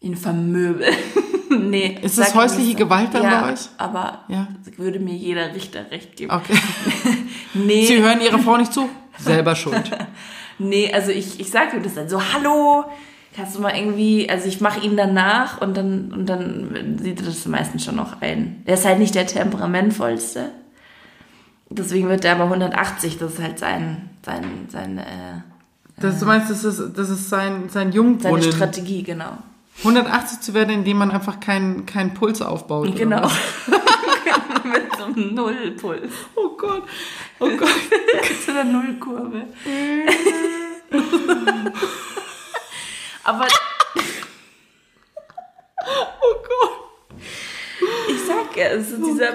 Ihn 0.00 0.16
vermöbeln. 0.16 0.94
nee. 1.50 1.98
Ist 2.02 2.18
das 2.18 2.34
häusliche 2.34 2.72
so. 2.72 2.78
Gewalt 2.78 3.12
dann 3.12 3.24
ja, 3.24 3.40
bei 3.40 3.52
euch? 3.52 3.60
aber 3.78 4.24
Ja. 4.28 4.48
würde 4.76 5.00
mir 5.00 5.14
jeder 5.14 5.54
Richter 5.54 5.90
recht 5.90 6.16
geben. 6.16 6.32
Okay. 6.32 6.54
Nee, 7.54 7.86
Sie 7.86 8.00
hören 8.02 8.20
Ihrer 8.20 8.38
Frau 8.38 8.58
nicht 8.58 8.72
zu? 8.72 8.88
Selber 9.18 9.56
schuld. 9.56 9.90
nee, 10.58 10.92
also 10.92 11.10
ich, 11.10 11.40
ich 11.40 11.50
sage 11.50 11.76
ihm 11.76 11.82
das 11.82 11.94
dann 11.94 12.08
so, 12.08 12.20
hallo, 12.32 12.84
kannst 13.38 13.54
du 13.54 13.60
mal 13.60 13.76
irgendwie, 13.76 14.28
also 14.28 14.48
ich 14.48 14.60
mache 14.60 14.80
ihn 14.80 14.96
danach 14.96 15.60
und 15.60 15.76
dann, 15.76 16.12
und 16.12 16.26
dann 16.26 16.98
sieht 17.00 17.20
er 17.20 17.26
das 17.26 17.46
meistens 17.46 17.84
schon 17.84 17.94
noch 17.94 18.20
ein. 18.20 18.64
Der 18.66 18.74
ist 18.74 18.84
halt 18.84 18.98
nicht 18.98 19.14
der 19.14 19.28
temperamentvollste. 19.28 20.50
Deswegen 21.70 22.08
wird 22.08 22.24
er 22.24 22.32
aber 22.32 22.44
180, 22.44 23.16
das 23.18 23.34
ist 23.34 23.42
halt 23.42 23.60
sein, 23.60 24.10
sein, 24.24 24.42
sein, 24.68 24.98
äh, 24.98 25.42
Das, 26.00 26.18
du 26.18 26.26
meinst, 26.26 26.50
das 26.50 26.64
ist, 26.64 26.82
das 26.96 27.10
ist 27.10 27.28
sein, 27.28 27.68
sein 27.68 27.70
seine 27.70 27.90
Jungbrunnen. 27.92 28.42
Strategie, 28.42 29.04
genau. 29.04 29.38
180 29.78 30.40
zu 30.40 30.54
werden, 30.54 30.70
indem 30.70 30.96
man 30.96 31.12
einfach 31.12 31.38
keinen 31.38 31.86
keinen 31.86 32.14
Puls 32.14 32.42
aufbaut. 32.42 32.96
Genau. 32.96 33.22
Mit 34.64 34.96
so 34.98 35.04
einem 35.04 35.34
Nullpuls. 35.34 36.12
Oh 36.34 36.56
Gott. 36.56 36.82
Oh 37.38 37.48
Gott. 37.56 37.68
zu 38.44 38.52
der 38.52 38.64
Nullkurve. 38.64 39.44
Aber 43.28 43.46
Oh 45.86 46.34
Gott. 46.48 46.70
ich 48.08 48.20
sag 48.26 48.56
ja, 48.56 48.68
also 48.68 48.96
dieser, 48.96 49.34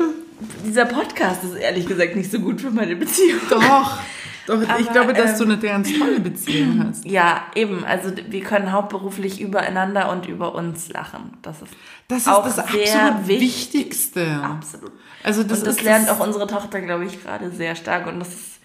dieser 0.66 0.86
Podcast 0.86 1.44
ist 1.44 1.54
ehrlich 1.56 1.86
gesagt 1.86 2.16
nicht 2.16 2.32
so 2.32 2.40
gut 2.40 2.60
für 2.60 2.72
meine 2.72 2.96
Beziehung. 2.96 3.42
Doch. 3.50 4.00
Doch, 4.46 4.62
ich 4.62 4.70
Aber, 4.70 4.84
glaube, 4.92 5.14
dass 5.14 5.40
ähm, 5.40 5.48
du 5.48 5.54
eine 5.54 5.62
ganz 5.62 5.98
tolle 5.98 6.20
Beziehung 6.20 6.86
hast. 6.86 7.06
Ja, 7.06 7.46
eben. 7.56 7.86
Also 7.86 8.12
wir 8.28 8.42
können 8.42 8.74
hauptberuflich 8.74 9.40
übereinander 9.40 10.12
und 10.12 10.28
über 10.28 10.54
uns 10.54 10.90
lachen. 10.90 11.38
Das 11.44 11.62
ist, 11.62 11.72
Das 12.10 12.18
ist 12.20 12.28
auch 12.28 12.44
das 12.44 12.60
absolut 12.60 13.28
wichtig. 13.28 13.74
Wichtigste. 13.74 14.28
Absolut. 14.44 14.92
Also 15.24 15.44
das 15.44 15.60
und 15.60 15.68
das 15.68 15.82
lernt 15.82 16.10
das, 16.10 16.20
auch 16.20 16.26
unsere 16.26 16.48
Tochter, 16.48 16.82
glaube 16.82 17.06
ich, 17.06 17.24
gerade 17.24 17.52
sehr 17.52 17.76
stark 17.76 18.08
und 18.08 18.20
das 18.20 18.30
ist 18.30 18.60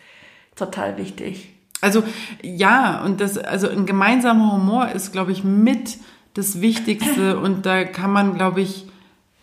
total 0.57 0.97
wichtig. 0.97 1.55
Also 1.81 2.03
ja, 2.43 3.03
und 3.05 3.21
das, 3.21 3.39
also 3.39 3.69
ein 3.69 3.87
gemeinsamer 3.87 4.53
Humor 4.53 4.89
ist, 4.89 5.13
glaube 5.13 5.33
ich, 5.33 5.45
mit 5.45 5.99
das 6.35 6.61
Wichtigste 6.61 7.39
und 7.41 7.67
da 7.67 7.85
kann 7.85 8.13
man, 8.13 8.35
glaube 8.35 8.61
ich, 8.61 8.87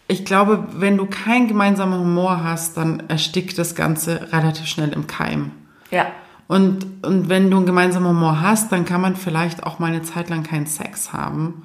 ich 0.07 0.25
glaube, 0.25 0.67
wenn 0.73 0.97
du 0.97 1.07
keinen 1.07 1.47
gemeinsamen 1.47 1.99
Humor 1.99 2.43
hast, 2.43 2.77
dann 2.77 3.03
erstickt 3.07 3.57
das 3.57 3.73
Ganze 3.73 4.31
relativ 4.31 4.67
schnell 4.67 4.93
im 4.93 5.07
Keim. 5.07 5.51
Ja. 5.89 6.05
Und, 6.47 6.85
und 7.03 7.27
wenn 7.27 7.49
du 7.49 7.57
einen 7.57 7.65
gemeinsamen 7.65 8.09
Humor 8.09 8.39
hast, 8.41 8.71
dann 8.71 8.85
kann 8.85 9.01
man 9.01 9.15
vielleicht 9.15 9.63
auch 9.63 9.79
mal 9.79 9.87
eine 9.87 10.03
Zeit 10.03 10.29
lang 10.29 10.43
keinen 10.43 10.67
Sex 10.67 11.11
haben. 11.11 11.63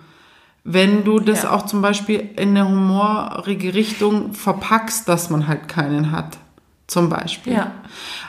Wenn 0.65 1.05
du 1.05 1.21
das 1.21 1.43
Ja. 1.43 1.51
auch 1.53 1.67
zum 1.67 1.83
Beispiel 1.83 2.31
in 2.37 2.51
eine 2.51 2.67
humorige 2.67 3.75
Richtung 3.75 4.33
verpackst, 4.33 5.07
dass 5.09 5.29
man 5.29 5.47
halt 5.47 5.69
keinen 5.69 6.11
hat. 6.13 6.39
Zum 6.91 7.09
Beispiel. 7.09 7.53
Ja. 7.53 7.71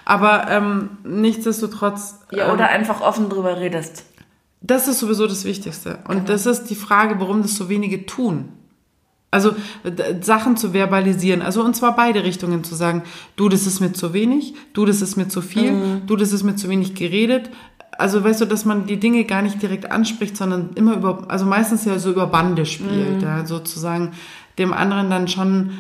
Aber 0.06 0.48
ähm, 0.52 0.90
nichtsdestotrotz. 1.04 2.20
Ja, 2.32 2.46
ähm, 2.48 2.54
oder 2.54 2.68
einfach 2.70 3.02
offen 3.02 3.28
drüber 3.28 3.58
redest. 3.60 4.06
das 4.62 4.88
ist 4.88 5.00
sowieso 5.00 5.26
das 5.26 5.46
Wichtigste. 5.46 5.98
Und 6.08 6.18
Genau. 6.18 6.28
das 6.28 6.46
ist 6.46 6.66
die 6.66 6.76
Frage, 6.76 7.20
warum 7.20 7.42
das 7.42 7.56
so 7.56 7.70
wenige 7.70 8.06
tun. 8.06 8.50
Also 9.32 9.56
Sachen 10.22 10.58
zu 10.58 10.74
verbalisieren, 10.74 11.42
also 11.42 11.64
und 11.64 11.74
zwar 11.76 11.96
beide 11.96 12.24
Richtungen 12.24 12.64
zu 12.64 12.76
sagen, 12.76 13.02
du, 13.38 13.50
das 13.50 13.66
ist 13.66 13.80
mir 13.80 13.94
zu 13.94 14.14
wenig, 14.14 14.54
du, 14.74 14.86
das 14.86 15.02
ist 15.02 15.16
mir 15.16 15.28
zu 15.30 15.42
viel, 15.42 16.02
du, 16.06 16.16
das 16.18 16.32
ist 16.34 16.44
mir 16.44 16.56
zu 16.58 16.68
wenig 16.70 16.94
geredet. 16.96 17.50
Also 17.98 18.24
weißt 18.24 18.42
du, 18.42 18.46
dass 18.46 18.66
man 18.66 18.86
die 18.88 19.00
Dinge 19.00 19.24
gar 19.24 19.42
nicht 19.42 19.62
direkt 19.62 19.90
anspricht, 19.90 20.36
sondern 20.38 20.72
immer 20.76 20.96
über, 20.98 21.26
also 21.30 21.46
meistens 21.46 21.86
ja 21.86 21.98
so 21.98 22.12
über 22.12 22.28
Bande 22.28 22.66
spielt, 22.66 23.22
ja, 23.24 23.46
sozusagen 23.46 24.12
dem 24.58 24.74
anderen 24.74 25.10
dann 25.10 25.28
schon 25.30 25.72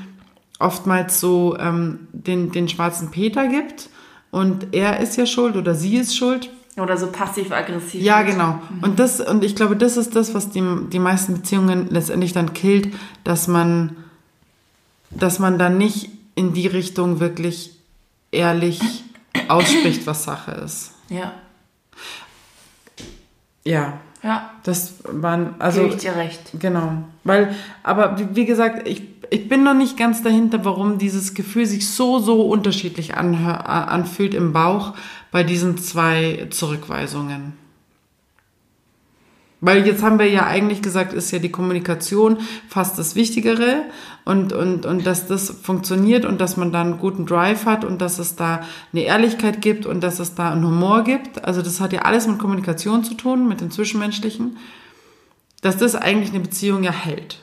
oftmals 0.62 1.20
so 1.20 1.58
ähm, 1.58 2.08
den, 2.12 2.52
den 2.52 2.70
schwarzen 2.70 3.12
Peter 3.12 3.48
gibt 3.48 3.90
und 4.32 4.74
er 4.74 5.00
ist 5.00 5.18
ja 5.18 5.26
schuld 5.26 5.58
oder 5.58 5.76
sie 5.76 5.98
ist 5.98 6.16
schuld. 6.16 6.50
Oder 6.78 6.96
so 6.96 7.08
passiv-aggressiv. 7.08 8.02
Ja, 8.02 8.22
genau. 8.22 8.60
Und 8.82 8.98
das, 8.98 9.20
und 9.20 9.44
ich 9.44 9.56
glaube, 9.56 9.76
das 9.76 9.98
ist 9.98 10.16
das, 10.16 10.34
was 10.34 10.50
die, 10.50 10.64
die 10.90 11.00
meisten 11.00 11.34
Beziehungen 11.34 11.90
letztendlich 11.90 12.32
dann 12.32 12.54
killt, 12.54 12.94
dass 13.26 13.50
man, 13.50 13.98
dass 15.10 15.40
man 15.40 15.60
dann 15.60 15.78
nicht 15.78 16.10
in 16.36 16.54
die 16.54 16.68
Richtung 16.68 17.20
wirklich 17.20 17.78
ehrlich 18.32 18.80
ausspricht, 19.50 20.08
was 20.08 20.24
Sache 20.24 20.52
ist. 20.52 20.94
Ja. 21.10 21.34
Ja. 23.66 24.00
Ja. 24.24 24.52
Das 24.64 24.94
waren, 25.04 25.56
also. 25.60 25.82
Gebe 25.82 25.96
ich 25.96 26.02
dir 26.02 26.16
recht. 26.16 26.42
Genau. 26.58 27.04
Weil, 27.26 27.54
aber 27.84 28.18
wie 28.34 28.46
gesagt, 28.46 28.88
ich, 28.88 29.04
ich 29.32 29.48
bin 29.48 29.64
noch 29.64 29.74
nicht 29.74 29.96
ganz 29.96 30.22
dahinter, 30.22 30.66
warum 30.66 30.98
dieses 30.98 31.34
Gefühl 31.34 31.66
sich 31.66 31.90
so, 31.90 32.20
so 32.20 32.42
unterschiedlich 32.42 33.16
anfühlt 33.16 34.34
im 34.34 34.52
Bauch 34.52 34.94
bei 35.32 35.44
diesen 35.44 35.78
zwei 35.78 36.48
Zurückweisungen. 36.50 37.54
Weil 39.62 39.88
jetzt 39.88 40.04
haben 40.04 40.20
wir 40.20 40.28
ja 40.28 40.48
eigentlich 40.48 40.82
gesagt, 40.82 41.14
ist 41.14 41.32
ja 41.32 41.40
die 41.40 41.52
Kommunikation 41.52 42.40
fast 42.68 43.00
das 43.00 43.16
Wichtigere 43.16 43.84
und, 44.26 44.52
und, 44.52 44.86
und 44.86 45.06
dass 45.06 45.28
das 45.28 45.50
funktioniert 45.50 46.26
und 46.26 46.42
dass 46.42 46.58
man 46.58 46.74
da 46.74 46.82
einen 46.82 46.98
guten 46.98 47.26
Drive 47.26 47.66
hat 47.66 47.86
und 47.86 48.02
dass 48.02 48.20
es 48.20 48.36
da 48.36 48.64
eine 48.92 49.04
Ehrlichkeit 49.04 49.62
gibt 49.62 49.86
und 49.86 50.02
dass 50.04 50.20
es 50.20 50.36
da 50.36 50.52
einen 50.52 50.66
Humor 50.66 51.06
gibt. 51.06 51.46
Also 51.46 51.62
das 51.62 51.80
hat 51.80 51.94
ja 51.94 52.02
alles 52.02 52.28
mit 52.28 52.38
Kommunikation 52.38 53.06
zu 53.06 53.14
tun, 53.14 53.48
mit 53.48 53.62
dem 53.62 53.72
Zwischenmenschlichen. 53.72 54.58
Dass 55.62 55.78
das 55.78 55.96
eigentlich 55.96 56.32
eine 56.32 56.40
Beziehung 56.40 56.84
ja 56.84 56.92
hält. 56.92 57.40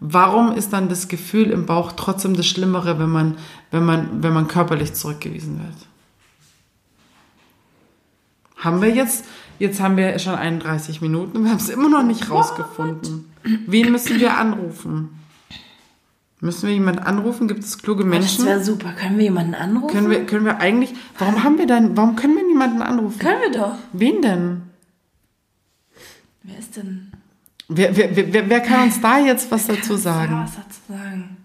Warum 0.00 0.52
ist 0.52 0.72
dann 0.72 0.88
das 0.88 1.06
Gefühl 1.06 1.50
im 1.50 1.66
Bauch 1.66 1.92
trotzdem 1.92 2.34
das 2.34 2.46
Schlimmere, 2.46 2.98
wenn 2.98 3.10
man, 3.10 3.36
wenn 3.70 3.84
man, 3.84 4.22
wenn 4.22 4.32
man 4.32 4.48
körperlich 4.48 4.94
zurückgewiesen 4.94 5.60
wird? 5.60 5.76
Haben 8.56 8.82
wir 8.82 8.90
jetzt, 8.90 9.24
jetzt 9.60 9.80
haben 9.80 9.96
wir 9.96 10.18
schon 10.18 10.34
31 10.34 11.00
Minuten 11.00 11.36
und 11.36 11.44
wir 11.44 11.50
haben 11.50 11.58
es 11.58 11.68
immer 11.68 11.88
noch 11.88 12.02
nicht 12.02 12.28
rausgefunden. 12.28 13.30
Wen 13.44 13.92
müssen 13.92 14.18
wir 14.18 14.36
anrufen? 14.36 15.10
Müssen 16.40 16.66
wir 16.68 16.74
jemanden 16.74 17.00
anrufen? 17.02 17.46
Gibt 17.46 17.62
es 17.64 17.78
kluge 17.78 18.02
Das 18.04 18.10
Menschen? 18.10 18.46
wäre 18.46 18.62
super. 18.62 18.92
Können 18.92 19.16
wir 19.18 19.24
jemanden 19.24 19.54
anrufen? 19.54 19.92
Können 19.94 20.10
wir, 20.10 20.26
können 20.26 20.44
wir 20.44 20.58
eigentlich, 20.58 20.94
warum 21.18 21.44
haben 21.44 21.58
wir 21.58 21.66
dann, 21.68 21.96
warum 21.96 22.16
können 22.16 22.36
wir 22.36 22.46
niemanden 22.46 22.82
anrufen? 22.82 23.18
Können 23.20 23.40
wir 23.42 23.52
doch. 23.60 23.74
Wen 23.92 24.22
denn? 24.22 24.62
Wer 26.42 26.58
ist 26.58 26.76
denn? 26.76 27.12
Wer, 27.68 27.94
wer, 27.96 28.32
wer, 28.32 28.48
wer 28.48 28.60
kann 28.60 28.84
uns 28.84 29.00
da 29.00 29.18
jetzt 29.18 29.50
was 29.50 29.66
dazu 29.66 29.96
sagen? 29.96 30.42
was 30.42 30.56
dazu 30.56 30.80
sagen? 30.88 31.36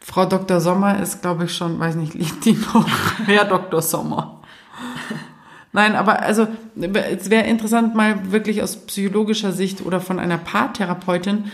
Frau 0.00 0.26
Dr. 0.26 0.60
Sommer 0.60 1.00
ist, 1.00 1.22
glaube 1.22 1.44
ich, 1.44 1.54
schon, 1.56 1.78
weiß 1.78 1.94
nicht, 1.96 2.14
liegt 2.14 2.44
die 2.44 2.52
noch? 2.52 2.86
Herr 3.26 3.44
Dr. 3.44 3.82
Sommer. 3.82 4.40
Nein, 5.72 5.94
aber 5.96 6.20
also 6.20 6.48
es 6.76 7.30
wäre 7.30 7.46
interessant, 7.46 7.94
mal 7.94 8.30
wirklich 8.30 8.62
aus 8.62 8.76
psychologischer 8.86 9.52
Sicht 9.52 9.84
oder 9.84 10.00
von 10.00 10.18
einer 10.18 10.38
Paartherapeutin 10.38 11.50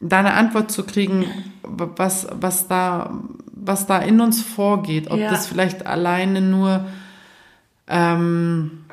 da 0.00 0.18
eine 0.18 0.34
Antwort 0.34 0.70
zu 0.70 0.84
kriegen, 0.84 1.24
was, 1.62 2.26
was, 2.30 2.68
da, 2.68 3.18
was 3.52 3.86
da 3.86 3.98
in 3.98 4.20
uns 4.20 4.42
vorgeht. 4.42 5.10
Ob 5.10 5.18
Ja. 5.18 5.30
das 5.30 5.46
vielleicht 5.46 5.86
alleine 5.86 6.42
nur, 6.42 6.84
ähm, 7.88 8.83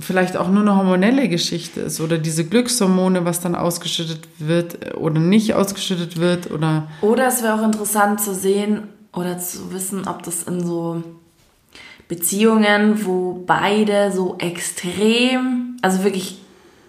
vielleicht 0.00 0.36
auch 0.36 0.48
nur 0.48 0.62
eine 0.62 0.76
hormonelle 0.76 1.28
Geschichte 1.28 1.80
ist 1.80 2.00
oder 2.00 2.18
diese 2.18 2.44
Glückshormone, 2.44 3.24
was 3.24 3.40
dann 3.40 3.54
ausgeschüttet 3.54 4.26
wird 4.38 4.96
oder 4.96 5.20
nicht 5.20 5.54
ausgeschüttet 5.54 6.18
wird 6.18 6.50
oder 6.50 6.88
Oder 7.02 7.28
es 7.28 7.42
wäre 7.42 7.54
auch 7.54 7.64
interessant 7.64 8.20
zu 8.20 8.34
sehen 8.34 8.88
oder 9.12 9.38
zu 9.38 9.72
wissen, 9.72 10.06
ob 10.06 10.22
das 10.22 10.44
in 10.44 10.64
so 10.66 11.02
Beziehungen, 12.08 13.04
wo 13.06 13.44
beide 13.46 14.10
so 14.12 14.36
extrem, 14.38 15.76
also 15.82 16.02
wirklich 16.02 16.38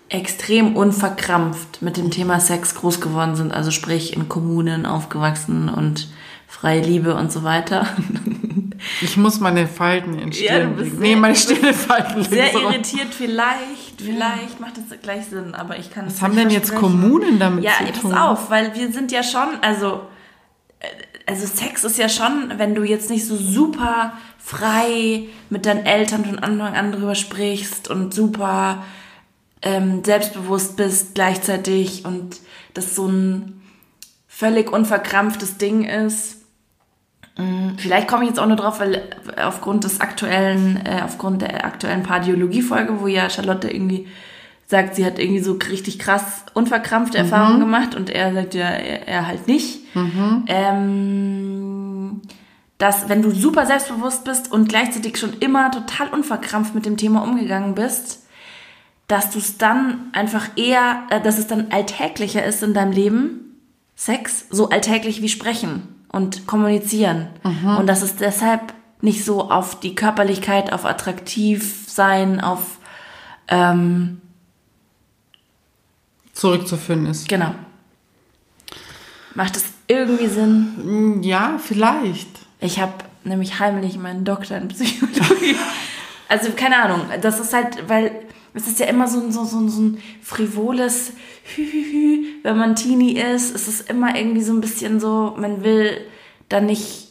extrem 0.09 0.75
unverkrampft 0.75 1.81
mit 1.81 1.95
dem 1.95 2.11
Thema 2.11 2.39
Sex 2.39 2.75
groß 2.75 2.99
geworden 2.99 3.35
sind, 3.35 3.53
also 3.53 3.71
sprich 3.71 4.15
in 4.15 4.27
Kommunen 4.27 4.85
aufgewachsen 4.85 5.69
und 5.69 6.09
freie 6.47 6.81
Liebe 6.81 7.15
und 7.15 7.31
so 7.31 7.43
weiter. 7.43 7.87
Ich 9.01 9.17
muss 9.17 9.39
meine 9.39 9.67
Falten 9.67 10.17
in 10.17 10.31
Ja, 10.31 10.33
Stirn 10.33 10.77
sehr- 10.77 10.93
Nee, 10.99 11.15
meine 11.15 11.33
bist 11.33 11.51
Stirnfalten 11.51 12.17
liegen 12.21 12.33
Sehr 12.33 12.51
so 12.51 12.59
irritiert, 12.59 13.13
vielleicht, 13.13 14.01
vielleicht 14.03 14.59
macht 14.59 14.73
das 14.77 14.99
gleich 15.01 15.25
Sinn, 15.25 15.53
aber 15.55 15.77
ich 15.77 15.91
kann 15.91 16.07
es 16.07 16.15
Was 16.15 16.21
haben 16.23 16.35
denn 16.35 16.49
jetzt. 16.49 16.73
Kommunen 16.75 17.39
damit 17.39 17.63
Ja, 17.63 17.73
zu 17.77 17.83
ey, 17.85 17.91
pass 17.91 18.01
tun? 18.01 18.13
auf, 18.13 18.49
weil 18.49 18.75
wir 18.75 18.91
sind 18.91 19.11
ja 19.11 19.23
schon, 19.23 19.47
also, 19.61 20.01
äh, 20.79 20.87
also 21.27 21.45
Sex 21.47 21.83
ist 21.83 21.97
ja 21.97 22.09
schon, 22.09 22.53
wenn 22.57 22.75
du 22.75 22.83
jetzt 22.83 23.09
nicht 23.09 23.25
so 23.25 23.35
super 23.35 24.13
frei 24.39 25.27
mit 25.49 25.65
deinen 25.65 25.85
Eltern 25.85 26.25
von 26.25 26.39
Anfang 26.39 26.75
an 26.75 26.91
drüber 26.91 27.15
sprichst 27.15 27.89
und 27.89 28.13
super 28.13 28.83
ähm, 29.61 30.03
selbstbewusst 30.03 30.75
bist 30.75 31.13
gleichzeitig 31.13 32.03
und 32.05 32.37
das 32.73 32.95
so 32.95 33.07
ein 33.07 33.61
völlig 34.27 34.71
unverkrampftes 34.73 35.57
Ding 35.57 35.83
ist. 35.83 36.37
Mm, 37.41 37.77
Vielleicht 37.77 38.07
komme 38.07 38.23
ich 38.23 38.29
jetzt 38.29 38.39
auch 38.39 38.47
nur 38.47 38.57
drauf, 38.57 38.79
weil 38.79 38.95
äh, 38.95 39.43
aufgrund 39.43 39.83
des 39.83 39.99
aktuellen, 40.01 40.77
äh, 40.85 41.01
aufgrund 41.03 41.41
der 41.41 41.65
aktuellen 41.65 42.03
Pardiologie-Folge, 42.03 43.01
wo 43.01 43.07
ja 43.07 43.29
Charlotte 43.29 43.69
irgendwie 43.69 44.07
sagt, 44.67 44.95
sie 44.95 45.05
hat 45.05 45.19
irgendwie 45.19 45.41
so 45.41 45.53
richtig 45.69 45.99
krass 45.99 46.45
unverkrampfte 46.53 47.17
Erfahrungen 47.17 47.59
gemacht 47.59 47.93
und 47.93 48.09
er 48.09 48.33
sagt 48.33 48.53
ja, 48.53 48.69
er, 48.69 49.07
er 49.07 49.27
halt 49.27 49.47
nicht. 49.47 49.79
Ähm, 50.47 52.21
dass 52.77 53.09
wenn 53.09 53.21
du 53.21 53.31
super 53.31 53.65
selbstbewusst 53.65 54.23
bist 54.23 54.51
und 54.51 54.69
gleichzeitig 54.69 55.17
schon 55.17 55.33
immer 55.39 55.69
total 55.71 56.07
unverkrampft 56.09 56.73
mit 56.73 56.85
dem 56.85 56.97
Thema 56.97 57.21
umgegangen 57.21 57.75
bist, 57.75 58.23
dass 59.07 59.29
du 59.29 59.39
es 59.39 59.57
dann 59.57 60.09
einfach 60.13 60.47
eher, 60.55 61.03
äh, 61.09 61.21
dass 61.21 61.37
es 61.37 61.47
dann 61.47 61.67
alltäglicher 61.71 62.43
ist 62.45 62.63
in 62.63 62.73
deinem 62.73 62.93
Leben, 62.93 63.41
Sex, 63.95 64.45
so 64.49 64.69
alltäglich 64.69 65.21
wie 65.21 65.29
sprechen 65.29 66.00
und 66.11 66.45
kommunizieren. 66.47 67.27
Und 67.77 67.87
dass 67.87 68.01
es 68.01 68.15
deshalb 68.17 68.73
nicht 69.01 69.23
so 69.25 69.49
auf 69.49 69.79
die 69.79 69.95
Körperlichkeit, 69.95 70.71
auf 70.73 70.85
attraktiv 70.85 71.85
sein, 71.87 72.39
auf, 72.41 72.77
ähm, 73.47 74.21
Zurückzuführen 76.33 77.05
ist. 77.05 77.27
genau. 77.27 77.53
Macht 79.35 79.55
es 79.57 79.65
irgendwie 79.87 80.27
Sinn? 80.27 80.73
Hm, 80.77 81.23
Ja, 81.23 81.57
vielleicht. 81.63 82.27
Ich 82.59 82.79
habe 82.79 82.93
nämlich 83.23 83.59
heimlich 83.59 83.97
meinen 83.97 84.25
Doktor 84.25 84.57
in 84.57 84.67
Psychologie. 84.67 85.55
also 86.29 86.51
keine 86.51 86.81
Ahnung, 86.83 87.01
das 87.21 87.39
ist 87.39 87.53
halt, 87.53 87.87
weil 87.89 88.11
es 88.53 88.67
ist 88.67 88.79
ja 88.79 88.87
immer 88.87 89.07
so 89.07 89.19
ein, 89.19 89.31
so, 89.31 89.45
so, 89.45 89.67
so 89.67 89.81
ein 89.81 89.97
frivoles 90.21 91.13
Hühühü, 91.55 92.25
wenn 92.43 92.57
man 92.57 92.75
Teenie 92.75 93.17
ist, 93.17 93.55
ist 93.55 93.67
es 93.67 93.81
immer 93.81 94.15
irgendwie 94.15 94.43
so 94.43 94.53
ein 94.53 94.61
bisschen 94.61 94.99
so, 94.99 95.35
man 95.37 95.63
will 95.63 95.97
dann 96.49 96.65
nicht, 96.65 97.07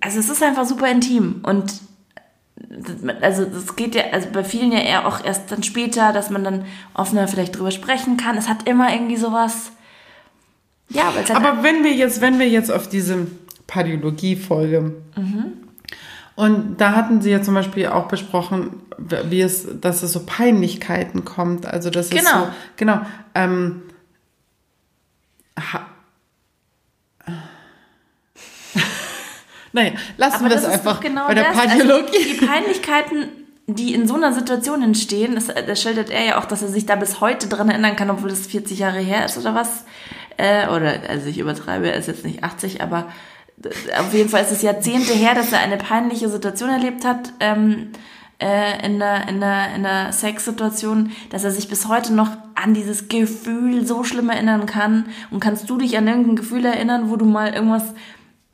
also 0.00 0.18
es 0.18 0.28
ist 0.28 0.42
einfach 0.42 0.66
super 0.66 0.90
intim. 0.90 1.40
Und 1.44 1.80
also 3.20 3.44
das 3.44 3.76
geht 3.76 3.94
ja, 3.94 4.04
also 4.12 4.28
bei 4.32 4.44
vielen 4.44 4.72
ja 4.72 4.80
eher 4.80 5.06
auch 5.06 5.24
erst 5.24 5.52
dann 5.52 5.62
später, 5.62 6.12
dass 6.12 6.30
man 6.30 6.42
dann 6.42 6.64
offener 6.94 7.28
vielleicht 7.28 7.56
drüber 7.56 7.70
sprechen 7.70 8.16
kann. 8.16 8.36
Es 8.36 8.48
hat 8.48 8.68
immer 8.68 8.92
irgendwie 8.92 9.16
sowas, 9.16 9.72
ja, 10.88 11.10
es 11.10 11.30
halt 11.30 11.30
Aber 11.30 11.62
wenn 11.62 11.84
wir 11.84 11.92
jetzt, 11.92 12.20
wenn 12.20 12.38
wir 12.38 12.48
jetzt 12.48 12.70
auf 12.70 12.88
diese 12.88 13.26
Pardiologie-Folge 13.66 14.94
und 16.36 16.76
da 16.78 16.92
hatten 16.92 17.22
Sie 17.22 17.30
ja 17.30 17.42
zum 17.42 17.54
Beispiel 17.54 17.86
auch 17.88 18.06
besprochen, 18.08 18.82
wie 18.98 19.40
es, 19.40 19.66
dass 19.80 20.02
es 20.02 20.12
so 20.12 20.24
Peinlichkeiten 20.26 21.24
kommt, 21.24 21.66
also 21.66 21.90
dass 21.90 22.06
es 22.06 22.10
Genau. 22.12 22.44
so, 22.46 22.48
genau, 22.76 23.00
ähm, 23.34 23.82
ha, 25.58 25.86
naja, 29.72 29.92
lassen 30.16 30.36
Aber 30.36 30.44
wir 30.44 30.50
das 30.50 30.62
es 30.62 30.68
ist 30.68 30.74
einfach 30.74 31.00
genau 31.00 31.26
bei 31.26 31.34
der 31.34 31.44
das. 31.44 31.56
Pardiologie. 31.56 32.16
Also 32.16 32.28
die 32.40 32.46
Peinlichkeiten, 32.46 33.28
die 33.66 33.94
in 33.94 34.06
so 34.06 34.14
einer 34.14 34.32
Situation 34.32 34.82
entstehen, 34.82 35.34
das, 35.34 35.46
das 35.46 35.82
schildert 35.82 36.10
er 36.10 36.24
ja 36.24 36.38
auch, 36.38 36.44
dass 36.44 36.62
er 36.62 36.68
sich 36.68 36.86
da 36.86 36.96
bis 36.96 37.20
heute 37.20 37.48
dran 37.48 37.68
erinnern 37.70 37.96
kann, 37.96 38.10
obwohl 38.10 38.30
das 38.30 38.46
40 38.46 38.78
Jahre 38.78 39.00
her 39.00 39.24
ist 39.24 39.38
oder 39.38 39.54
was. 39.54 39.84
Äh, 40.36 40.68
oder, 40.68 40.94
also 41.08 41.28
ich 41.28 41.38
übertreibe, 41.38 41.90
er 41.90 41.96
ist 41.96 42.08
jetzt 42.08 42.24
nicht 42.24 42.44
80, 42.44 42.82
aber 42.82 43.08
auf 43.98 44.12
jeden 44.12 44.28
Fall 44.28 44.42
ist 44.42 44.52
es 44.52 44.62
Jahrzehnte 44.62 45.12
her, 45.12 45.34
dass 45.34 45.52
er 45.52 45.60
eine 45.60 45.76
peinliche 45.76 46.28
Situation 46.28 46.70
erlebt 46.70 47.04
hat, 47.04 47.32
ähm, 47.40 47.92
äh, 48.40 48.84
in 48.84 48.98
der, 48.98 49.28
in 49.28 49.40
der, 49.40 49.74
in 49.74 49.82
der 49.84 50.12
Sexsituation, 50.12 51.12
dass 51.30 51.44
er 51.44 51.50
sich 51.50 51.68
bis 51.68 51.88
heute 51.88 52.12
noch 52.12 52.30
an 52.54 52.74
dieses 52.74 53.08
Gefühl 53.08 53.86
so 53.86 54.04
schlimm 54.04 54.28
erinnern 54.28 54.66
kann. 54.66 55.06
Und 55.30 55.40
kannst 55.40 55.70
du 55.70 55.78
dich 55.78 55.96
an 55.96 56.08
irgendein 56.08 56.36
Gefühl 56.36 56.64
erinnern, 56.64 57.10
wo 57.10 57.16
du 57.16 57.24
mal 57.24 57.54
irgendwas 57.54 57.94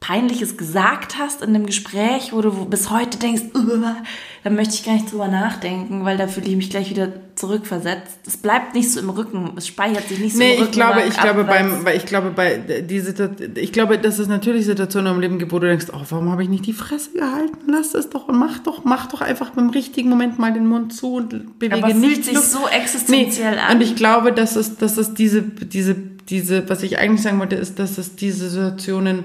Peinliches 0.01 0.57
gesagt 0.57 1.19
hast 1.19 1.43
in 1.43 1.53
dem 1.53 1.67
Gespräch, 1.67 2.33
wo 2.33 2.41
du 2.41 2.67
bis 2.67 2.91
heute 2.91 3.19
denkst, 3.19 3.43
da 4.43 4.49
möchte 4.49 4.75
ich 4.75 4.85
gar 4.85 4.95
nicht 4.95 5.13
drüber 5.13 5.29
nachdenken, 5.29 6.05
weil 6.07 6.17
da 6.17 6.27
fühle 6.27 6.47
ich 6.47 6.57
mich 6.57 6.71
gleich 6.71 6.89
wieder 6.89 7.09
zurückversetzt. 7.35 8.21
Es 8.27 8.39
bleibt 8.39 8.75
nicht 8.75 8.91
so 8.91 9.01
im 9.01 9.11
Rücken, 9.11 9.53
es 9.57 9.67
speichert 9.67 10.09
sich 10.09 10.19
nicht 10.19 10.33
so 10.33 10.39
nee, 10.39 10.55
im 10.55 10.61
Rücken. 10.61 10.71
ich 10.71 10.73
glaube, 10.73 11.03
ich 11.07 11.17
glaube 11.19 11.45
beim, 11.45 11.85
weil 11.85 11.97
ich 11.97 12.07
glaube 12.07 12.31
bei 12.31 12.57
die 12.57 13.01
Situation, 13.01 13.53
ich 13.57 13.73
glaube, 13.73 13.99
dass 13.99 14.19
es 14.19 14.29
natürlich 14.29 14.65
Situationen 14.65 15.15
im 15.15 15.21
Leben 15.21 15.39
gibt, 15.39 15.53
wo 15.53 15.59
du 15.59 15.67
denkst, 15.67 15.87
oh, 15.93 16.01
warum 16.09 16.31
habe 16.31 16.43
ich 16.43 16.49
nicht 16.49 16.65
die 16.67 16.73
Fresse 16.73 17.13
gehalten? 17.13 17.59
Lass 17.67 17.95
es 17.95 18.09
doch 18.09 18.29
und 18.29 18.39
mach 18.39 18.59
doch, 18.61 18.85
mach 18.85 19.09
doch 19.09 19.21
einfach 19.21 19.55
im 19.59 19.71
richtigen 19.71 20.09
Moment 20.09 20.39
mal 20.39 20.53
den 20.53 20.67
Mund 20.67 20.95
zu 20.95 21.17
und 21.17 21.59
bewege 21.59 21.85
Aber 21.85 21.93
nicht 21.93 22.25
fühlt 22.25 22.25
sich 22.25 22.39
so 22.39 22.67
existenziell 22.67 23.57
nee, 23.57 23.61
an. 23.61 23.77
Und 23.77 23.83
ich 23.83 23.95
glaube, 23.95 24.33
dass 24.33 24.57
es, 24.57 24.79
dass 24.79 24.97
es 24.97 25.13
diese, 25.13 25.43
diese, 25.43 25.95
diese, 25.95 26.67
was 26.69 26.83
ich 26.83 26.99
eigentlich 26.99 27.23
sagen 27.23 27.41
wollte, 27.41 27.57
ist, 27.57 27.79
dass 27.79 27.99
es 27.99 28.17
diese 28.17 28.49
Situationen 28.49 29.25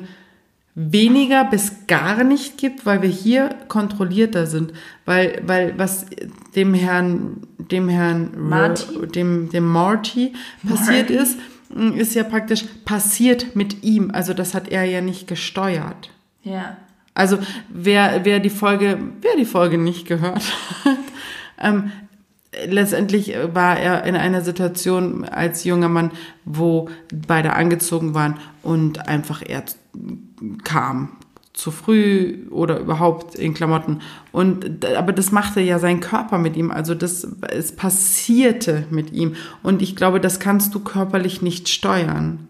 weniger 0.75 1.45
bis 1.45 1.87
gar 1.87 2.25
nicht 2.25 2.57
gibt, 2.57 2.85
weil 2.85 3.01
wir 3.01 3.09
hier 3.09 3.49
kontrollierter 3.69 4.45
sind, 4.45 4.73
weil 5.05 5.41
weil 5.45 5.73
was 5.77 6.05
dem 6.55 6.73
Herrn 6.73 7.47
dem 7.57 7.87
Herrn 7.87 8.31
Marty? 8.37 9.07
dem 9.07 9.49
dem 9.49 9.65
Marty 9.65 10.33
passiert 10.67 11.09
Marty? 11.09 11.13
ist, 11.15 11.39
ist 11.95 12.13
ja 12.13 12.23
praktisch 12.23 12.65
passiert 12.83 13.55
mit 13.55 13.83
ihm, 13.83 14.11
also 14.11 14.33
das 14.33 14.53
hat 14.53 14.67
er 14.67 14.83
ja 14.83 14.99
nicht 14.99 15.27
gesteuert. 15.27 16.11
Ja. 16.43 16.75
Also 17.13 17.39
wer 17.69 18.25
wer 18.25 18.41
die 18.41 18.49
Folge 18.49 18.99
wer 19.21 19.37
die 19.37 19.45
Folge 19.45 19.77
nicht 19.77 20.05
gehört 20.05 20.43
hat, 20.83 20.97
ähm, 21.57 21.93
letztendlich 22.67 23.33
war 23.53 23.79
er 23.79 24.03
in 24.03 24.17
einer 24.17 24.41
Situation 24.41 25.23
als 25.23 25.63
junger 25.63 25.87
Mann, 25.87 26.11
wo 26.43 26.89
beide 27.27 27.53
angezogen 27.53 28.13
waren 28.13 28.35
und 28.61 29.07
einfach 29.07 29.41
er 29.41 29.63
kam. 30.63 31.17
Zu 31.53 31.71
früh 31.71 32.47
oder 32.49 32.79
überhaupt 32.79 33.35
in 33.35 33.53
Klamotten. 33.53 34.01
Und 34.33 34.83
aber 34.85 35.13
das 35.13 35.31
machte 35.31 35.61
ja 35.61 35.79
sein 35.79 36.01
Körper 36.01 36.37
mit 36.37 36.57
ihm. 36.57 36.69
Also 36.69 36.95
das 36.95 37.25
es 37.49 37.73
passierte 37.73 38.85
mit 38.89 39.13
ihm. 39.13 39.35
Und 39.63 39.81
ich 39.81 39.95
glaube 39.95 40.19
das 40.19 40.41
kannst 40.41 40.75
du 40.75 40.81
körperlich 40.81 41.41
nicht 41.41 41.69
steuern. 41.69 42.49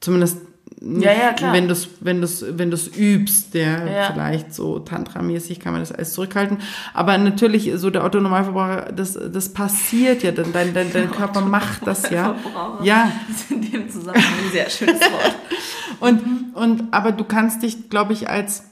Zumindest 0.00 0.38
Ja, 0.80 1.12
ja, 1.12 1.32
klar. 1.32 1.52
wenn 1.52 1.66
du 1.66 1.72
es 1.72 1.88
wenn 2.00 2.20
du's, 2.20 2.44
wenn 2.48 2.70
du's 2.70 2.86
übst 2.86 3.54
der 3.54 3.86
Ja. 3.90 4.12
vielleicht 4.12 4.54
so 4.54 4.78
tantramäßig 4.78 5.58
kann 5.58 5.72
man 5.72 5.82
das 5.82 5.90
alles 5.90 6.12
zurückhalten 6.12 6.58
aber 6.94 7.18
natürlich 7.18 7.72
so 7.76 7.90
der 7.90 8.04
Autonormalverbraucher 8.04 8.92
das 8.92 9.18
das 9.32 9.52
passiert 9.52 10.22
ja 10.22 10.30
dein 10.30 10.52
dein, 10.52 10.74
dein, 10.74 10.92
dein 10.92 11.10
Körper 11.18 11.40
macht 11.40 11.86
das 11.86 12.10
ja 12.10 12.36
ja 12.82 13.10
Das 13.28 13.40
ist 13.40 13.50
in 13.50 13.62
dem 13.62 13.90
Zusammenhang 13.90 14.32
ein 14.44 14.52
sehr 14.52 14.70
schönes 14.70 15.00
Wort. 15.00 15.34
und, 16.00 16.54
und, 16.54 16.84
aber 16.92 17.12
du 17.12 17.24
kannst 17.24 17.62
dich, 17.62 17.90
glaube 17.90 18.12
ich, 18.12 18.28
als 18.28 18.64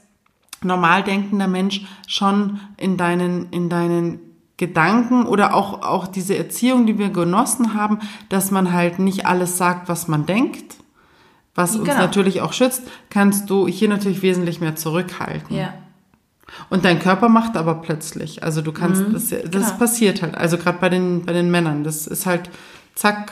normal 0.63 1.03
denkender 1.03 1.47
Mensch 1.47 1.85
schon 2.07 2.59
in 2.77 2.97
deinen, 2.97 3.49
in 3.51 3.69
deinen 3.69 4.19
Gedanken 4.57 5.25
oder 5.27 5.53
auch, 5.53 5.83
auch 5.83 6.07
diese 6.07 6.35
Erziehung, 6.37 6.87
die 6.87 6.97
wir 6.97 7.09
genossen 7.09 7.75
haben, 7.75 7.99
dass 8.29 8.49
man 8.49 8.73
halt 8.73 8.97
nicht 8.99 9.25
alles 9.27 9.57
sagt, 9.57 9.87
was 9.87 10.07
man 10.07 10.25
denkt, 10.25 10.75
was 11.57 11.75
uns 11.75 11.85
Genau. 11.89 11.99
natürlich 11.99 12.39
auch 12.41 12.53
schützt, 12.53 12.83
kannst 13.09 13.49
du 13.49 13.67
hier 13.67 13.89
natürlich 13.89 14.21
wesentlich 14.21 14.61
mehr 14.61 14.75
zurückhalten. 14.77 15.53
Ja. 15.55 15.73
Und 16.69 16.85
dein 16.85 16.99
Körper 16.99 17.27
macht 17.27 17.57
aber 17.57 17.75
plötzlich. 17.81 18.43
Also 18.43 18.61
du 18.61 18.71
kannst, 18.71 19.03
das, 19.11 19.29
das 19.29 19.41
Genau. 19.51 19.71
passiert 19.77 20.21
halt. 20.21 20.35
Also 20.35 20.57
gerade 20.57 20.77
bei 20.79 20.87
den, 20.89 21.25
bei 21.25 21.33
den 21.33 21.51
Männern. 21.51 21.83
Das 21.83 22.07
ist 22.07 22.25
halt 22.25 22.49
zack. 22.95 23.31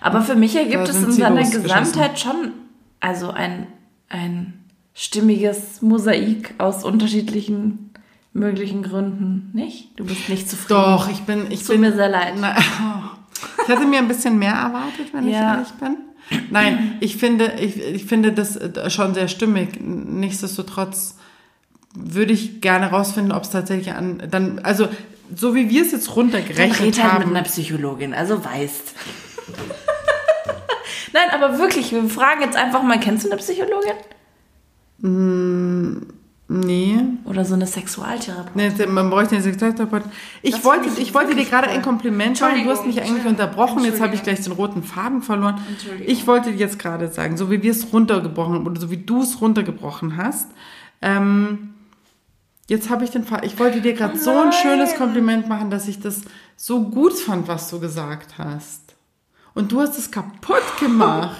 Aber 0.00 0.22
für 0.22 0.34
mich 0.34 0.56
ergibt 0.56 0.88
es 0.88 1.02
in 1.02 1.12
seiner. 1.12 1.42
Gesamtheit 1.42 2.18
schon 2.18 2.52
also 3.00 3.30
ein, 3.30 3.66
ein 4.08 4.54
stimmiges 4.94 5.82
Mosaik 5.82 6.54
aus 6.58 6.84
unterschiedlichen 6.84 7.90
möglichen 8.32 8.82
Gründen, 8.82 9.50
nicht? 9.52 9.90
Du 9.98 10.04
bist 10.04 10.28
nicht 10.28 10.48
zufrieden. 10.48 10.80
Doch, 10.80 11.08
ich 11.10 11.20
bin, 11.22 11.46
ich 11.50 11.60
Es 11.60 11.66
tut 11.66 11.74
bin. 11.76 11.82
mir 11.82 11.92
sehr 11.92 12.08
leid. 12.08 12.34
Na, 12.40 12.56
ich 13.62 13.68
hatte 13.68 13.86
mir 13.86 13.98
ein 13.98 14.08
bisschen 14.08 14.38
mehr 14.38 14.54
erwartet, 14.54 15.12
wenn 15.12 15.26
ich 15.28 15.34
Ja. 15.34 15.54
ehrlich 15.56 15.70
bin. 15.74 15.96
Nein, 16.50 16.96
ich 17.00 17.16
finde, 17.16 17.54
ich, 17.60 17.80
ich 17.80 18.04
finde 18.04 18.32
das 18.32 18.56
äh, 18.56 18.90
schon 18.90 19.14
sehr 19.14 19.28
stimmig. 19.28 19.80
Nichtsdestotrotz 19.80 21.16
würde 21.94 22.32
ich 22.32 22.60
gerne 22.60 22.90
rausfinden, 22.90 23.32
ob 23.32 23.44
es 23.44 23.50
tatsächlich 23.50 23.92
an, 23.92 24.22
dann, 24.30 24.58
also, 24.60 24.88
so 25.34 25.54
wie 25.54 25.70
wir 25.70 25.82
es 25.82 25.92
jetzt 25.92 26.08
Red 26.08 26.16
runtergerechnet 26.16 26.80
halt 26.80 26.96
mit 26.96 27.02
haben. 27.02 27.30
einer 27.30 27.42
Psychologin, 27.42 28.14
also 28.14 28.44
weißt. 28.44 28.94
Nein, 31.12 31.30
aber 31.32 31.58
wirklich, 31.58 31.92
wir 31.92 32.04
fragen 32.08 32.42
jetzt 32.42 32.56
einfach 32.56 32.82
mal, 32.82 32.98
kennst 32.98 33.24
du 33.24 33.30
eine 33.30 33.38
Psychologin? 33.38 33.94
Nee. 36.56 37.00
Oder 37.24 37.44
so 37.44 37.54
eine 37.54 37.66
Sexualtherapeutin? 37.66 38.74
Nee, 38.76 38.86
man 38.86 39.10
bräuchte 39.10 39.34
eine 39.34 39.42
Sexualtherapeutin. 39.42 40.12
Ich 40.40 40.52
Das 40.52 40.64
wollte, 40.64 40.88
ich 40.88 41.00
ich 41.00 41.14
wollte 41.14 41.34
dir 41.34 41.44
gerade 41.44 41.68
ein 41.68 41.82
Kompliment 41.82 42.40
machen. 42.40 42.64
Du 42.64 42.70
hast 42.70 42.86
mich 42.86 43.02
eigentlich 43.02 43.26
unterbrochen. 43.26 43.84
Jetzt 43.84 44.00
habe 44.00 44.14
ich 44.14 44.22
gleich 44.22 44.40
den 44.40 44.52
roten 44.52 44.84
Faden 44.84 45.22
verloren. 45.22 45.60
Ich 46.06 46.28
wollte 46.28 46.52
dir 46.52 46.58
jetzt 46.58 46.78
gerade 46.78 47.08
sagen, 47.08 47.36
so 47.36 47.50
wie 47.50 47.62
wir 47.62 47.72
es 47.72 47.92
runtergebrochen 47.92 48.54
haben 48.54 48.66
oder 48.66 48.80
so 48.80 48.90
wie 48.90 48.98
du 48.98 49.22
es 49.22 49.40
runtergebrochen 49.40 50.16
hast, 50.16 50.48
ähm, 51.02 51.74
jetzt 52.68 52.88
habe 52.88 53.02
ich 53.02 53.10
den 53.10 53.24
Faden. 53.24 53.44
Ich 53.46 53.58
wollte 53.58 53.80
dir 53.80 53.94
gerade 53.94 54.16
so 54.16 54.30
ein 54.30 54.52
schönes 54.52 54.94
Kompliment 54.94 55.48
machen, 55.48 55.70
dass 55.70 55.88
ich 55.88 56.00
das 56.00 56.22
so 56.56 56.88
gut 56.88 57.14
fand, 57.14 57.48
was 57.48 57.68
du 57.68 57.80
gesagt 57.80 58.38
hast. 58.38 58.94
Und 59.54 59.72
du 59.72 59.80
hast 59.80 59.98
es 59.98 60.10
kaputt 60.10 60.62
gemacht. 60.78 61.36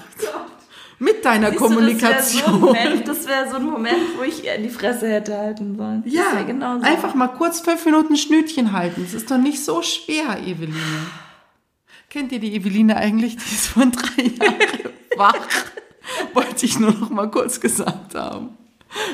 Mit 0.98 1.24
deiner 1.24 1.48
Siehst 1.50 1.60
du, 1.60 1.64
Kommunikation. 1.66 2.42
Das 2.42 2.44
wäre 2.44 2.50
so, 2.50 2.54
ein 2.54 2.60
Moment- 2.60 3.08
das 3.08 3.26
wär 3.28 3.50
so 3.50 3.56
ein 3.56 3.64
Moment, 3.64 4.18
wo 4.18 4.22
ich 4.22 4.44
ihr 4.44 4.54
in 4.54 4.62
die 4.62 4.68
Fresse 4.70 5.08
hätte 5.08 5.36
halten 5.36 5.76
sollen. 5.76 6.02
Ja, 6.06 6.22
das 6.34 6.46
genau 6.46 6.78
so. 6.78 6.84
einfach 6.84 7.14
mal 7.14 7.28
kurz 7.28 7.60
fünf 7.60 7.84
Minuten 7.84 8.16
Schnütchen 8.16 8.72
halten. 8.72 9.02
Das 9.04 9.14
ist 9.14 9.30
doch 9.30 9.38
nicht 9.38 9.64
so 9.64 9.82
schwer, 9.82 10.38
Eveline. 10.46 10.74
Kennt 12.10 12.30
ihr 12.32 12.38
die 12.38 12.54
Eveline 12.54 12.96
eigentlich? 12.96 13.36
Die 13.36 13.54
ist 13.54 13.66
von 13.66 13.90
drei 13.90 14.22
Jahren 14.22 14.54
wach. 15.16 15.34
Wollte 16.32 16.64
ich 16.66 16.78
nur 16.78 16.92
noch 16.92 17.10
mal 17.10 17.28
kurz 17.30 17.60
gesagt 17.60 18.14
haben. 18.14 18.56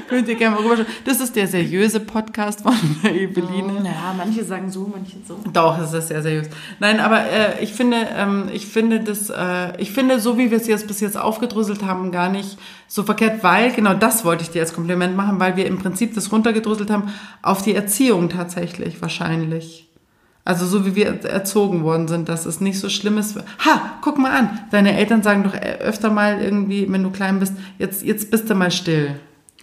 Könnt 0.09 0.29
ihr 0.29 0.35
gerne 0.35 0.57
mal 0.57 0.63
rüberschauen. 0.63 0.87
Das 1.05 1.21
ist 1.21 1.37
der 1.37 1.47
seriöse 1.47 2.01
Podcast 2.01 2.63
von 2.63 2.75
der 3.03 3.15
Eveline. 3.15 3.83
Ja, 3.85 4.15
manche 4.17 4.45
sagen 4.45 4.71
so, 4.71 4.91
manche 4.93 5.17
so. 5.27 5.39
Doch, 5.53 5.79
es 5.79 5.93
ist 5.93 6.09
sehr 6.09 6.23
seriös. 6.23 6.49
Nein, 6.79 7.01
aber 7.01 7.21
äh, 7.21 7.63
ich 7.63 7.73
finde, 7.73 8.09
ähm, 8.17 8.49
ich 8.53 8.67
finde 8.67 9.01
das, 9.01 9.31
äh, 9.31 9.81
ich 9.81 9.93
finde, 9.93 10.21
so 10.21 10.39
wie 10.39 10.51
wir 10.51 10.59
es 10.59 10.67
jetzt 10.67 10.87
bis 10.87 11.01
jetzt 11.01 11.17
aufgedröselt 11.17 11.85
haben, 11.85 12.13
gar 12.13 12.29
nicht 12.29 12.59
so 12.89 13.03
verkehrt, 13.03 13.43
weil 13.43 13.73
genau 13.73 13.95
das 13.95 14.25
wollte 14.25 14.43
ich 14.43 14.51
dir 14.51 14.63
als 14.63 14.75
Kompliment 14.75 15.17
machen, 15.17 15.39
weil 15.39 15.57
wir 15.57 15.67
im 15.67 15.79
Prinzip 15.79 16.15
das 16.15 16.33
runtergedröselt 16.33 16.91
haben 16.91 17.13
auf 17.43 17.63
die 17.63 17.75
Erziehung 17.75 18.29
tatsächlich 18.29 19.01
wahrscheinlich. 19.01 19.87
Also 20.45 20.67
so 20.67 20.87
wie 20.87 20.97
wir 20.97 21.23
erzogen 21.25 21.85
worden 21.85 22.09
sind, 22.09 22.29
dass 22.29 22.47
es 22.47 22.61
nicht 22.61 22.81
so 22.81 22.89
schlimm 22.89 23.19
ist. 23.19 23.37
Ha, 23.37 23.99
guck 24.01 24.19
mal 24.19 24.33
an, 24.33 24.59
deine 24.71 24.97
Eltern 24.97 25.23
sagen 25.23 25.45
doch 25.45 25.55
äh, 25.55 25.79
öfter 25.81 26.11
mal 26.11 26.41
irgendwie, 26.43 26.91
wenn 26.91 27.03
du 27.03 27.11
klein 27.11 27.39
bist, 27.39 27.53
jetzt, 27.79 28.03
jetzt 28.03 28.31
bist 28.31 28.49
du 28.51 28.55
mal 28.55 28.71
still. 28.71 29.21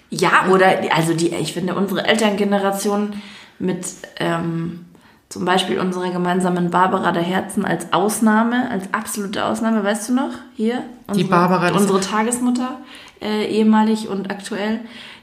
Ja, 0.10 0.48
oder, 0.52 0.68
also 0.96 1.14
die, 1.14 1.28
ich 1.36 1.54
finde, 1.54 1.76
unsere 1.76 2.06
Elterngeneration 2.06 3.14
mit 3.60 3.86
ähm, 4.20 4.86
zum 5.30 5.44
Beispiel 5.44 5.80
unserer 5.80 6.10
gemeinsamen 6.12 6.70
Barbara 6.70 7.12
der 7.12 7.24
Herzen 7.24 7.66
als 7.66 7.92
Ausnahme, 7.92 8.70
als 8.72 8.86
absolute 8.94 9.44
Ausnahme, 9.44 9.84
weißt 9.84 10.10
du 10.10 10.14
noch? 10.14 10.30
Hier? 10.56 10.84
Unsere, 11.08 11.28
Barbara 11.28 11.72
des- 11.72 11.82
Unsere 11.82 12.00
Tagesmutter, 12.00 12.78
äh, 13.22 13.46
ehemalig 13.48 14.08
und 14.08 14.32
aktuell, 14.32 14.80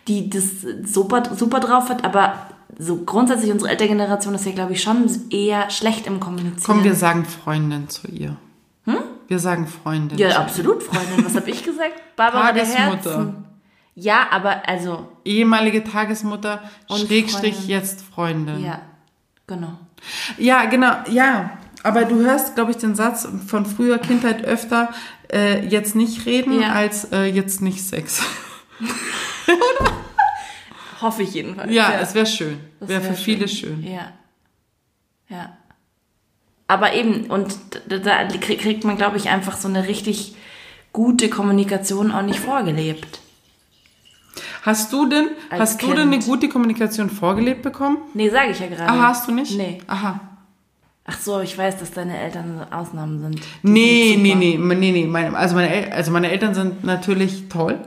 die 0.09 0.29
das 0.29 0.45
super, 0.85 1.23
super 1.35 1.61
drauf 1.61 1.89
hat, 1.89 2.05
aber 2.05 2.35
so 2.79 2.97
grundsätzlich 3.07 3.51
unsere 3.53 3.71
Elterngeneration 3.71 4.35
ist 4.35 4.45
ja, 4.45 4.53
glaube 4.53 4.73
ich, 4.73 4.83
schon 4.83 5.09
eher 5.31 5.71
schlecht 5.71 6.07
im 6.07 6.21
Kommunizieren. 6.21 6.63
Komm, 6.67 6.85
wir 6.85 6.95
sagen 6.95 7.25
Freundin 7.25 7.89
zu 7.89 8.09
ihr. 8.09 8.37
Hm? 8.85 8.97
Wir 9.29 9.39
sagen 9.39 9.67
Freundin. 9.67 10.19
Ja, 10.19 10.37
absolut, 10.41 10.83
Freundin. 10.83 11.25
Was 11.25 11.35
habe 11.37 11.49
ich 11.49 11.63
gesagt? 11.65 11.93
Barbara 12.17 12.53
der. 12.53 12.67
Herzen. 12.67 13.45
Ja, 13.95 14.27
aber 14.31 14.69
also, 14.69 15.09
ehemalige 15.25 15.85
Tagesmutter, 15.85 16.63
Und 16.89 16.99
Schrägstrich 17.07 17.55
Freundin. 17.55 17.71
jetzt 17.71 18.01
Freundin. 18.03 18.65
ja, 18.65 18.81
genau. 19.47 19.79
Ja, 20.37 20.65
genau, 20.67 20.93
ja. 21.11 21.59
Aber 21.83 22.05
du 22.05 22.17
hörst, 22.17 22.55
glaube 22.55 22.71
ich, 22.73 22.79
den 22.79 22.95
Satz 22.95 23.29
von 23.47 23.67
früher 23.67 23.99
Kindheit 23.99 24.45
öfter, 24.45 24.93
äh, 25.33 25.67
jetzt 25.67 25.95
nicht 25.95 26.27
reden, 26.27 26.61
Ja. 26.61 26.73
als 26.73 27.13
äh, 27.13 27.25
jetzt 27.27 27.61
nicht 27.63 27.83
Sex. 27.85 28.23
Hoffe 31.01 31.23
ich 31.23 31.35
jedenfalls. 31.35 31.73
Ja, 31.73 31.93
es 32.01 32.15
wäre 32.15 32.27
schön. 32.27 32.59
Wäre 32.81 33.01
für 33.03 33.09
wär 33.09 33.15
viele 33.17 33.49
schön. 33.49 33.83
Ja. 33.83 34.13
Ja. 35.29 35.57
Aber 36.67 36.95
eben, 36.95 37.27
und 37.31 37.55
da, 37.89 37.99
da 37.99 38.25
krieg- 38.39 38.61
kriegt 38.61 38.85
man, 38.85 38.97
glaube 38.97 39.17
ich, 39.19 39.29
einfach 39.29 39.57
so 39.57 39.69
eine 39.69 39.87
richtig 39.87 40.35
gute 40.93 41.29
Kommunikation 41.29 42.11
auch 42.13 42.23
nicht 42.23 42.41
vorgelebt. 42.41 43.21
Hast 44.65 44.95
du 44.95 45.07
denn, 45.07 45.29
Als 45.51 45.61
hast 45.61 45.83
du 45.83 45.89
denn 45.89 46.11
eine 46.11 46.21
gute 46.21 46.49
Kommunikation 46.49 47.11
vorgelebt 47.11 47.61
bekommen? 47.61 47.99
Nee, 48.15 48.31
sage 48.31 48.53
ich 48.53 48.61
ja 48.61 48.67
gerade. 48.67 48.91
Ah, 48.91 49.09
hast 49.09 49.29
du 49.29 49.33
nicht? 49.33 49.59
Nee. 49.59 49.79
Aha. 49.87 50.21
Ach 51.05 51.19
so, 51.19 51.41
ich 51.41 51.59
weiß, 51.59 51.81
dass 51.81 51.91
deine 51.91 52.19
Eltern 52.19 52.67
Ausnahmen 52.71 53.21
sind. 53.21 53.41
Nee, 53.63 54.13
sind 54.15 54.23
nee, 54.23 54.35
nee, 54.35 54.57
nee, 54.57 55.07
nee. 55.07 55.35
Also, 55.35 55.55
meine, 55.55 55.93
also 55.93 56.11
meine 56.13 56.31
Eltern 56.31 56.55
sind 56.55 56.83
natürlich 56.83 57.51
toll. 57.51 57.79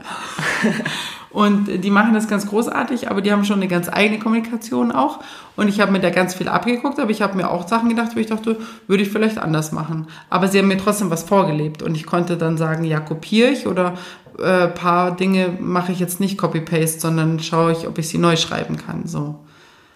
Und 1.38 1.84
die 1.84 1.92
machen 1.92 2.16
das 2.16 2.28
ganz 2.28 2.48
großartig, 2.48 3.12
aber 3.12 3.22
die 3.22 3.32
haben 3.32 3.46
schon 3.46 3.58
eine 3.58 3.68
ganz 3.68 3.90
eigene 3.90 4.18
Kommunikation 4.18 4.92
auch. 4.92 5.20
Und 5.56 5.68
ich 5.68 5.80
habe 5.80 5.92
mir 5.92 6.00
da 6.00 6.10
ganz 6.10 6.34
viel 6.34 6.48
abgeguckt, 6.48 7.00
aber 7.00 7.12
ich 7.12 7.22
habe 7.22 7.38
mir 7.38 7.52
auch 7.52 7.68
Sachen 7.68 7.90
gedacht, 7.90 8.16
wo 8.16 8.20
ich 8.20 8.26
dachte, 8.26 8.58
würde 8.88 9.04
ich 9.04 9.10
vielleicht 9.12 9.38
anders 9.38 9.72
machen. 9.72 10.08
Aber 10.32 10.48
sie 10.48 10.58
haben 10.58 10.68
mir 10.68 10.80
trotzdem 10.80 11.12
was 11.12 11.22
vorgelebt 11.22 11.84
und 11.84 11.94
ich 11.94 12.08
konnte 12.08 12.38
dann 12.38 12.58
sagen, 12.58 12.86
ja, 12.86 13.00
kopiere 13.00 13.52
ich 13.52 13.68
oder 13.68 13.94
äh, 14.40 14.68
paar 14.68 15.16
Dinge 15.16 15.56
mache 15.60 15.92
ich 15.92 16.00
jetzt 16.00 16.20
nicht 16.20 16.40
Copy-Paste, 16.40 17.02
sondern 17.02 17.40
schaue 17.40 17.74
ich, 17.74 17.88
ob 17.88 18.00
ich 18.00 18.10
sie 18.10 18.18
neu 18.18 18.36
schreiben 18.36 18.78
kann. 18.78 19.06
So. 19.06 19.36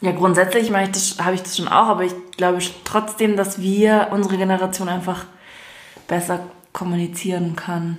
Ja, 0.02 0.12
grundsätzlich 0.12 0.70
mache 0.70 0.84
ich 0.84 0.92
das, 0.92 1.16
habe 1.18 1.34
ich 1.34 1.42
das 1.42 1.58
schon 1.58 1.70
auch, 1.70 1.88
aber 1.88 2.04
ich 2.04 2.14
glaube 2.38 2.60
trotzdem, 2.84 3.36
dass 3.36 3.60
wir, 3.60 4.10
unsere 4.12 4.38
Generation 4.38 4.90
einfach 4.90 5.26
besser 6.08 6.42
kommunizieren 6.72 7.56
kann. 7.56 7.98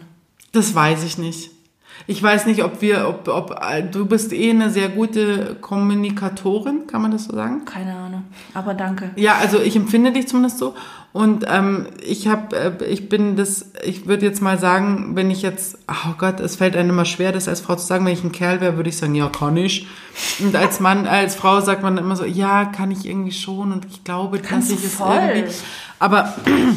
Das 0.53 0.77
weiß 0.77 1.03
ich 1.03 1.19
nicht. 1.19 1.51
Ich 2.07 2.23
weiß 2.23 2.47
nicht, 2.47 2.65
ob 2.65 2.81
wir, 2.81 3.09
ob, 3.09 3.29
ob 3.29 3.61
du 3.91 4.07
bist 4.07 4.33
eh 4.33 4.51
eine 4.51 4.71
sehr 4.71 4.89
gute 4.89 5.57
Kommunikatorin, 5.61 6.87
kann 6.87 7.03
man 7.03 7.11
das 7.11 7.25
so 7.25 7.35
sagen? 7.35 7.65
Keine 7.65 7.95
Ahnung. 7.95 8.25
Aber 8.55 8.75
danke. 8.75 9.11
Ja, 9.17 9.37
also 9.37 9.61
ich 9.61 9.77
empfinde 9.77 10.13
dich 10.13 10.29
zumindest 10.29 10.59
so. 10.59 10.75
Und 11.13 11.45
ähm, 11.47 11.89
ich 12.03 12.27
habe, 12.27 12.57
äh, 12.57 12.85
ich 12.87 13.11
bin 13.11 13.37
das, 13.37 13.73
ich 13.85 14.07
würde 14.07 14.25
jetzt 14.25 14.41
mal 14.41 14.59
sagen, 14.59 15.15
wenn 15.15 15.31
ich 15.31 15.43
jetzt, 15.43 15.79
oh 15.87 16.15
Gott, 16.17 16.41
es 16.41 16.57
fällt 16.57 16.75
einem 16.75 16.91
immer 16.91 17.05
schwer, 17.05 17.33
das 17.33 17.49
als 17.49 17.61
Frau 17.61 17.77
zu 17.77 17.87
sagen. 17.87 18.07
Wenn 18.07 18.15
ich 18.15 18.25
ein 18.25 18.33
Kerl 18.33 18.63
wäre, 18.63 18.77
würde 18.77 18.89
ich 18.89 18.97
sagen, 18.97 19.15
ja, 19.15 19.29
kann 19.29 19.57
ich. 19.59 19.87
Und 20.41 20.57
als 20.57 20.81
Mann, 20.81 21.07
als 21.07 21.35
Frau 21.35 21.61
sagt 21.61 21.83
man 21.83 21.99
immer 21.99 22.17
so, 22.17 22.25
ja, 22.25 22.65
kann 22.65 22.91
ich 22.91 23.07
irgendwie 23.07 23.33
schon. 23.33 23.73
Und 23.73 23.85
ich 23.85 24.05
glaube, 24.05 24.39
Kannst 24.39 24.73
dass 24.73 24.79
ich 24.79 24.85
es 24.87 25.01
irgendwie. 25.01 25.53
Aber 25.99 26.35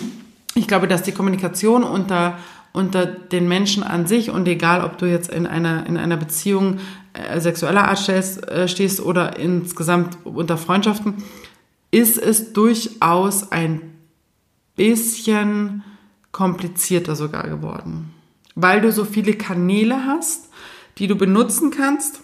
ich 0.55 0.67
glaube, 0.67 0.89
dass 0.89 1.03
die 1.03 1.13
Kommunikation 1.13 1.83
unter 1.83 2.37
unter 2.75 3.05
den 3.05 3.47
Menschen 3.47 3.83
an 3.83 4.05
sich 4.05 4.29
und 4.29 4.47
egal, 4.47 4.83
ob 4.83 4.97
du 4.97 5.05
jetzt 5.05 5.31
in 5.31 5.47
einer 5.47 5.85
in 5.87 5.97
einer 5.97 6.17
Beziehung 6.17 6.79
äh, 7.13 7.39
sexueller 7.39 7.87
Art 7.87 7.99
stehst, 7.99 8.47
äh, 8.49 8.67
stehst 8.67 8.99
oder 8.99 9.39
insgesamt 9.39 10.17
unter 10.25 10.57
Freundschaften, 10.57 11.15
ist 11.91 12.17
es 12.17 12.53
durchaus 12.53 13.51
ein 13.51 13.81
bisschen 14.75 15.83
komplizierter 16.31 17.15
sogar 17.15 17.47
geworden, 17.47 18.13
weil 18.55 18.81
du 18.81 18.91
so 18.91 19.05
viele 19.05 19.33
Kanäle 19.33 20.05
hast, 20.05 20.49
die 20.97 21.07
du 21.07 21.15
benutzen 21.15 21.71
kannst. 21.71 22.21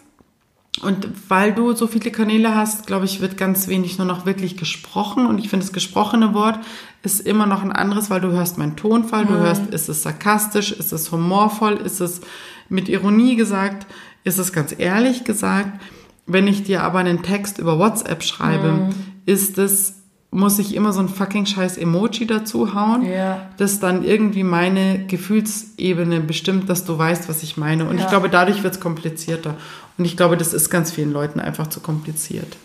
Und 0.80 1.07
weil 1.30 1.53
du 1.53 1.74
so 1.74 1.86
viele 1.86 2.11
Kanäle 2.11 2.55
hast, 2.55 2.88
glaube 2.88 3.05
ich, 3.05 3.19
wird 3.19 3.38
ganz 3.38 3.67
wenig 3.67 3.97
nur 3.97 4.07
noch 4.07 4.26
wirklich 4.26 4.55
gesprochen. 4.55 5.26
Und 5.26 5.38
ich 5.38 5.49
finde, 5.49 5.65
das 5.65 5.74
gesprochene 5.74 6.34
Wort 6.34 6.59
ist 7.03 7.19
immer 7.19 7.45
noch 7.45 7.61
ein 7.61 7.74
anderes, 7.74 8.09
weil 8.09 8.22
du 8.22 8.32
hörst 8.32 8.57
meinen 8.57 8.78
Tonfall, 8.78 9.26
du 9.26 9.34
hörst, 9.34 9.67
ist 9.67 9.89
es 9.89 10.01
sarkastisch, 10.01 10.72
ist 10.72 10.93
es 10.93 11.11
humorvoll, 11.11 11.74
ist 11.74 11.99
es 11.99 12.22
mit 12.69 12.88
Ironie 12.88 13.36
gesagt, 13.36 13.86
ist 14.24 14.38
es 14.38 14.53
ganz 14.53 14.74
ehrlich 14.78 15.24
gesagt. 15.24 15.82
Wenn 16.26 16.47
ich 16.47 16.63
dir 16.63 16.84
aber 16.84 16.99
einen 16.99 17.22
Text 17.22 17.57
über 17.57 17.78
WhatsApp 17.78 18.24
schreibe, 18.24 18.91
ist 19.26 19.57
es, 19.57 20.01
muss 20.34 20.60
ich 20.60 20.74
immer 20.76 20.94
so 20.94 21.02
ein 21.02 21.10
fucking 21.10 21.46
scheiß 21.46 21.78
Emoji 21.78 22.26
dazu 22.26 22.74
hauen, 22.74 23.04
Ja. 23.06 23.50
das 23.58 23.80
dann 23.82 24.04
irgendwie 24.06 24.44
meine 24.44 25.06
Gefühlsebene 25.06 26.22
bestimmt, 26.22 26.70
dass 26.70 26.86
du 26.86 26.98
weißt, 26.98 27.28
was 27.28 27.44
ich 27.44 27.58
meine. 27.58 27.86
Und 27.88 27.96
ich 27.98 28.04
Ja. 28.04 28.10
glaube, 28.10 28.30
dadurch 28.30 28.64
wird 28.64 28.74
es 28.76 28.80
komplizierter. 28.80 29.58
Und 29.98 30.06
ich 30.06 30.16
glaube, 30.16 30.38
das 30.38 30.54
ist 30.54 30.70
ganz 30.70 30.90
vielen 30.92 31.12
Leuten 31.12 31.42
einfach 31.42 31.68
zu 31.68 31.82
kompliziert. 31.82 32.56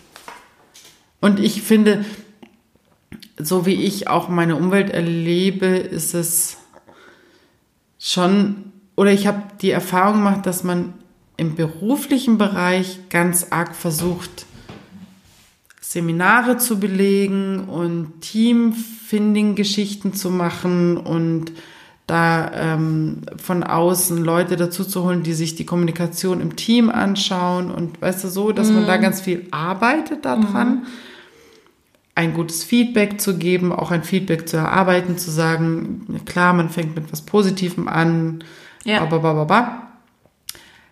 Und 1.19 1.39
ich 1.41 1.61
finde, 1.61 2.05
so 3.37 3.65
wie 3.65 3.73
ich 3.75 4.07
auch 4.07 4.29
meine 4.29 4.55
Umwelt 4.55 4.89
erlebe, 4.89 5.65
ist 5.65 6.13
es 6.13 6.57
schon, 7.99 8.71
oder 8.95 9.11
ich 9.11 9.27
habe 9.27 9.41
die 9.61 9.71
Erfahrung 9.71 10.17
gemacht, 10.19 10.45
dass 10.45 10.63
man 10.63 10.93
im 11.35 11.55
beruflichen 11.55 12.37
Bereich 12.37 12.99
ganz 13.09 13.47
arg 13.51 13.75
versucht, 13.75 14.45
Seminare 15.89 16.57
zu 16.57 16.81
belegen 16.81 17.59
und 17.69 18.19
Teamfinding-Geschichten 18.19 20.13
zu 20.13 20.29
machen 20.29 20.97
und 20.97 21.53
da 22.07 22.51
ähm, 22.53 23.21
von 23.37 23.63
außen 23.63 24.21
Leute 24.21 24.57
dazu 24.57 24.83
zu 24.83 25.05
holen, 25.05 25.23
die 25.23 25.31
sich 25.33 25.55
die 25.55 25.65
Kommunikation 25.65 26.41
im 26.41 26.57
Team 26.57 26.89
anschauen 26.89 27.71
und 27.71 28.01
weißt 28.01 28.25
du 28.25 28.27
so, 28.27 28.51
dass 28.51 28.69
man 28.69 28.85
da 28.85 28.97
ganz 28.97 29.21
viel 29.21 29.47
arbeitet 29.51 30.25
daran, 30.25 30.87
ein 32.15 32.33
gutes 32.33 32.65
Feedback 32.65 33.21
zu 33.21 33.37
geben, 33.37 33.71
auch 33.71 33.91
ein 33.91 34.03
Feedback 34.03 34.49
zu 34.49 34.57
erarbeiten, 34.57 35.17
zu 35.17 35.31
sagen, 35.31 36.21
klar, 36.25 36.51
man 36.51 36.69
fängt 36.69 36.97
mit 36.97 37.13
was 37.13 37.21
Positivem 37.21 37.87
an, 37.87 38.43
Ja. 38.83 39.05
ba, 39.05 39.19
ba, 39.19 39.31
ba, 39.33 39.43
ba. 39.45 39.83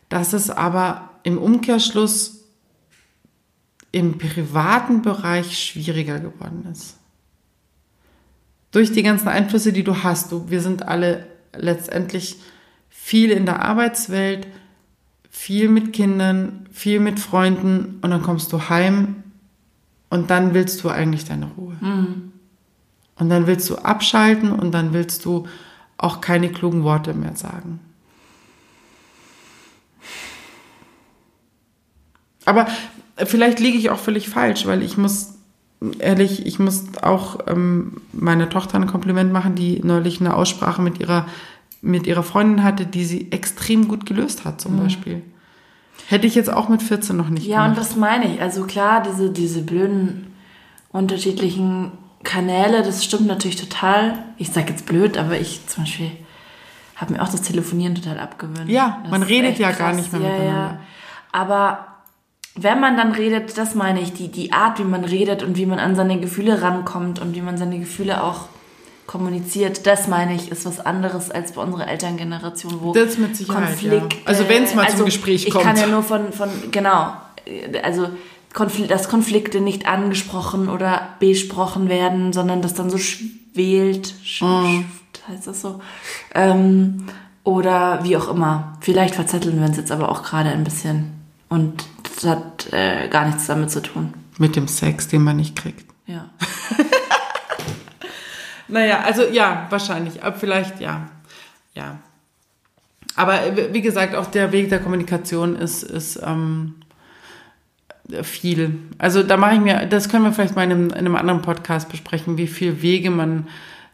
dass 0.07 0.31
es 0.31 0.49
aber 0.49 1.09
im 1.23 1.37
Umkehrschluss 1.37 2.44
im 3.95 4.17
privaten 4.17 5.01
Bereich 5.01 5.57
schwieriger 5.57 6.19
geworden 6.19 6.67
ist. 6.69 6.97
Durch 8.71 8.91
die 8.91 9.03
ganzen 9.03 9.29
Einflüsse, 9.29 9.71
die 9.71 9.85
du 9.85 10.03
hast, 10.03 10.33
du, 10.33 10.49
wir 10.49 10.59
sind 10.59 10.85
alle 10.85 11.25
letztendlich 11.55 12.35
viel 12.89 13.31
in 13.31 13.45
der 13.45 13.63
Arbeitswelt, 13.63 14.47
viel 15.29 15.69
mit 15.69 15.93
Kindern, 15.93 16.67
viel 16.73 16.99
mit 16.99 17.21
Freunden 17.21 17.99
und 18.01 18.11
dann 18.11 18.21
kommst 18.21 18.51
du 18.51 18.67
heim 18.67 19.23
und 20.09 20.29
dann 20.29 20.53
willst 20.53 20.83
du 20.83 20.89
eigentlich 20.89 21.23
deine 21.23 21.45
Ruhe. 21.57 21.77
Und 23.15 23.29
dann 23.29 23.47
willst 23.47 23.69
du 23.69 23.77
abschalten 23.77 24.51
und 24.51 24.73
dann 24.73 24.91
willst 24.91 25.23
du 25.23 25.47
auch 25.95 26.19
keine 26.19 26.51
klugen 26.51 26.83
Worte 26.83 27.13
mehr 27.13 27.37
sagen. 27.37 27.79
Aber 32.43 32.67
vielleicht 33.17 33.59
liege 33.59 33.77
ich 33.77 33.89
auch 33.89 33.99
völlig 33.99 34.29
falsch, 34.29 34.65
weil 34.65 34.81
ich 34.83 34.97
muss, 34.97 35.33
ehrlich, 35.99 36.45
ich 36.45 36.59
muss 36.59 36.83
auch 37.01 37.39
ähm, 37.47 38.01
meiner 38.11 38.49
Tochter 38.49 38.77
ein 38.77 38.87
Kompliment 38.87 39.31
machen, 39.31 39.55
die 39.55 39.79
neulich 39.83 40.19
eine 40.19 40.35
Aussprache 40.35 40.81
mit 40.81 40.99
ihrer, 40.99 41.25
mit 41.81 42.07
ihrer 42.07 42.23
Freundin 42.23 42.63
hatte, 42.63 42.85
die 42.85 43.05
sie 43.05 43.31
extrem 43.31 43.87
gut 43.87 44.05
gelöst 44.05 44.43
hat, 44.45 44.59
zum 44.61 44.77
Beispiel. 44.79 45.21
Hätte 46.07 46.27
ich 46.27 46.35
jetzt 46.35 46.51
auch 46.51 46.69
mit 46.69 46.81
14 46.83 47.15
noch 47.15 47.29
nicht 47.29 47.45
Ja, 47.47 47.65
und 47.65 47.73
gemacht. 47.73 47.89
das 47.89 47.95
meine 47.95 48.33
ich. 48.33 48.41
Also 48.41 48.63
klar, 48.65 49.01
diese, 49.03 49.31
diese 49.31 49.61
blöden 49.61 50.27
unterschiedlichen 50.91 51.91
Kanäle, 52.23 52.81
das 52.83 53.03
stimmt 53.03 53.27
natürlich 53.27 53.55
total. 53.57 54.13
Ich 54.37 54.49
sag 54.51 54.69
jetzt 54.69 54.85
blöd, 54.85 55.17
aber 55.17 55.39
ich 55.39 55.65
zum 55.67 55.83
Beispiel 55.83 56.11
habe 56.95 57.13
mir 57.13 57.21
auch 57.21 57.27
das 57.29 57.41
Telefonieren 57.41 57.93
total 57.95 58.19
abgewöhnt. 58.19 58.69
Ja, 58.69 58.99
Das 59.03 59.11
man 59.11 59.23
redet 59.23 59.59
ja 59.59 59.71
gar 59.71 59.93
nicht 59.93 60.11
mehr 60.13 60.21
ja, 60.21 60.27
miteinander. 60.29 60.61
Ja. 60.61 60.79
Aber 61.31 61.87
wenn 62.55 62.79
man 62.79 62.95
dann 62.97 63.11
redet, 63.11 63.57
das 63.57 63.75
meine 63.75 64.01
ich, 64.01 64.13
die, 64.13 64.29
die 64.29 64.53
Art, 64.53 64.79
wie 64.79 64.83
man 64.83 65.03
redet 65.03 65.43
und 65.43 65.57
wie 65.57 65.65
man 65.65 65.79
an 65.79 65.95
seine 65.95 66.19
Gefühle 66.19 66.61
rankommt 66.61 67.19
und 67.19 67.35
wie 67.35 67.41
man 67.41 67.57
seine 67.57 67.79
Gefühle 67.79 68.23
auch 68.23 68.47
kommuniziert, 69.07 69.85
das 69.85 70.07
meine 70.07 70.33
ich, 70.35 70.51
ist 70.51 70.65
was 70.65 70.83
anderes 70.83 71.29
als 71.29 71.51
bei 71.51 71.61
unserer 71.61 71.87
Elterngeneration, 71.87 72.79
wo 72.81 72.93
Das 72.93 73.17
mit 73.17 73.35
Sicherheit, 73.35 73.67
Konflikt, 73.67 74.13
ja. 74.13 74.19
Also 74.25 74.49
wenn's 74.49 74.73
mal 74.73 74.89
zum 74.89 75.05
Gespräch 75.05 75.45
ich 75.45 75.51
kommt. 75.53 75.63
Ich 75.65 75.69
kann 75.69 75.77
ja 75.77 75.87
nur 75.87 76.01
von, 76.01 76.31
von 76.31 76.49
genau, 76.71 77.13
also 77.83 78.07
Konfl 78.53 78.87
dass 78.87 79.09
Konflikte 79.09 79.59
nicht 79.61 79.85
angesprochen 79.87 80.69
oder 80.69 81.09
besprochen 81.19 81.89
werden, 81.89 82.33
sondern 82.33 82.61
das 82.61 82.73
dann 82.73 82.89
so 82.89 82.97
schwelt, 82.97 84.13
sch 84.23 84.41
sch- 84.41 84.83
heißt 85.27 85.45
das 85.47 85.61
so, 85.61 85.81
ähm, 86.33 87.05
oder 87.43 87.99
wie 88.03 88.17
auch 88.17 88.27
immer. 88.29 88.77
Vielleicht 88.81 89.13
verzetteln 89.15 89.59
wir 89.59 89.67
uns 89.67 89.77
jetzt 89.77 89.91
aber 89.91 90.09
auch 90.09 90.23
gerade 90.23 90.49
ein 90.49 90.63
bisschen 90.63 91.11
und 91.55 91.83
das 92.03 92.23
hat 92.25 92.71
äh, 92.71 93.07
gar 93.09 93.25
nichts 93.25 93.47
damit 93.47 93.71
zu 93.71 93.81
tun. 93.81 94.13
Mit 94.37 94.55
dem 94.55 94.67
Sex, 94.67 95.07
den 95.07 95.23
man 95.23 95.37
nicht 95.37 95.55
kriegt. 95.55 95.85
Ja. 96.05 96.29
Naja, 98.67 99.01
also 99.01 99.23
ja, 99.23 99.67
wahrscheinlich. 99.69 100.23
Aber 100.23 100.35
vielleicht 100.35 100.79
ja. 100.79 101.09
Ja. 101.73 101.99
Aber 103.15 103.45
äh, 103.45 103.73
wie 103.73 103.81
gesagt, 103.81 104.15
auch 104.15 104.27
der 104.27 104.51
Weg 104.51 104.69
der 104.69 104.79
Kommunikation 104.79 105.55
ist, 105.55 105.83
ist 105.83 106.19
ähm, 106.23 106.75
viel. 108.23 108.77
Also 108.97 109.23
da 109.23 109.37
mache 109.37 109.55
ich 109.55 109.61
mir, 109.61 109.85
das 109.85 110.09
können 110.09 110.25
wir 110.25 110.33
vielleicht 110.33 110.55
mal 110.55 110.63
in 110.63 110.71
einem, 110.71 110.89
in 110.89 110.93
einem 110.95 111.15
anderen 111.15 111.41
Podcast 111.41 111.89
besprechen, 111.89 112.37
wie 112.37 112.47
viel 112.47 112.81
Wege 112.81 113.11
man 113.11 113.47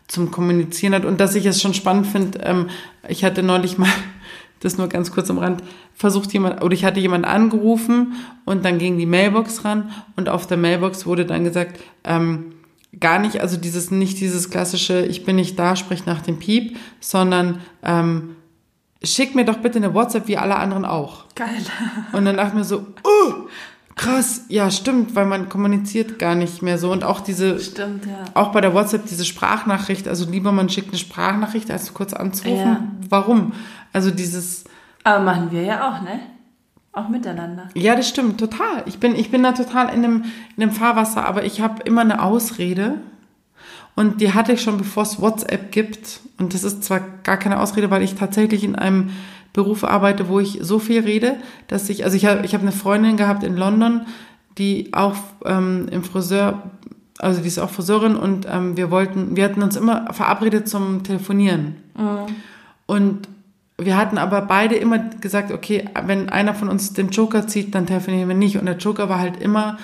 zum 0.08 0.32
Kommunizieren 0.32 0.94
hat. 0.94 1.06
Und 1.06 1.20
dass 1.20 1.36
ich 1.36 1.46
es 1.46 1.62
schon 1.62 1.74
spannend 1.74 2.08
finde, 2.08 2.40
ähm, 2.40 2.70
ich 3.08 3.24
hatte 3.24 3.44
neulich 3.44 3.78
mal, 3.78 3.90
das 4.62 4.78
nur 4.78 4.88
ganz 4.88 5.12
kurz 5.12 5.30
am 5.30 5.38
Rand, 5.38 5.64
versucht 5.94 6.32
jemand, 6.34 6.64
oder 6.64 6.74
ich 6.74 6.86
hatte 6.86 7.00
jemand 7.00 7.26
angerufen 7.26 8.14
und 8.46 8.64
dann 8.64 8.78
ging 8.78 8.98
die 8.98 9.06
Mailbox 9.06 9.66
ran 9.66 9.92
und 10.16 10.30
auf 10.30 10.48
der 10.48 10.58
Mailbox 10.58 11.06
wurde 11.06 11.26
dann 11.26 11.44
gesagt, 11.44 11.80
ähm, 12.04 12.54
gar 13.00 13.20
nicht, 13.20 13.42
also 13.42 13.58
dieses, 13.58 13.92
nicht 13.92 14.20
dieses 14.20 14.50
klassische, 14.50 15.06
ich 15.06 15.26
bin 15.26 15.36
nicht 15.36 15.58
da, 15.58 15.76
sprich 15.76 16.06
nach 16.06 16.22
dem 16.22 16.40
Piep, 16.40 16.78
sondern 17.00 17.60
ähm, 17.84 18.36
schick 19.04 19.36
mir 19.36 19.46
doch 19.46 19.58
bitte 19.58 19.78
eine 19.78 19.94
WhatsApp 19.94 20.28
wie 20.28 20.38
alle 20.38 20.56
anderen 20.56 20.86
auch. 20.86 21.26
Geil. 21.36 21.66
Und 22.12 22.26
dann 22.26 22.38
dachte 22.38 22.50
ich 22.50 22.56
mir 22.56 22.64
so, 22.64 22.86
oh, 23.04 23.34
krass, 24.02 24.46
ja, 24.50 24.72
stimmt, 24.72 25.16
weil 25.16 25.26
man 25.26 25.48
kommuniziert 25.48 26.18
gar 26.18 26.34
nicht 26.34 26.64
mehr 26.64 26.78
so. 26.80 26.92
Und 26.92 27.04
auch 27.04 27.20
diese, 27.20 27.60
Stimmt, 27.60 28.06
ja. 28.08 28.24
auch 28.34 28.52
bei 28.52 28.60
der 28.60 28.74
WhatsApp 28.74 29.06
diese 29.06 29.26
Sprachnachricht, 29.26 30.08
also 30.08 30.30
lieber 30.30 30.52
man 30.52 30.70
schickt 30.70 30.90
eine 30.90 30.98
Sprachnachricht, 30.98 31.70
als 31.70 31.94
kurz 31.94 32.14
anzurufen. 32.14 32.58
Ja. 32.58 32.84
Warum? 33.10 33.54
Also 33.94 34.10
dieses, 34.10 34.64
Aber 35.04 35.24
machen 35.24 35.52
wir 35.52 35.62
ja 35.62 35.88
auch, 35.88 36.02
ne? 36.02 36.20
Auch 36.94 37.10
miteinander. 37.10 37.70
ja, 37.76 37.96
das 37.96 38.10
stimmt, 38.10 38.40
total. 38.40 38.84
Ich 38.86 39.00
bin, 39.00 39.16
ich 39.16 39.30
bin 39.32 39.44
da 39.44 39.52
total 39.52 39.94
in 39.94 40.04
einem, 40.04 40.26
in 40.58 40.64
einem 40.64 40.72
Fahrwasser, 40.72 41.26
aber 41.26 41.46
ich 41.46 41.62
habe 41.62 41.84
immer 41.84 42.02
eine 42.02 42.24
Ausrede. 42.24 42.96
Und 43.96 44.20
die 44.20 44.34
hatte 44.34 44.54
ich 44.54 44.62
schon, 44.62 44.78
bevor 44.78 45.04
es 45.04 45.22
WhatsApp 45.22 45.72
gibt. 45.72 46.22
Und 46.40 46.54
das 46.54 46.64
ist 46.64 46.84
zwar 46.84 47.02
gar 47.24 47.38
keine 47.38 47.60
Ausrede, 47.60 47.92
weil 47.92 48.02
ich 48.02 48.16
tatsächlich 48.16 48.64
in 48.64 48.76
einem 48.76 49.12
Beruf 49.54 49.84
arbeite, 49.84 50.30
wo 50.30 50.40
ich 50.40 50.60
so 50.62 50.80
viel 50.80 51.02
rede, 51.02 51.38
dass 51.68 51.90
ich, 51.90 52.06
also 52.06 52.16
ich 52.16 52.26
habe 52.26 52.46
ich 52.46 52.54
hab 52.54 52.62
eine 52.62 52.72
Freundin 52.72 53.18
gehabt 53.18 53.44
in 53.44 53.58
London, 53.58 54.02
die 54.58 54.94
auch 54.94 55.16
ähm, 55.46 55.88
im 55.92 56.04
Friseur, 56.04 56.64
also 57.20 57.42
die 57.42 57.48
ist 57.48 57.60
auch 57.60 57.70
Friseurin 57.70 58.16
und 58.16 58.48
ähm, 58.50 58.78
wir 58.78 58.92
wollten, 58.92 59.36
wir 59.36 59.44
hatten 59.44 59.62
uns 59.62 59.76
immer 59.76 60.14
verabredet 60.14 60.68
zum 60.70 61.04
Telefonieren. 61.04 61.76
Und 62.86 63.28
wir 63.78 63.98
hatten 63.98 64.18
aber 64.18 64.42
beide 64.42 64.76
immer 64.76 65.00
gesagt, 65.00 65.52
okay, 65.52 65.86
wenn 66.06 66.30
einer 66.30 66.54
von 66.54 66.70
uns 66.70 66.94
den 66.94 67.10
Joker 67.10 67.48
zieht, 67.48 67.74
dann 67.74 67.88
telefonieren 67.88 68.28
wir 68.28 68.36
nicht. 68.36 68.58
Und 68.58 68.66
der 68.66 68.78
Joker 68.78 69.10
war 69.10 69.20
halt 69.20 69.42
immer, 69.42 69.78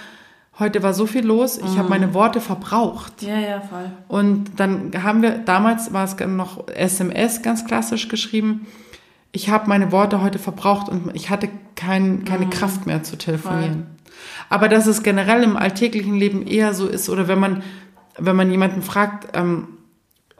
heute 0.59 0.83
war 0.83 0.93
so 0.93 1.05
viel 1.05 1.25
los, 1.25 1.57
ich 1.57 1.77
habe 1.77 1.89
meine 1.89 2.13
Worte 2.13 2.41
verbraucht. 2.41 3.21
Ja, 3.21 3.39
ja, 3.39 3.61
voll. 3.61 3.89
Und 4.07 4.59
dann 4.59 4.91
haben 5.03 5.21
wir, 5.21 5.39
damals 5.39 5.93
war 5.93 6.03
es 6.03 6.15
noch 6.27 6.67
SMS 6.67 7.41
ganz 7.41 7.65
klassisch 7.65 8.07
geschrieben, 8.07 8.67
ich 9.37 9.49
habe 9.51 9.69
meine 9.69 9.91
Worte 9.91 10.23
heute 10.23 10.39
verbraucht 10.39 10.89
und 10.89 11.15
ich 11.15 11.29
hatte 11.29 11.47
kein, 11.75 12.25
keine 12.25 12.49
Kraft 12.49 12.87
mehr 12.87 13.03
zu 13.03 13.19
telefonieren. 13.19 13.85
Aber 14.49 14.67
dass 14.67 14.87
es 14.87 15.03
generell 15.03 15.43
im 15.43 15.55
alltäglichen 15.55 16.15
Leben 16.15 16.47
eher 16.47 16.73
so 16.73 16.87
ist, 16.87 17.07
oder 17.07 17.27
wenn 17.27 17.39
man, 17.39 17.61
wenn 18.17 18.35
man 18.35 18.49
jemanden 18.49 18.81
fragt, 18.81 19.37
ähm, 19.37 19.67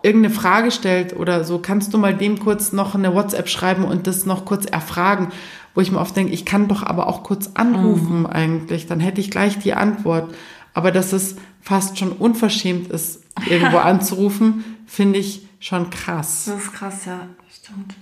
irgendeine 0.01 0.33
Frage 0.33 0.71
stellt 0.71 1.15
oder 1.15 1.43
so, 1.43 1.59
kannst 1.59 1.93
du 1.93 1.99
mal 1.99 2.15
dem 2.15 2.39
kurz 2.39 2.73
noch 2.73 2.95
eine 2.95 3.13
WhatsApp 3.13 3.49
schreiben 3.49 3.85
und 3.85 4.07
das 4.07 4.25
noch 4.25 4.45
kurz 4.45 4.65
erfragen, 4.65 5.27
wo 5.75 5.81
ich 5.81 5.91
mir 5.91 5.99
oft 5.99 6.15
denke, 6.15 6.33
ich 6.33 6.43
kann 6.43 6.67
doch 6.67 6.81
aber 6.81 7.05
auch 7.05 7.21
kurz 7.21 7.51
anrufen 7.53 8.25
eigentlich, 8.25 8.87
dann 8.87 8.99
hätte 8.99 9.21
ich 9.21 9.29
gleich 9.29 9.59
die 9.59 9.75
Antwort. 9.75 10.33
Aber 10.73 10.91
dass 10.91 11.13
es 11.13 11.35
fast 11.61 11.99
schon 11.99 12.13
unverschämt 12.13 12.87
ist, 12.87 13.21
irgendwo 13.47 13.77
anzurufen, 13.91 14.65
finde 14.87 15.19
ich 15.19 15.47
schon 15.59 15.91
krass. 15.91 16.45
Das 16.45 16.63
ist 16.63 16.73
krass, 16.73 17.05
ja, 17.05 17.27
stimmt. 17.47 17.93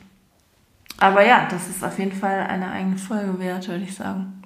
Aber 0.98 1.26
ja, 1.26 1.48
das 1.50 1.68
ist 1.68 1.84
auf 1.84 2.00
jeden 2.00 2.14
Fall 2.14 2.40
eine 2.48 2.72
eigene 2.72 2.98
Folge 2.98 3.38
wert, 3.40 3.68
würde 3.68 3.84
ich 3.84 3.96
sagen. 3.96 4.42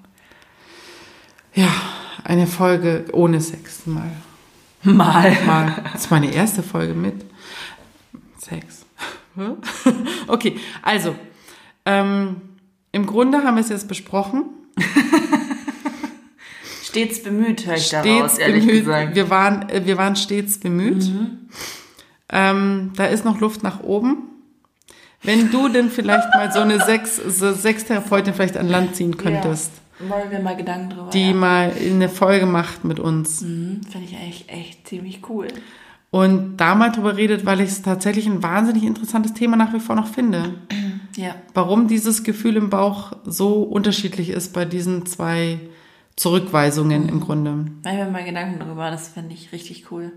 Ja, 1.54 1.70
eine 2.24 2.48
Folge 2.48 3.06
ohne 3.12 3.40
Sex 3.42 3.86
mal. 3.86 4.12
Mal. 4.84 5.38
mal. 5.46 5.84
Das 5.92 6.06
ist 6.06 6.12
meine 6.12 6.34
erste 6.34 6.64
Folge 6.64 6.94
mit 6.94 7.26
Sex. 8.38 8.86
Okay, 10.28 10.58
also, 10.82 11.16
ähm, 11.86 12.42
im 12.92 13.06
Grunde 13.06 13.44
haben 13.44 13.56
wir 13.56 13.62
es 13.62 13.70
jetzt 13.70 13.88
besprochen. 13.88 14.46
Stets 16.84 17.24
bemüht, 17.24 17.66
höre 17.66 17.76
ich 17.76 17.86
Stets 17.86 18.04
daraus, 18.04 18.38
ehrlich 18.38 18.66
bemüht. 18.66 18.86
gesagt. 18.86 19.16
Wir 19.16 19.30
waren, 19.30 19.70
äh, 19.70 19.86
wir 19.86 19.98
waren 19.98 20.16
stets 20.16 20.60
bemüht. 20.60 21.10
Ähm, 22.30 22.92
da 22.96 23.06
ist 23.06 23.26
noch 23.26 23.40
Luft 23.40 23.64
nach 23.64 23.82
oben. 23.82 24.29
Wenn 25.22 25.52
du 25.52 25.68
denn 25.68 25.90
vielleicht 25.90 26.34
mal 26.34 26.52
so 26.52 26.60
eine 26.60 26.80
Sex, 26.80 27.18
so 27.18 27.54
Sextherapeutin 27.54 28.34
vielleicht 28.34 28.58
an 28.58 28.70
Land 28.70 28.96
ziehen 28.96 29.18
könntest, 29.18 29.72
Wollen 30.00 30.32
wir 30.32 30.40
mal 30.40 30.56
Gedanken 30.56 30.92
drüber 30.92 31.10
die 31.10 31.30
ja. 31.30 31.34
mal 31.34 31.74
eine 31.74 32.08
Folge 32.08 32.46
macht 32.46 32.86
mit 32.86 33.00
uns. 33.00 33.42
Mhm, 33.42 33.82
Finde 33.90 34.08
ich 34.08 34.16
eigentlich 34.16 34.46
echt 34.48 34.88
ziemlich 34.88 35.30
cool. 35.30 35.48
Und 36.12 36.58
da 36.58 36.74
mal 36.74 36.92
drüber 36.92 37.18
redet, 37.18 37.46
weil 37.46 37.60
ich 37.60 37.70
es 37.70 37.82
tatsächlich 37.82 38.26
ein 38.26 38.42
wahnsinnig 38.42 38.84
interessantes 38.84 39.34
Thema 39.34 39.58
nach 39.58 39.74
wie 39.74 39.80
vor 39.80 39.96
noch 39.96 40.08
finde. 40.08 40.56
Ja. 41.16 41.36
Warum 41.54 41.90
dieses 41.90 42.24
Gefühl 42.24 42.56
im 42.56 42.70
Bauch 42.70 43.12
so 43.26 43.64
unterschiedlich 43.64 44.30
ist 44.30 44.54
bei 44.54 44.64
diesen 44.64 45.06
zwei 45.06 45.60
Zurückweisungen 46.16 47.10
im 47.10 47.20
Grunde. 47.20 47.52
Machen 47.52 47.98
wir 47.98 48.06
mal 48.06 48.24
Gedanken 48.24 48.60
drüber, 48.60 48.90
das 48.90 49.10
finde 49.10 49.34
ich 49.34 49.52
richtig 49.52 49.92
cool. 49.92 50.14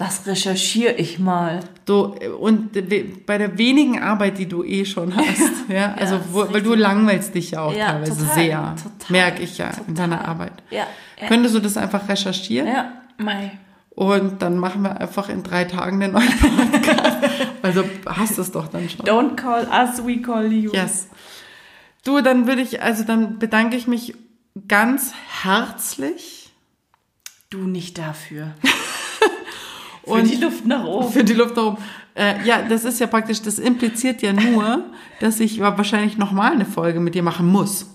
Das 0.00 0.26
recherchiere 0.26 0.94
ich 0.94 1.18
mal. 1.18 1.60
Du, 1.84 2.14
und 2.40 2.72
bei 3.26 3.36
der 3.36 3.58
wenigen 3.58 4.02
Arbeit, 4.02 4.38
die 4.38 4.46
du 4.46 4.64
eh 4.64 4.86
schon 4.86 5.14
hast, 5.16 5.68
ja, 5.68 5.92
also 5.92 6.16
das 6.16 6.24
ist 6.26 6.32
wo, 6.32 6.50
weil 6.50 6.62
du 6.62 6.74
langweilst 6.74 7.34
dich 7.34 7.50
ja 7.50 7.60
auch 7.60 7.74
Ja, 7.74 7.92
teilweise 7.92 8.16
total, 8.18 8.34
sehr, 8.34 8.76
total, 8.82 9.10
merke 9.12 9.42
ich 9.42 9.58
ja 9.58 9.66
in 9.68 9.76
total. 9.76 9.94
deiner 9.94 10.26
Arbeit. 10.26 10.54
Ja. 10.70 10.86
Ja. 11.20 11.28
Könntest 11.28 11.54
du 11.54 11.60
das 11.60 11.76
einfach 11.76 12.08
recherchieren? 12.08 12.66
ja. 12.66 12.92
Mai. 13.18 13.58
Und 13.90 14.40
dann 14.40 14.56
machen 14.56 14.80
wir 14.80 14.98
einfach 14.98 15.28
in 15.28 15.42
drei 15.42 15.64
Tagen 15.64 16.00
den 16.00 16.12
neuen 16.12 16.30
Podcast. 16.40 17.18
also 17.60 17.84
hast 18.06 18.38
du 18.38 18.40
es 18.42 18.50
doch 18.52 18.68
dann 18.68 18.88
schon. 18.88 19.04
Don't 19.04 19.34
call 19.36 19.68
us, 19.70 20.02
we 20.06 20.22
call 20.22 20.50
you. 20.50 20.72
Yes. 20.72 21.08
Du, 22.06 22.22
dann 22.22 22.46
würde 22.46 22.62
ich, 22.62 22.80
also 22.80 23.04
dann 23.04 23.38
bedanke 23.38 23.76
ich 23.76 23.86
mich 23.86 24.14
ganz 24.66 25.12
herzlich 25.42 26.52
Du 27.50 27.58
nicht 27.58 27.98
dafür. 27.98 28.52
Für 30.10 30.20
Und- 30.22 30.30
die 30.30 30.36
Luft 30.36 30.66
nach 30.66 30.84
oben. 30.84 31.10
für 31.12 31.24
die 31.24 31.34
Luft 31.34 31.56
darum. 31.56 31.76
Äh, 32.14 32.44
ja, 32.44 32.62
das 32.62 32.84
ist 32.84 32.98
ja 33.00 33.06
praktisch, 33.06 33.40
das 33.42 33.58
impliziert 33.58 34.20
ja 34.22 34.32
nur, 34.32 34.84
dass 35.20 35.40
ich 35.40 35.60
wahrscheinlich 35.60 36.18
nochmal 36.18 36.52
eine 36.52 36.64
Folge 36.66 37.00
mit 37.00 37.14
dir 37.14 37.22
machen 37.22 37.46
muss. 37.46 37.86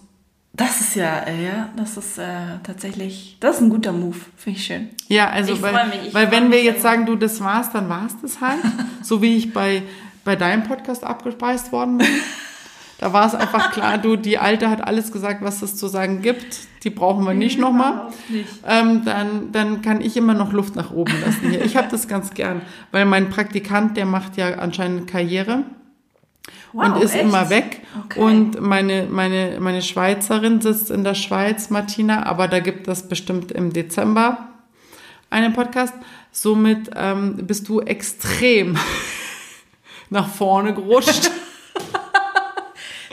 Das 0.54 0.80
ist 0.80 0.96
ja, 0.96 1.20
äh, 1.20 1.44
ja, 1.46 1.70
das 1.76 1.98
ist 1.98 2.18
äh, 2.18 2.24
tatsächlich, 2.64 3.36
das 3.42 3.58
ist 3.58 3.62
ein 3.64 3.70
guter 3.70 3.92
Move. 3.92 4.16
Finde 4.38 4.58
ich 4.58 4.66
schön. 4.66 4.90
Ja, 5.10 5.30
also 5.30 5.52
Ich 5.54 5.62
weil, 5.62 5.88
mich, 5.88 6.08
ich 6.08 6.14
weil 6.14 6.32
wenn 6.32 6.50
wir 6.50 6.64
jetzt 6.64 6.82
sagen, 6.82 7.06
du, 7.06 7.18
das 7.18 7.42
war's, 7.42 7.72
dann 7.74 7.90
war's 7.90 8.14
das 8.22 8.40
halt. 8.40 8.60
so 9.02 9.22
wie 9.22 9.36
ich 9.36 9.52
bei, 9.54 9.84
bei 10.24 10.38
deinem 10.38 10.64
Podcast 10.64 11.04
abgespeist 11.04 11.72
worden 11.74 11.98
bin. 11.98 12.08
Da 12.98 13.12
war 13.12 13.28
es 13.28 13.36
einfach 13.36 13.72
klar, 13.72 13.98
du, 13.98 14.16
die 14.16 14.38
Alte 14.38 14.70
hat 14.70 14.86
alles 14.86 15.12
gesagt, 15.12 15.44
was 15.44 15.62
es 15.62 15.76
zu 15.76 15.88
sagen 15.88 16.22
gibt. 16.22 16.60
Die 16.84 16.90
brauchen 16.90 17.26
wir 17.26 17.34
nicht 17.34 17.60
nochmal. 17.60 17.94
Überhaupt 17.94 18.30
nicht. 18.30 18.50
Ähm, 18.66 19.02
dann, 19.04 19.52
dann 19.52 19.82
kann 19.82 20.02
ich 20.02 20.16
immer 20.16 20.34
noch 20.34 20.54
Luft 20.54 20.76
nach 20.76 20.92
oben 20.92 21.14
lassen 21.26 21.50
hier. 21.50 21.66
Ich 21.66 21.76
habe 21.76 21.88
das 21.90 22.08
ganz 22.08 22.34
gern, 22.34 22.62
weil 22.92 23.06
mein 23.06 23.30
Praktikant, 23.30 23.98
der 23.98 24.06
macht 24.06 24.38
ja 24.38 24.56
anscheinend 24.60 25.08
Karriere 25.08 25.64
und 26.74 26.96
Wow, 26.96 27.04
ist 27.04 27.16
echt? 27.16 27.24
immer 27.24 27.50
weg. 27.50 27.82
Okay. 28.06 28.20
Und 28.20 28.62
meine, 28.62 29.08
meine, 29.10 29.58
meine 29.60 29.82
Schweizerin 29.82 30.62
sitzt 30.62 30.92
in 30.92 31.04
der 31.04 31.16
Schweiz, 31.16 31.70
Martina, 31.70 32.26
aber 32.26 32.48
da 32.48 32.60
gibt 32.60 32.88
es 32.88 33.08
bestimmt 33.08 33.52
im 33.52 33.74
Dezember 33.74 34.50
einen 35.30 35.54
Podcast. 35.54 35.94
Somit 36.32 36.92
ähm, 36.96 37.38
bist 37.48 37.68
du 37.70 37.80
extrem 37.80 38.78
nach 40.10 40.28
vorne 40.28 40.74
gerutscht. 40.74 41.32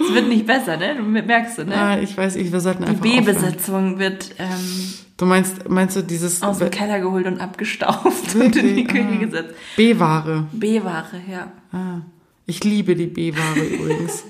Es 0.01 0.15
wird 0.15 0.29
nicht 0.29 0.47
besser, 0.47 0.77
ne? 0.77 0.97
Du 0.97 1.03
merkst 1.03 1.59
du, 1.59 1.65
ne? 1.65 1.75
Ah, 1.77 1.99
ich 1.99 2.17
weiß, 2.17 2.37
ich, 2.37 2.51
wir 2.53 2.61
sollten 2.61 2.85
Die 2.85 2.89
einfach 2.91 3.05
aufhören. 3.05 3.25
B-Besetzung 3.25 3.99
wird 3.99 4.31
ähm, 4.39 4.95
Du 5.19 5.27
meinst, 5.27 5.69
meinst 5.69 5.95
du 5.97 6.03
dieses 6.03 6.43
aus 6.43 6.59
dem 6.59 6.71
Keller 6.71 6.99
geholt 7.01 7.27
und 7.27 7.41
abgestaubt 7.41 8.35
und 8.35 8.57
in 8.57 8.75
die 8.77 8.85
Küche 8.85 9.07
Ah. 9.13 9.25
gesetzt. 9.25 9.55
B-Ware? 9.77 10.47
B-Ware, 10.53 11.21
ja. 11.31 11.53
Ah, 11.73 12.01
ich 12.47 12.65
liebe 12.65 12.97
die 12.97 13.07
B-Ware 13.07 13.61
übrigens. 13.61 14.25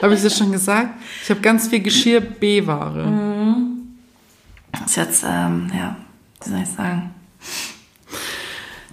Habe 0.00 0.14
ich 0.14 0.22
das 0.22 0.38
schon 0.38 0.52
gesagt? 0.52 0.90
Ich 1.22 1.28
habe 1.30 1.40
ganz 1.40 1.68
viel 1.68 1.80
Geschirr 1.80 2.20
B-Ware. 2.20 3.56
Ist 4.86 4.96
jetzt, 4.96 5.24
ähm, 5.28 5.70
ja, 5.76 5.96
wie 6.44 6.50
soll 6.50 6.60
ich 6.62 6.68
sagen? 6.68 7.10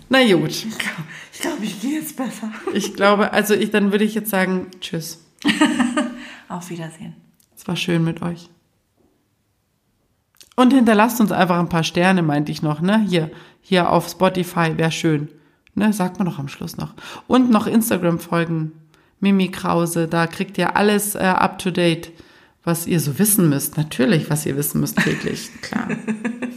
Na 0.09 0.19
gut, 0.33 0.49
Ich 0.51 1.39
glaube, 1.41 1.63
ich 1.63 1.79
gehe 1.81 1.99
jetzt 1.99 2.15
besser. 2.17 2.49
ich 2.73 2.93
glaube, 2.95 3.31
also 3.33 3.53
ich, 3.53 3.71
dann 3.71 3.91
würde 3.91 4.03
ich 4.03 4.13
jetzt 4.15 4.29
sagen, 4.29 4.67
tschüss. 4.81 5.21
Auf 6.49 6.69
Wiedersehen. 6.69 7.15
Es 7.55 7.67
war 7.67 7.75
schön 7.75 8.03
mit 8.03 8.21
euch. 8.21 8.49
Und 10.55 10.73
hinterlasst 10.73 11.19
uns 11.19 11.31
einfach 11.31 11.59
ein 11.59 11.69
paar 11.69 11.83
Sterne, 11.83 12.21
meinte 12.21 12.51
ich 12.51 12.61
noch, 12.61 12.81
ne? 12.81 13.05
Hier, 13.07 13.29
hier 13.61 13.89
auf 13.89 14.07
Spotify, 14.07 14.77
wäre 14.77 14.91
schön. 14.91 15.29
Ne, 15.73 15.91
sagt 15.91 16.17
man 16.17 16.27
doch 16.27 16.39
am 16.39 16.47
Schluss 16.47 16.77
noch. 16.77 16.93
Und 17.27 17.51
noch 17.51 17.67
Instagram-Folgen. 17.67 18.71
Mimi 19.19 19.49
Krause, 19.49 20.07
da 20.07 20.27
kriegt 20.27 20.57
ihr 20.57 20.77
alles 20.77 21.15
äh, 21.15 21.19
up 21.19 21.59
to 21.59 21.71
date, 21.71 22.11
was 22.63 22.87
ihr 22.87 22.99
so 22.99 23.19
wissen 23.19 23.49
müsst. 23.49 23.75
Natürlich, 23.75 24.29
was 24.29 24.45
ihr 24.45 24.55
wissen 24.55 24.79
müsst 24.79 24.97
täglich, 24.97 25.49
klar. 25.61 25.89